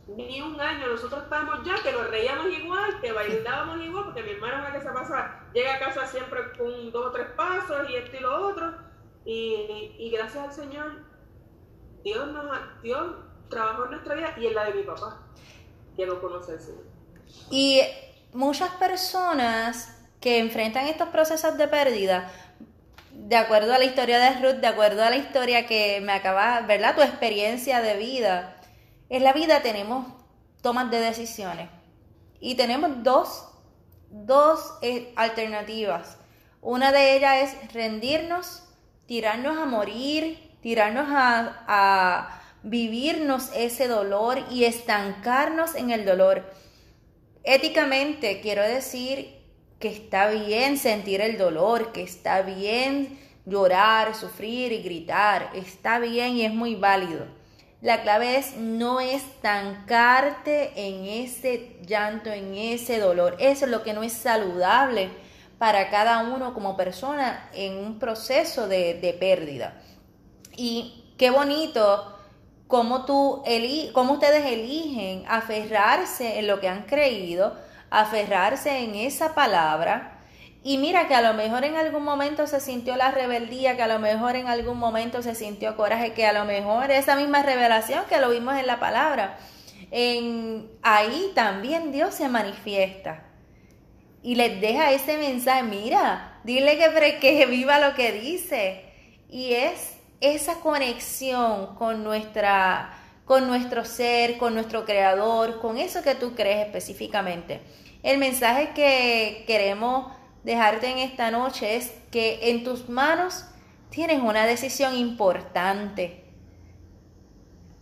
Ni 0.07 0.41
un 0.43 0.61
año, 0.61 0.89
nosotros 0.89 1.23
estábamos 1.23 1.65
ya 1.65 1.83
que 1.83 1.93
nos 1.93 2.09
reíamos 2.09 2.47
igual, 2.47 3.01
que 3.01 3.13
bailábamos 3.13 3.83
igual, 3.83 4.05
porque 4.05 4.23
mi 4.23 4.33
hermana 4.33 4.59
es 4.59 4.65
la 4.65 4.73
que 4.73 4.87
se 4.87 4.93
pasa, 4.93 5.41
llega 5.55 5.75
a 5.75 5.79
casa 5.79 6.07
siempre 6.07 6.41
con 6.59 6.93
dos 6.93 7.07
o 7.07 7.11
tres 7.11 7.29
pasos 7.37 7.89
y 7.89 7.97
esto 7.97 8.17
y 8.17 8.21
lo 8.21 8.49
otro. 8.49 8.75
Y, 9.25 9.95
y 9.99 10.11
gracias 10.11 10.45
al 10.45 10.53
Señor, 10.53 10.93
Dios, 12.03 12.29
nos, 12.29 12.83
Dios 12.83 13.17
trabajó 13.49 13.85
en 13.85 13.93
nuestra 13.93 14.15
vida 14.15 14.35
y 14.39 14.47
en 14.47 14.55
la 14.55 14.65
de 14.67 14.75
mi 14.75 14.83
papá, 14.83 15.23
que 15.97 16.07
no 16.07 16.21
conoce 16.21 16.53
al 16.53 16.61
Señor. 16.61 16.85
Y 17.51 17.81
muchas 18.35 18.71
personas 18.73 19.97
que 20.21 20.39
enfrentan 20.39 20.87
estos 20.87 21.09
procesos 21.09 21.57
de 21.57 21.69
pérdida, 21.69 22.31
de 23.11 23.37
acuerdo 23.37 23.73
a 23.73 23.79
la 23.79 23.85
historia 23.85 24.19
de 24.19 24.41
Ruth, 24.41 24.61
de 24.61 24.67
acuerdo 24.67 25.03
a 25.03 25.11
la 25.11 25.17
historia 25.17 25.67
que 25.67 26.01
me 26.03 26.13
acaba, 26.13 26.61
¿verdad? 26.63 26.95
Tu 26.95 27.03
experiencia 27.03 27.81
de 27.81 27.97
vida. 27.97 28.57
En 29.09 29.23
la 29.23 29.33
vida 29.33 29.63
tenemos 29.63 30.07
tomas 30.63 30.91
de 30.91 30.99
decisiones 30.99 31.69
y 32.41 32.55
tenemos 32.55 33.03
dos, 33.03 33.47
dos 34.11 34.75
eh, 34.83 35.13
alternativas. 35.17 36.17
Una 36.63 36.91
de 36.91 37.17
ellas 37.17 37.55
es 37.55 37.73
rendirnos, 37.73 38.65
tirarnos 39.07 39.59
a 39.59 39.67
morir, 39.67 40.57
tirarnos 40.63 41.07
a, 41.11 41.65
a 41.69 42.43
vivirnos 42.63 43.51
ese 43.55 43.89
dolor 43.89 44.39
y 44.51 44.65
estancarnos 44.65 45.75
en 45.75 45.91
el 45.91 46.07
dolor. 46.07 46.51
Éticamente, 47.43 48.41
quiero 48.41 48.63
decir, 48.63 49.39
que 49.79 49.89
está 49.89 50.31
bien 50.31 50.79
sentir 50.79 51.21
el 51.21 51.37
dolor, 51.37 51.93
que 51.93 52.03
está 52.03 52.41
bien 52.41 53.19
llorar, 53.45 54.15
sufrir 54.15 54.73
y 54.73 54.83
gritar, 54.83 55.51
está 55.55 55.99
bien 55.99 56.37
y 56.37 56.47
es 56.47 56.55
muy 56.55 56.75
válido. 56.75 57.27
La 57.85 58.01
clave 58.01 58.39
es 58.39 58.57
no 58.57 58.99
estancarte 58.99 60.73
en 60.75 61.05
ese 61.05 61.77
llanto, 61.87 62.31
en 62.31 62.55
ese 62.55 62.99
dolor. 62.99 63.37
Eso 63.39 63.67
es 63.67 63.71
lo 63.71 63.83
que 63.83 63.93
no 63.93 64.03
es 64.03 64.15
saludable 64.15 65.11
para 65.59 65.91
cada 65.91 66.21
uno 66.21 66.55
como 66.55 66.79
persona 66.79 67.51
en 67.53 67.77
un 67.77 67.99
proceso 67.99 68.69
de, 68.69 69.15
pérdida. 69.21 69.83
Y 70.57 71.13
qué 71.19 71.29
bonito 71.29 72.17
cómo, 72.69 73.05
tú 73.05 73.43
cómo 73.93 74.15
ustedes 74.15 74.47
eligen 74.47 75.25
aferrarse 75.29 76.39
en 76.39 76.47
lo 76.47 76.61
que 76.61 76.71
han 76.71 76.85
creído, 76.85 77.55
aferrarse 77.91 78.79
en 78.79 78.95
esa 78.95 79.35
palabra 79.35 80.14
y 80.65 80.79
mira 80.79 81.07
que 81.07 81.15
a 81.15 81.21
lo 81.21 81.35
mejor 81.35 81.65
en 81.65 81.77
algún 81.77 82.03
momento 82.03 82.47
se 82.47 82.59
sintió 82.59 82.97
la 82.97 83.11
rebeldía, 83.11 83.77
que 83.77 83.83
a 83.83 83.87
lo 83.87 83.99
mejor 83.99 84.35
en 84.35 84.49
algún 84.49 84.79
momento 84.79 85.23
se 85.23 85.35
sintió 85.35 85.77
coraje, 85.77 86.15
que 86.15 86.27
a 86.27 86.33
lo 86.33 86.47
mejor 86.47 86.91
esa 86.91 87.17
misma 87.17 87.43
revelación 87.43 88.07
que 88.09 88.19
lo 88.19 88.31
vimos 88.31 88.57
en 88.57 88.67
la 88.67 88.81
palabra. 88.81 89.37
En, 89.91 90.71
ahí 90.83 91.33
también 91.35 91.93
Dios 91.93 92.15
se 92.15 92.31
manifiesta 92.31 93.25
y 94.23 94.37
les 94.37 94.59
deja 94.59 94.91
ese 94.91 95.19
mensaje, 95.19 95.63
mira, 95.65 96.41
dile 96.45 96.79
que, 97.21 97.45
viva 97.45 97.79
lo 97.79 97.95
que 97.95 98.13
dice. 98.13 98.87
Y 99.29 99.53
es 99.53 99.99
esa 100.23 100.61
conexión 100.61 101.77
con 101.77 102.03
nuestra 102.03 103.01
con 103.27 103.47
nuestro 103.47 103.85
ser, 103.85 104.37
con 104.39 104.55
nuestro 104.55 104.85
creador, 104.85 105.61
con 105.61 105.79
eso 105.79 106.03
que 106.03 106.15
tú 106.15 106.35
crees 106.35 106.67
específicamente. 106.67 107.61
El 108.03 108.19
mensaje 108.19 108.73
que 108.75 109.45
queremos 109.47 110.13
dejarte 110.45 110.91
en 110.91 110.99
esta 110.99 111.31
noche 111.31 111.77
es 111.77 111.93
que 112.11 112.51
en 112.51 112.63
tus 112.63 112.89
manos 112.89 113.47
tienes 113.91 114.23
una 114.23 114.47
decisión 114.47 114.95
importante. 114.95 116.25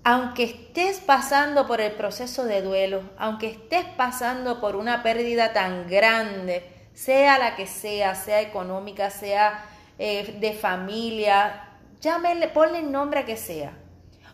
Aunque 0.04 0.44
estés 0.44 0.98
pasando 0.98 1.66
por 1.66 1.80
el 1.80 1.92
proceso 1.92 2.44
de 2.44 2.62
duelo, 2.62 3.02
aunque 3.18 3.48
estés 3.48 3.84
pasando 3.96 4.60
por 4.60 4.74
una 4.74 5.02
pérdida 5.02 5.52
tan 5.52 5.88
grande, 5.88 6.88
sea 6.92 7.38
la 7.38 7.54
que 7.54 7.66
sea, 7.66 8.14
sea 8.14 8.40
económica, 8.40 9.10
sea 9.10 9.64
eh, 9.98 10.36
de 10.40 10.52
familia, 10.54 11.68
llámele, 12.00 12.48
ponle 12.48 12.80
el 12.80 12.90
nombre 12.90 13.20
a 13.20 13.24
que 13.24 13.36
sea. 13.36 13.78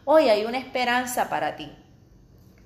Hoy 0.05 0.31
hay 0.31 0.47
una 0.47 0.59
esperanza 0.59 1.29
para 1.29 1.57
ti. 1.57 1.71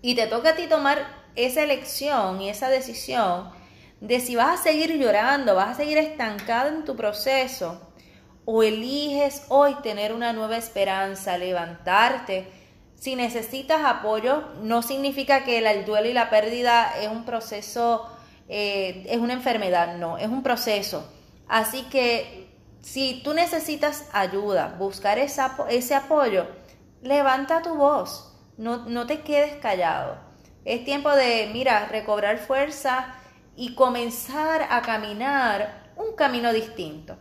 Y 0.00 0.14
te 0.14 0.26
toca 0.26 0.50
a 0.50 0.54
ti 0.54 0.68
tomar 0.68 1.04
esa 1.34 1.62
elección 1.62 2.40
y 2.40 2.50
esa 2.50 2.68
decisión 2.68 3.50
de 4.02 4.18
si 4.18 4.34
vas 4.34 4.58
a 4.58 4.62
seguir 4.64 4.98
llorando, 4.98 5.54
vas 5.54 5.68
a 5.68 5.74
seguir 5.74 5.96
estancado 5.96 6.68
en 6.70 6.84
tu 6.84 6.96
proceso 6.96 7.80
o 8.44 8.64
eliges 8.64 9.44
hoy 9.48 9.76
tener 9.76 10.12
una 10.12 10.32
nueva 10.32 10.56
esperanza, 10.56 11.38
levantarte. 11.38 12.48
Si 12.96 13.14
necesitas 13.14 13.84
apoyo, 13.84 14.42
no 14.60 14.82
significa 14.82 15.44
que 15.44 15.58
el 15.58 15.84
duelo 15.84 16.08
y 16.08 16.14
la 16.14 16.30
pérdida 16.30 16.92
es 17.00 17.08
un 17.08 17.24
proceso, 17.24 18.10
eh, 18.48 19.06
es 19.08 19.18
una 19.18 19.34
enfermedad, 19.34 19.96
no, 19.96 20.18
es 20.18 20.26
un 20.26 20.42
proceso. 20.42 21.08
Así 21.46 21.82
que 21.84 22.48
si 22.80 23.22
tú 23.22 23.34
necesitas 23.34 24.08
ayuda, 24.12 24.74
buscar 24.80 25.20
ese 25.20 25.94
apoyo, 25.94 26.48
levanta 27.02 27.62
tu 27.62 27.76
voz, 27.76 28.34
no, 28.56 28.78
no 28.78 29.06
te 29.06 29.20
quedes 29.20 29.54
callado. 29.58 30.16
Es 30.64 30.84
tiempo 30.84 31.10
de, 31.12 31.50
mira, 31.52 31.86
recobrar 31.86 32.38
fuerza 32.38 33.14
y 33.56 33.74
comenzar 33.74 34.66
a 34.70 34.82
caminar 34.82 35.92
un 35.96 36.14
camino 36.14 36.52
distinto. 36.52 37.16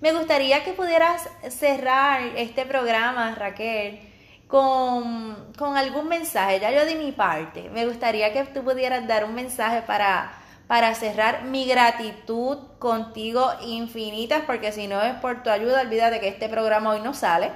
Me 0.00 0.12
gustaría 0.12 0.64
que 0.64 0.72
pudieras 0.72 1.28
cerrar 1.48 2.20
este 2.36 2.66
programa, 2.66 3.34
Raquel, 3.34 4.00
con, 4.46 5.76
algún 5.76 6.08
mensaje. 6.08 6.60
Ya 6.60 6.70
yo 6.70 6.84
di 6.84 6.94
mi 6.94 7.12
parte. 7.12 7.70
Me 7.70 7.86
gustaría 7.86 8.32
que 8.32 8.44
tú 8.44 8.62
pudieras 8.62 9.06
dar 9.06 9.24
un 9.24 9.34
mensaje 9.34 9.82
para, 9.82 10.32
para 10.66 10.94
cerrar 10.94 11.44
mi 11.44 11.64
gratitud 11.64 12.58
contigo 12.78 13.50
infinitas, 13.66 14.42
porque 14.46 14.72
si 14.72 14.86
no 14.86 15.00
es 15.00 15.14
por 15.14 15.42
tu 15.42 15.50
ayuda, 15.50 15.80
olvídate 15.80 16.20
que 16.20 16.28
este 16.28 16.48
programa 16.48 16.90
hoy 16.90 17.00
no 17.00 17.14
sale. 17.14 17.50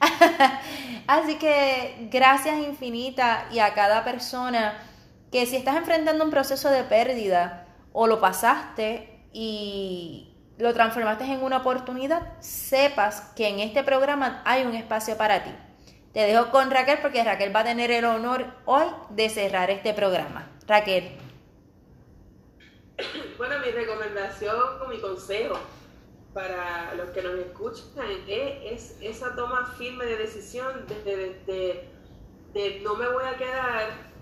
Así 1.06 1.36
que 1.36 2.08
gracias 2.10 2.58
infinitas 2.58 3.44
y 3.52 3.60
a 3.60 3.72
cada 3.74 4.02
persona 4.04 4.74
que 5.34 5.46
si 5.46 5.56
estás 5.56 5.74
enfrentando 5.74 6.22
un 6.22 6.30
proceso 6.30 6.70
de 6.70 6.84
pérdida 6.84 7.66
o 7.92 8.06
lo 8.06 8.20
pasaste 8.20 9.26
y 9.32 10.32
lo 10.58 10.72
transformaste 10.72 11.24
en 11.24 11.42
una 11.42 11.56
oportunidad, 11.56 12.40
sepas 12.40 13.32
que 13.34 13.48
en 13.48 13.58
este 13.58 13.82
programa 13.82 14.42
hay 14.44 14.64
un 14.64 14.76
espacio 14.76 15.16
para 15.16 15.42
ti. 15.42 15.50
Te 16.12 16.20
dejo 16.20 16.52
con 16.52 16.70
Raquel 16.70 17.00
porque 17.02 17.24
Raquel 17.24 17.52
va 17.52 17.60
a 17.60 17.64
tener 17.64 17.90
el 17.90 18.04
honor 18.04 18.46
hoy 18.64 18.86
de 19.10 19.28
cerrar 19.28 19.70
este 19.70 19.92
programa. 19.92 20.52
Raquel. 20.68 21.10
Bueno, 23.36 23.58
mi 23.58 23.72
recomendación 23.72 24.56
o 24.80 24.86
mi 24.86 25.00
consejo 25.00 25.58
para 26.32 26.94
los 26.94 27.10
que 27.10 27.22
nos 27.22 27.34
escuchan 27.40 28.06
es, 28.28 28.96
esa 29.00 29.34
toma 29.34 29.74
firme 29.76 30.04
de 30.04 30.16
decisión 30.16 30.86
de, 30.86 31.90
de 32.52 32.80
no 32.84 32.94
me 32.94 33.08
voy 33.08 33.24
a 33.24 33.36
quedar 33.36 34.13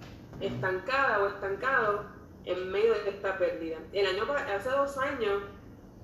estancada 0.42 1.22
o 1.22 1.28
estancado 1.28 2.04
en 2.44 2.70
medio 2.70 2.92
de 2.92 3.10
esta 3.10 3.38
pérdida. 3.38 3.78
El 3.92 4.06
año, 4.06 4.24
hace 4.32 4.70
dos 4.70 4.98
años 4.98 5.42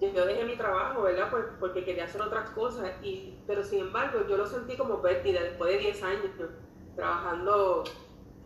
yo 0.00 0.26
dejé 0.26 0.44
mi 0.44 0.56
trabajo, 0.56 1.02
¿verdad? 1.02 1.28
Pues 1.30 1.44
porque 1.58 1.84
quería 1.84 2.04
hacer 2.04 2.22
otras 2.22 2.50
cosas, 2.50 2.90
y, 3.02 3.34
pero 3.46 3.64
sin 3.64 3.80
embargo 3.80 4.20
yo 4.28 4.36
lo 4.36 4.46
sentí 4.46 4.76
como 4.76 5.02
pérdida 5.02 5.42
después 5.42 5.72
de 5.72 5.78
10 5.78 6.02
años 6.04 6.30
trabajando, 6.94 7.84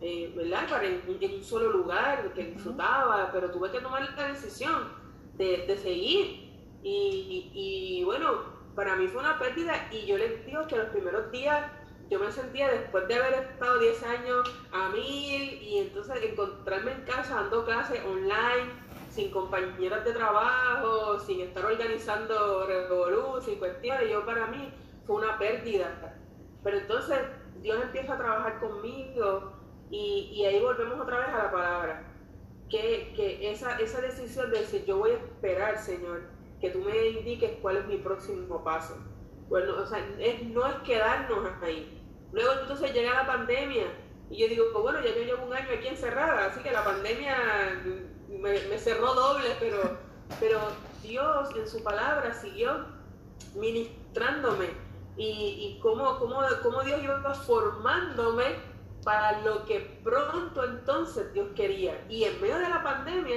eh, 0.01 0.33
¿verdad? 0.35 0.67
Para 0.69 0.85
en, 0.87 1.01
un 1.07 1.43
solo 1.43 1.69
lugar 1.71 2.33
que 2.33 2.45
disfrutaba, 2.45 3.29
pero 3.31 3.51
tuve 3.51 3.71
que 3.71 3.79
tomar 3.79 4.01
la 4.17 4.27
decisión 4.29 4.89
de, 5.35 5.65
de 5.67 5.77
seguir. 5.77 6.51
Y, 6.81 7.51
y, 7.53 7.99
y, 7.99 8.03
bueno, 8.03 8.53
para 8.75 8.95
mí 8.95 9.07
fue 9.07 9.21
una 9.21 9.37
pérdida 9.39 9.87
y 9.91 10.05
yo 10.05 10.17
les 10.17 10.45
digo 10.45 10.67
que 10.67 10.75
los 10.75 10.87
primeros 10.87 11.31
días 11.31 11.71
yo 12.09 12.19
me 12.19 12.31
sentía 12.31 12.69
después 12.69 13.07
de 13.07 13.15
haber 13.15 13.33
estado 13.33 13.79
10 13.79 14.03
años 14.03 14.55
a 14.71 14.89
mil 14.89 15.61
y 15.61 15.79
entonces 15.79 16.21
encontrarme 16.23 16.91
en 16.91 17.01
casa 17.01 17.35
dando 17.35 17.65
clases 17.65 18.01
online, 18.05 18.71
sin 19.09 19.31
compañeras 19.31 20.03
de 20.05 20.13
trabajo, 20.13 21.19
sin 21.19 21.41
estar 21.41 21.65
organizando 21.65 22.65
revolución, 22.65 23.41
sin 23.41 23.59
cuestiones, 23.59 24.09
yo 24.09 24.25
para 24.25 24.47
mí 24.47 24.71
fue 25.05 25.17
una 25.17 25.37
pérdida. 25.37 26.19
Pero 26.63 26.77
entonces 26.77 27.19
Dios 27.61 27.81
empieza 27.81 28.13
a 28.13 28.17
trabajar 28.17 28.59
conmigo 28.59 29.53
y, 29.89 30.43
ahí 30.45 30.59
volvemos 30.59 30.99
otra 30.99 31.19
vez 31.19 31.29
a 31.29 31.37
la 31.37 31.51
palabra. 31.51 32.03
Que, 32.69 33.13
que 33.15 33.51
esa, 33.51 33.77
esa 33.79 34.01
decisión 34.01 34.49
de 34.49 34.59
decir, 34.59 34.83
yo 34.85 34.97
voy 34.97 35.11
a 35.11 35.15
esperar, 35.15 35.77
Señor, 35.77 36.23
que 36.59 36.71
tú 36.71 36.79
me 36.79 37.07
indiques 37.09 37.51
cuál 37.61 37.77
es 37.77 37.85
mi 37.85 37.97
próximo 37.97 38.63
paso. 38.63 38.97
Bueno, 39.53 39.75
o 39.83 39.85
sea, 39.85 40.03
no 40.47 40.65
es 40.65 40.75
quedarnos 40.83 41.45
ahí, 41.61 42.01
Luego 42.31 42.53
entonces 42.61 42.91
llega 42.91 43.13
la 43.13 43.27
pandemia 43.27 43.83
y 44.31 44.39
yo 44.39 44.47
digo, 44.47 44.65
pues 44.73 44.81
bueno, 44.81 44.99
ya 45.01 45.13
yo 45.15 45.25
llevo 45.25 45.45
un 45.45 45.53
año 45.53 45.67
aquí 45.77 45.89
encerrada, 45.89 46.47
así 46.47 46.59
que 46.61 46.71
la 46.71 46.83
pandemia 46.83 47.37
me, 48.29 48.79
cerró 48.79 49.13
doble, 49.13 49.49
pero, 49.59 49.99
pero 50.39 50.59
Dios 51.03 51.55
en 51.55 51.67
su 51.67 51.83
palabra 51.83 52.33
siguió 52.33 52.83
ministrándome 53.53 54.69
y, 55.17 55.23
y 55.23 55.79
cómo, 55.83 56.17
cómo, 56.17 56.41
cómo 56.63 56.81
Dios 56.81 57.03
iba 57.03 57.35
formándome 57.35 58.55
para 59.03 59.39
lo 59.41 59.65
que 59.65 59.81
pronto 60.03 60.63
entonces 60.63 61.31
Dios 61.31 61.49
quería. 61.55 62.03
Y 62.09 62.23
en 62.23 62.41
medio 62.41 62.57
de 62.57 62.69
la 62.69 62.81
pandemia, 62.81 63.35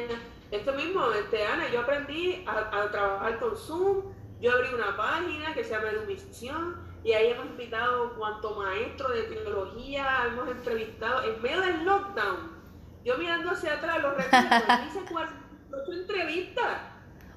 esto 0.51 0.73
mismo, 0.73 1.11
este, 1.11 1.45
Ana, 1.45 1.69
yo 1.71 1.81
aprendí 1.81 2.43
a 2.47 2.89
trabajar 2.91 3.39
con 3.39 3.55
Zoom, 3.55 4.16
yo 4.47 4.53
abrí 4.53 4.73
una 4.73 4.97
página 4.97 5.53
que 5.55 5.65
se 5.65 5.71
llama 5.71 5.91
Educación 5.91 6.77
y 7.03 7.13
ahí 7.13 7.33
hemos 7.33 7.47
invitado 7.47 8.15
cuanto 8.17 8.55
maestro 8.55 9.09
de 9.09 9.23
teología, 9.23 10.27
hemos 10.27 10.49
entrevistado 10.49 11.25
en 11.25 11.43
medio 11.43 11.61
del 11.63 11.85
lockdown. 11.85 12.53
Yo 13.05 13.19
mirando 13.19 13.51
hacia 13.51 13.73
atrás 13.73 14.01
los 14.03 14.17
recuerdos, 14.17 14.63
hice 14.89 15.01
cuatro 15.11 15.35
entrevistas. 15.93 16.81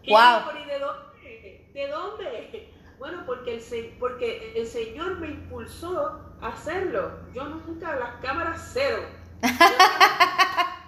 Wow. 0.07 0.51
¿Y 0.61 0.67
de 0.67 0.79
dónde? 0.79 1.71
¿De 1.73 1.87
dónde? 1.87 2.73
Bueno, 2.99 3.23
porque 3.25 3.55
el, 3.55 3.97
porque 3.99 4.53
el 4.55 4.67
Señor 4.67 5.15
me 5.15 5.29
impulsó 5.29 6.19
a 6.41 6.49
hacerlo. 6.49 7.11
Yo 7.33 7.45
nunca, 7.45 7.95
las 7.95 8.21
cámaras 8.21 8.69
cero. 8.71 9.03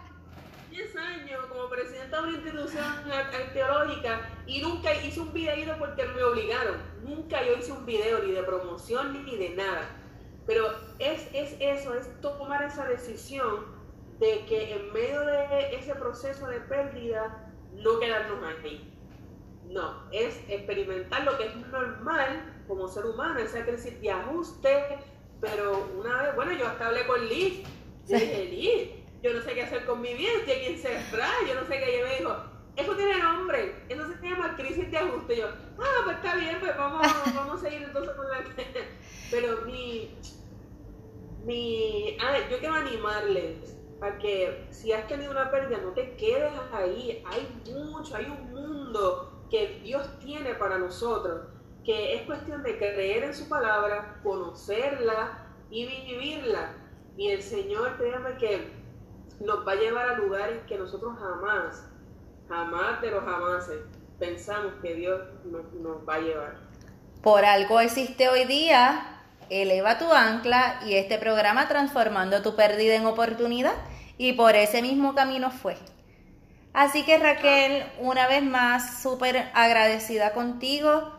10 0.71 0.95
años 0.95 1.45
como 1.47 1.69
presidenta 1.69 2.21
de 2.21 2.23
una 2.23 2.37
institución 2.37 2.85
teológica 3.53 4.21
y 4.47 4.61
nunca 4.61 4.93
hice 4.95 5.19
un 5.19 5.33
video 5.33 5.77
porque 5.77 6.05
me 6.05 6.23
obligaron. 6.41 6.77
Nunca 7.03 7.45
yo 7.45 7.53
hice 7.53 7.71
un 7.71 7.85
video 7.85 8.19
ni 8.19 8.31
de 8.31 8.43
promoción 8.43 9.25
ni 9.25 9.37
de 9.37 9.49
nada. 9.51 9.89
Pero 10.45 10.71
es, 10.99 11.27
es 11.33 11.55
eso, 11.59 11.93
es 11.93 12.09
tomar 12.21 12.63
esa 12.63 12.85
decisión 12.87 13.65
de 14.19 14.45
que 14.45 14.75
en 14.75 14.91
medio 14.93 15.21
de 15.21 15.75
ese 15.75 15.95
proceso 15.95 16.47
de 16.47 16.59
pérdida 16.61 17.51
no 17.73 17.99
quedarnos 17.99 18.39
ahí. 18.63 18.87
No, 19.65 20.11
es 20.11 20.37
experimentar 20.49 21.23
lo 21.23 21.37
que 21.37 21.45
es 21.45 21.55
normal 21.55 22.63
como 22.67 22.87
ser 22.87 23.05
humano, 23.05 23.39
esa 23.39 23.63
crisis 23.63 23.99
de 24.01 24.11
ajuste, 24.11 24.99
pero 25.39 25.89
una 25.97 26.23
vez, 26.23 26.35
bueno, 26.35 26.51
yo 26.53 26.67
hasta 26.67 26.87
hablé 26.87 27.05
con 27.07 27.25
Liz, 27.27 27.63
yo 28.07 28.19
dije, 28.19 28.45
Liz, 28.45 28.89
yo 29.23 29.33
no 29.33 29.41
sé 29.41 29.53
qué 29.53 29.63
hacer 29.63 29.85
con 29.85 30.01
mi 30.01 30.13
vida, 30.13 30.31
estoy 30.39 30.53
aquí 30.53 30.65
encerrada, 30.73 31.33
yo 31.47 31.55
no 31.55 31.65
sé 31.65 31.79
qué, 31.79 31.99
y 31.99 32.03
me 32.03 32.17
dijo, 32.17 32.50
eso 32.75 32.95
tiene 32.95 33.19
nombre, 33.19 33.75
eso 33.89 34.03
se 34.07 34.29
llama 34.29 34.55
crisis 34.55 34.89
de 34.89 34.97
ajuste. 34.97 35.37
yo, 35.37 35.47
ah, 35.79 36.01
pues 36.05 36.17
está 36.17 36.35
bien, 36.35 36.57
pues 36.59 36.75
vamos, 36.77 37.07
vamos 37.35 37.61
a 37.61 37.65
seguir 37.65 37.83
entonces 37.83 38.13
con 38.15 38.29
la... 38.29 38.43
Pero 39.31 39.61
mi, 39.65 40.15
mi, 41.45 42.17
ah, 42.21 42.37
yo 42.49 42.59
quiero 42.59 42.75
animarles 42.75 43.77
a 44.01 44.17
que 44.17 44.67
si 44.71 44.91
has 44.93 45.07
tenido 45.07 45.31
una 45.31 45.51
pérdida, 45.51 45.79
no 45.83 45.91
te 45.91 46.15
quedes 46.15 46.51
ahí, 46.73 47.23
hay 47.27 47.61
mucho, 47.71 48.15
hay 48.15 48.25
un 48.25 48.51
mundo 48.51 49.45
que 49.49 49.79
Dios 49.83 50.07
tiene 50.19 50.55
para 50.55 50.77
nosotros, 50.77 51.47
que 51.83 52.15
es 52.15 52.23
cuestión 52.23 52.63
de 52.63 52.77
creer 52.77 53.23
en 53.23 53.35
su 53.35 53.47
palabra, 53.49 54.19
conocerla 54.23 55.47
y 55.69 55.85
vivirla. 55.85 56.73
Y 57.17 57.29
el 57.29 57.41
Señor, 57.41 57.97
créame 57.97 58.37
que 58.37 58.71
nos 59.39 59.67
va 59.67 59.73
a 59.73 59.75
llevar 59.75 60.09
a 60.09 60.17
lugares 60.17 60.63
que 60.67 60.77
nosotros 60.77 61.17
jamás 61.19 61.90
jamás 62.51 63.01
de 63.01 63.11
los 63.11 63.23
jamases 63.23 63.79
pensamos 64.19 64.73
que 64.81 64.93
Dios 64.93 65.21
nos, 65.45 66.07
va 66.07 66.15
a 66.15 66.19
llevar. 66.19 66.55
Por 67.23 67.45
algo 67.45 67.79
existe 67.79 68.27
hoy 68.27 68.45
día 68.45 69.21
Eleva 69.49 69.97
tu 69.97 70.11
ancla 70.11 70.81
y 70.85 70.95
este 70.95 71.17
programa 71.17 71.67
Transformando 71.67 72.41
tu 72.41 72.55
pérdida 72.55 72.95
en 72.95 73.05
oportunidad 73.05 73.73
y 74.17 74.33
por 74.33 74.55
ese 74.55 74.81
mismo 74.81 75.15
camino 75.15 75.49
fue. 75.49 75.77
Así 76.73 77.03
que 77.03 77.17
Raquel, 77.17 77.85
una 77.99 78.27
vez 78.27 78.43
más, 78.43 79.01
súper 79.01 79.49
agradecida 79.53 80.31
contigo. 80.33 81.11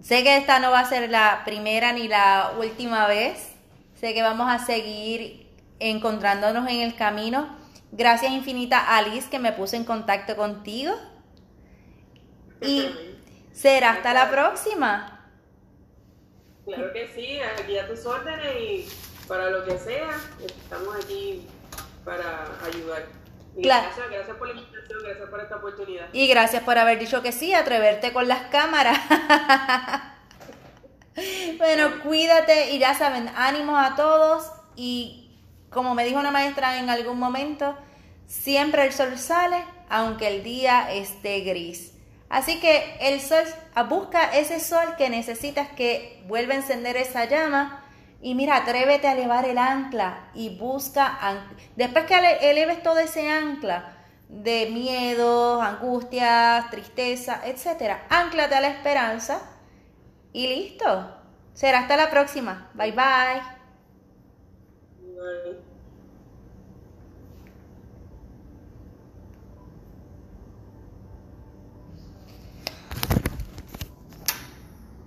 Sé 0.00 0.22
que 0.22 0.36
esta 0.36 0.58
no 0.60 0.70
va 0.70 0.80
a 0.80 0.84
ser 0.84 1.10
la 1.10 1.42
primera 1.44 1.92
ni 1.92 2.06
la 2.06 2.52
última 2.58 3.06
vez. 3.06 3.52
Sé 3.98 4.14
que 4.14 4.22
vamos 4.22 4.52
a 4.52 4.64
seguir 4.64 5.48
encontrándonos 5.80 6.68
en 6.68 6.82
el 6.82 6.94
camino 6.94 7.63
Gracias 7.96 8.32
infinita 8.32 8.96
Alice 8.96 9.30
que 9.30 9.38
me 9.38 9.52
puse 9.52 9.76
en 9.76 9.84
contacto 9.84 10.34
contigo. 10.34 10.92
Y 12.60 12.88
será 13.52 13.92
hasta 13.92 14.12
la 14.12 14.30
próxima. 14.30 15.30
Claro 16.64 16.92
que 16.92 17.06
sí, 17.14 17.38
aquí 17.40 17.78
a 17.78 17.86
tus 17.86 18.04
órdenes 18.04 18.56
y 18.60 18.88
para 19.28 19.50
lo 19.50 19.64
que 19.64 19.78
sea, 19.78 20.10
estamos 20.44 20.96
aquí 20.96 21.46
para 22.04 22.46
ayudar. 22.66 23.06
Gracias, 23.54 24.10
gracias 24.10 24.36
por 24.38 24.48
la 24.48 24.54
invitación, 24.54 24.98
gracias 25.04 25.30
por 25.30 25.40
esta 25.40 25.56
oportunidad. 25.56 26.08
Y 26.12 26.26
gracias 26.26 26.64
por 26.64 26.76
haber 26.76 26.98
dicho 26.98 27.22
que 27.22 27.30
sí, 27.30 27.54
atreverte 27.54 28.12
con 28.12 28.26
las 28.26 28.48
cámaras. 28.50 28.98
bueno, 31.58 32.02
cuídate 32.02 32.72
y 32.72 32.80
ya 32.80 32.94
saben, 32.94 33.30
ánimos 33.36 33.78
a 33.78 33.94
todos 33.94 34.50
y 34.74 35.23
como 35.74 35.94
me 35.94 36.04
dijo 36.04 36.18
una 36.18 36.30
maestra 36.30 36.78
en 36.78 36.88
algún 36.88 37.18
momento, 37.18 37.76
siempre 38.26 38.86
el 38.86 38.92
sol 38.92 39.18
sale 39.18 39.64
aunque 39.88 40.28
el 40.28 40.42
día 40.42 40.92
esté 40.92 41.40
gris. 41.40 41.92
Así 42.28 42.58
que 42.58 42.96
el 43.00 43.20
sol, 43.20 43.44
busca 43.88 44.34
ese 44.36 44.58
sol 44.58 44.96
que 44.96 45.10
necesitas 45.10 45.68
que 45.68 46.24
vuelva 46.26 46.54
a 46.54 46.56
encender 46.56 46.96
esa 46.96 47.26
llama. 47.26 47.84
Y 48.20 48.34
mira, 48.34 48.56
atrévete 48.56 49.06
a 49.06 49.12
elevar 49.12 49.44
el 49.44 49.58
ancla 49.58 50.30
y 50.34 50.56
busca, 50.56 51.18
después 51.76 52.06
que 52.06 52.16
eleves 52.50 52.82
todo 52.82 52.98
ese 52.98 53.30
ancla 53.30 53.98
de 54.28 54.70
miedos, 54.72 55.62
angustias, 55.62 56.70
tristeza, 56.70 57.42
etc., 57.44 57.98
anclate 58.08 58.54
a 58.54 58.60
la 58.62 58.68
esperanza 58.68 59.42
y 60.32 60.46
listo. 60.48 61.20
Será 61.52 61.80
hasta 61.80 61.96
la 61.96 62.10
próxima. 62.10 62.70
Bye 62.74 62.92
bye. 62.92 63.53
Bye. 65.16 65.73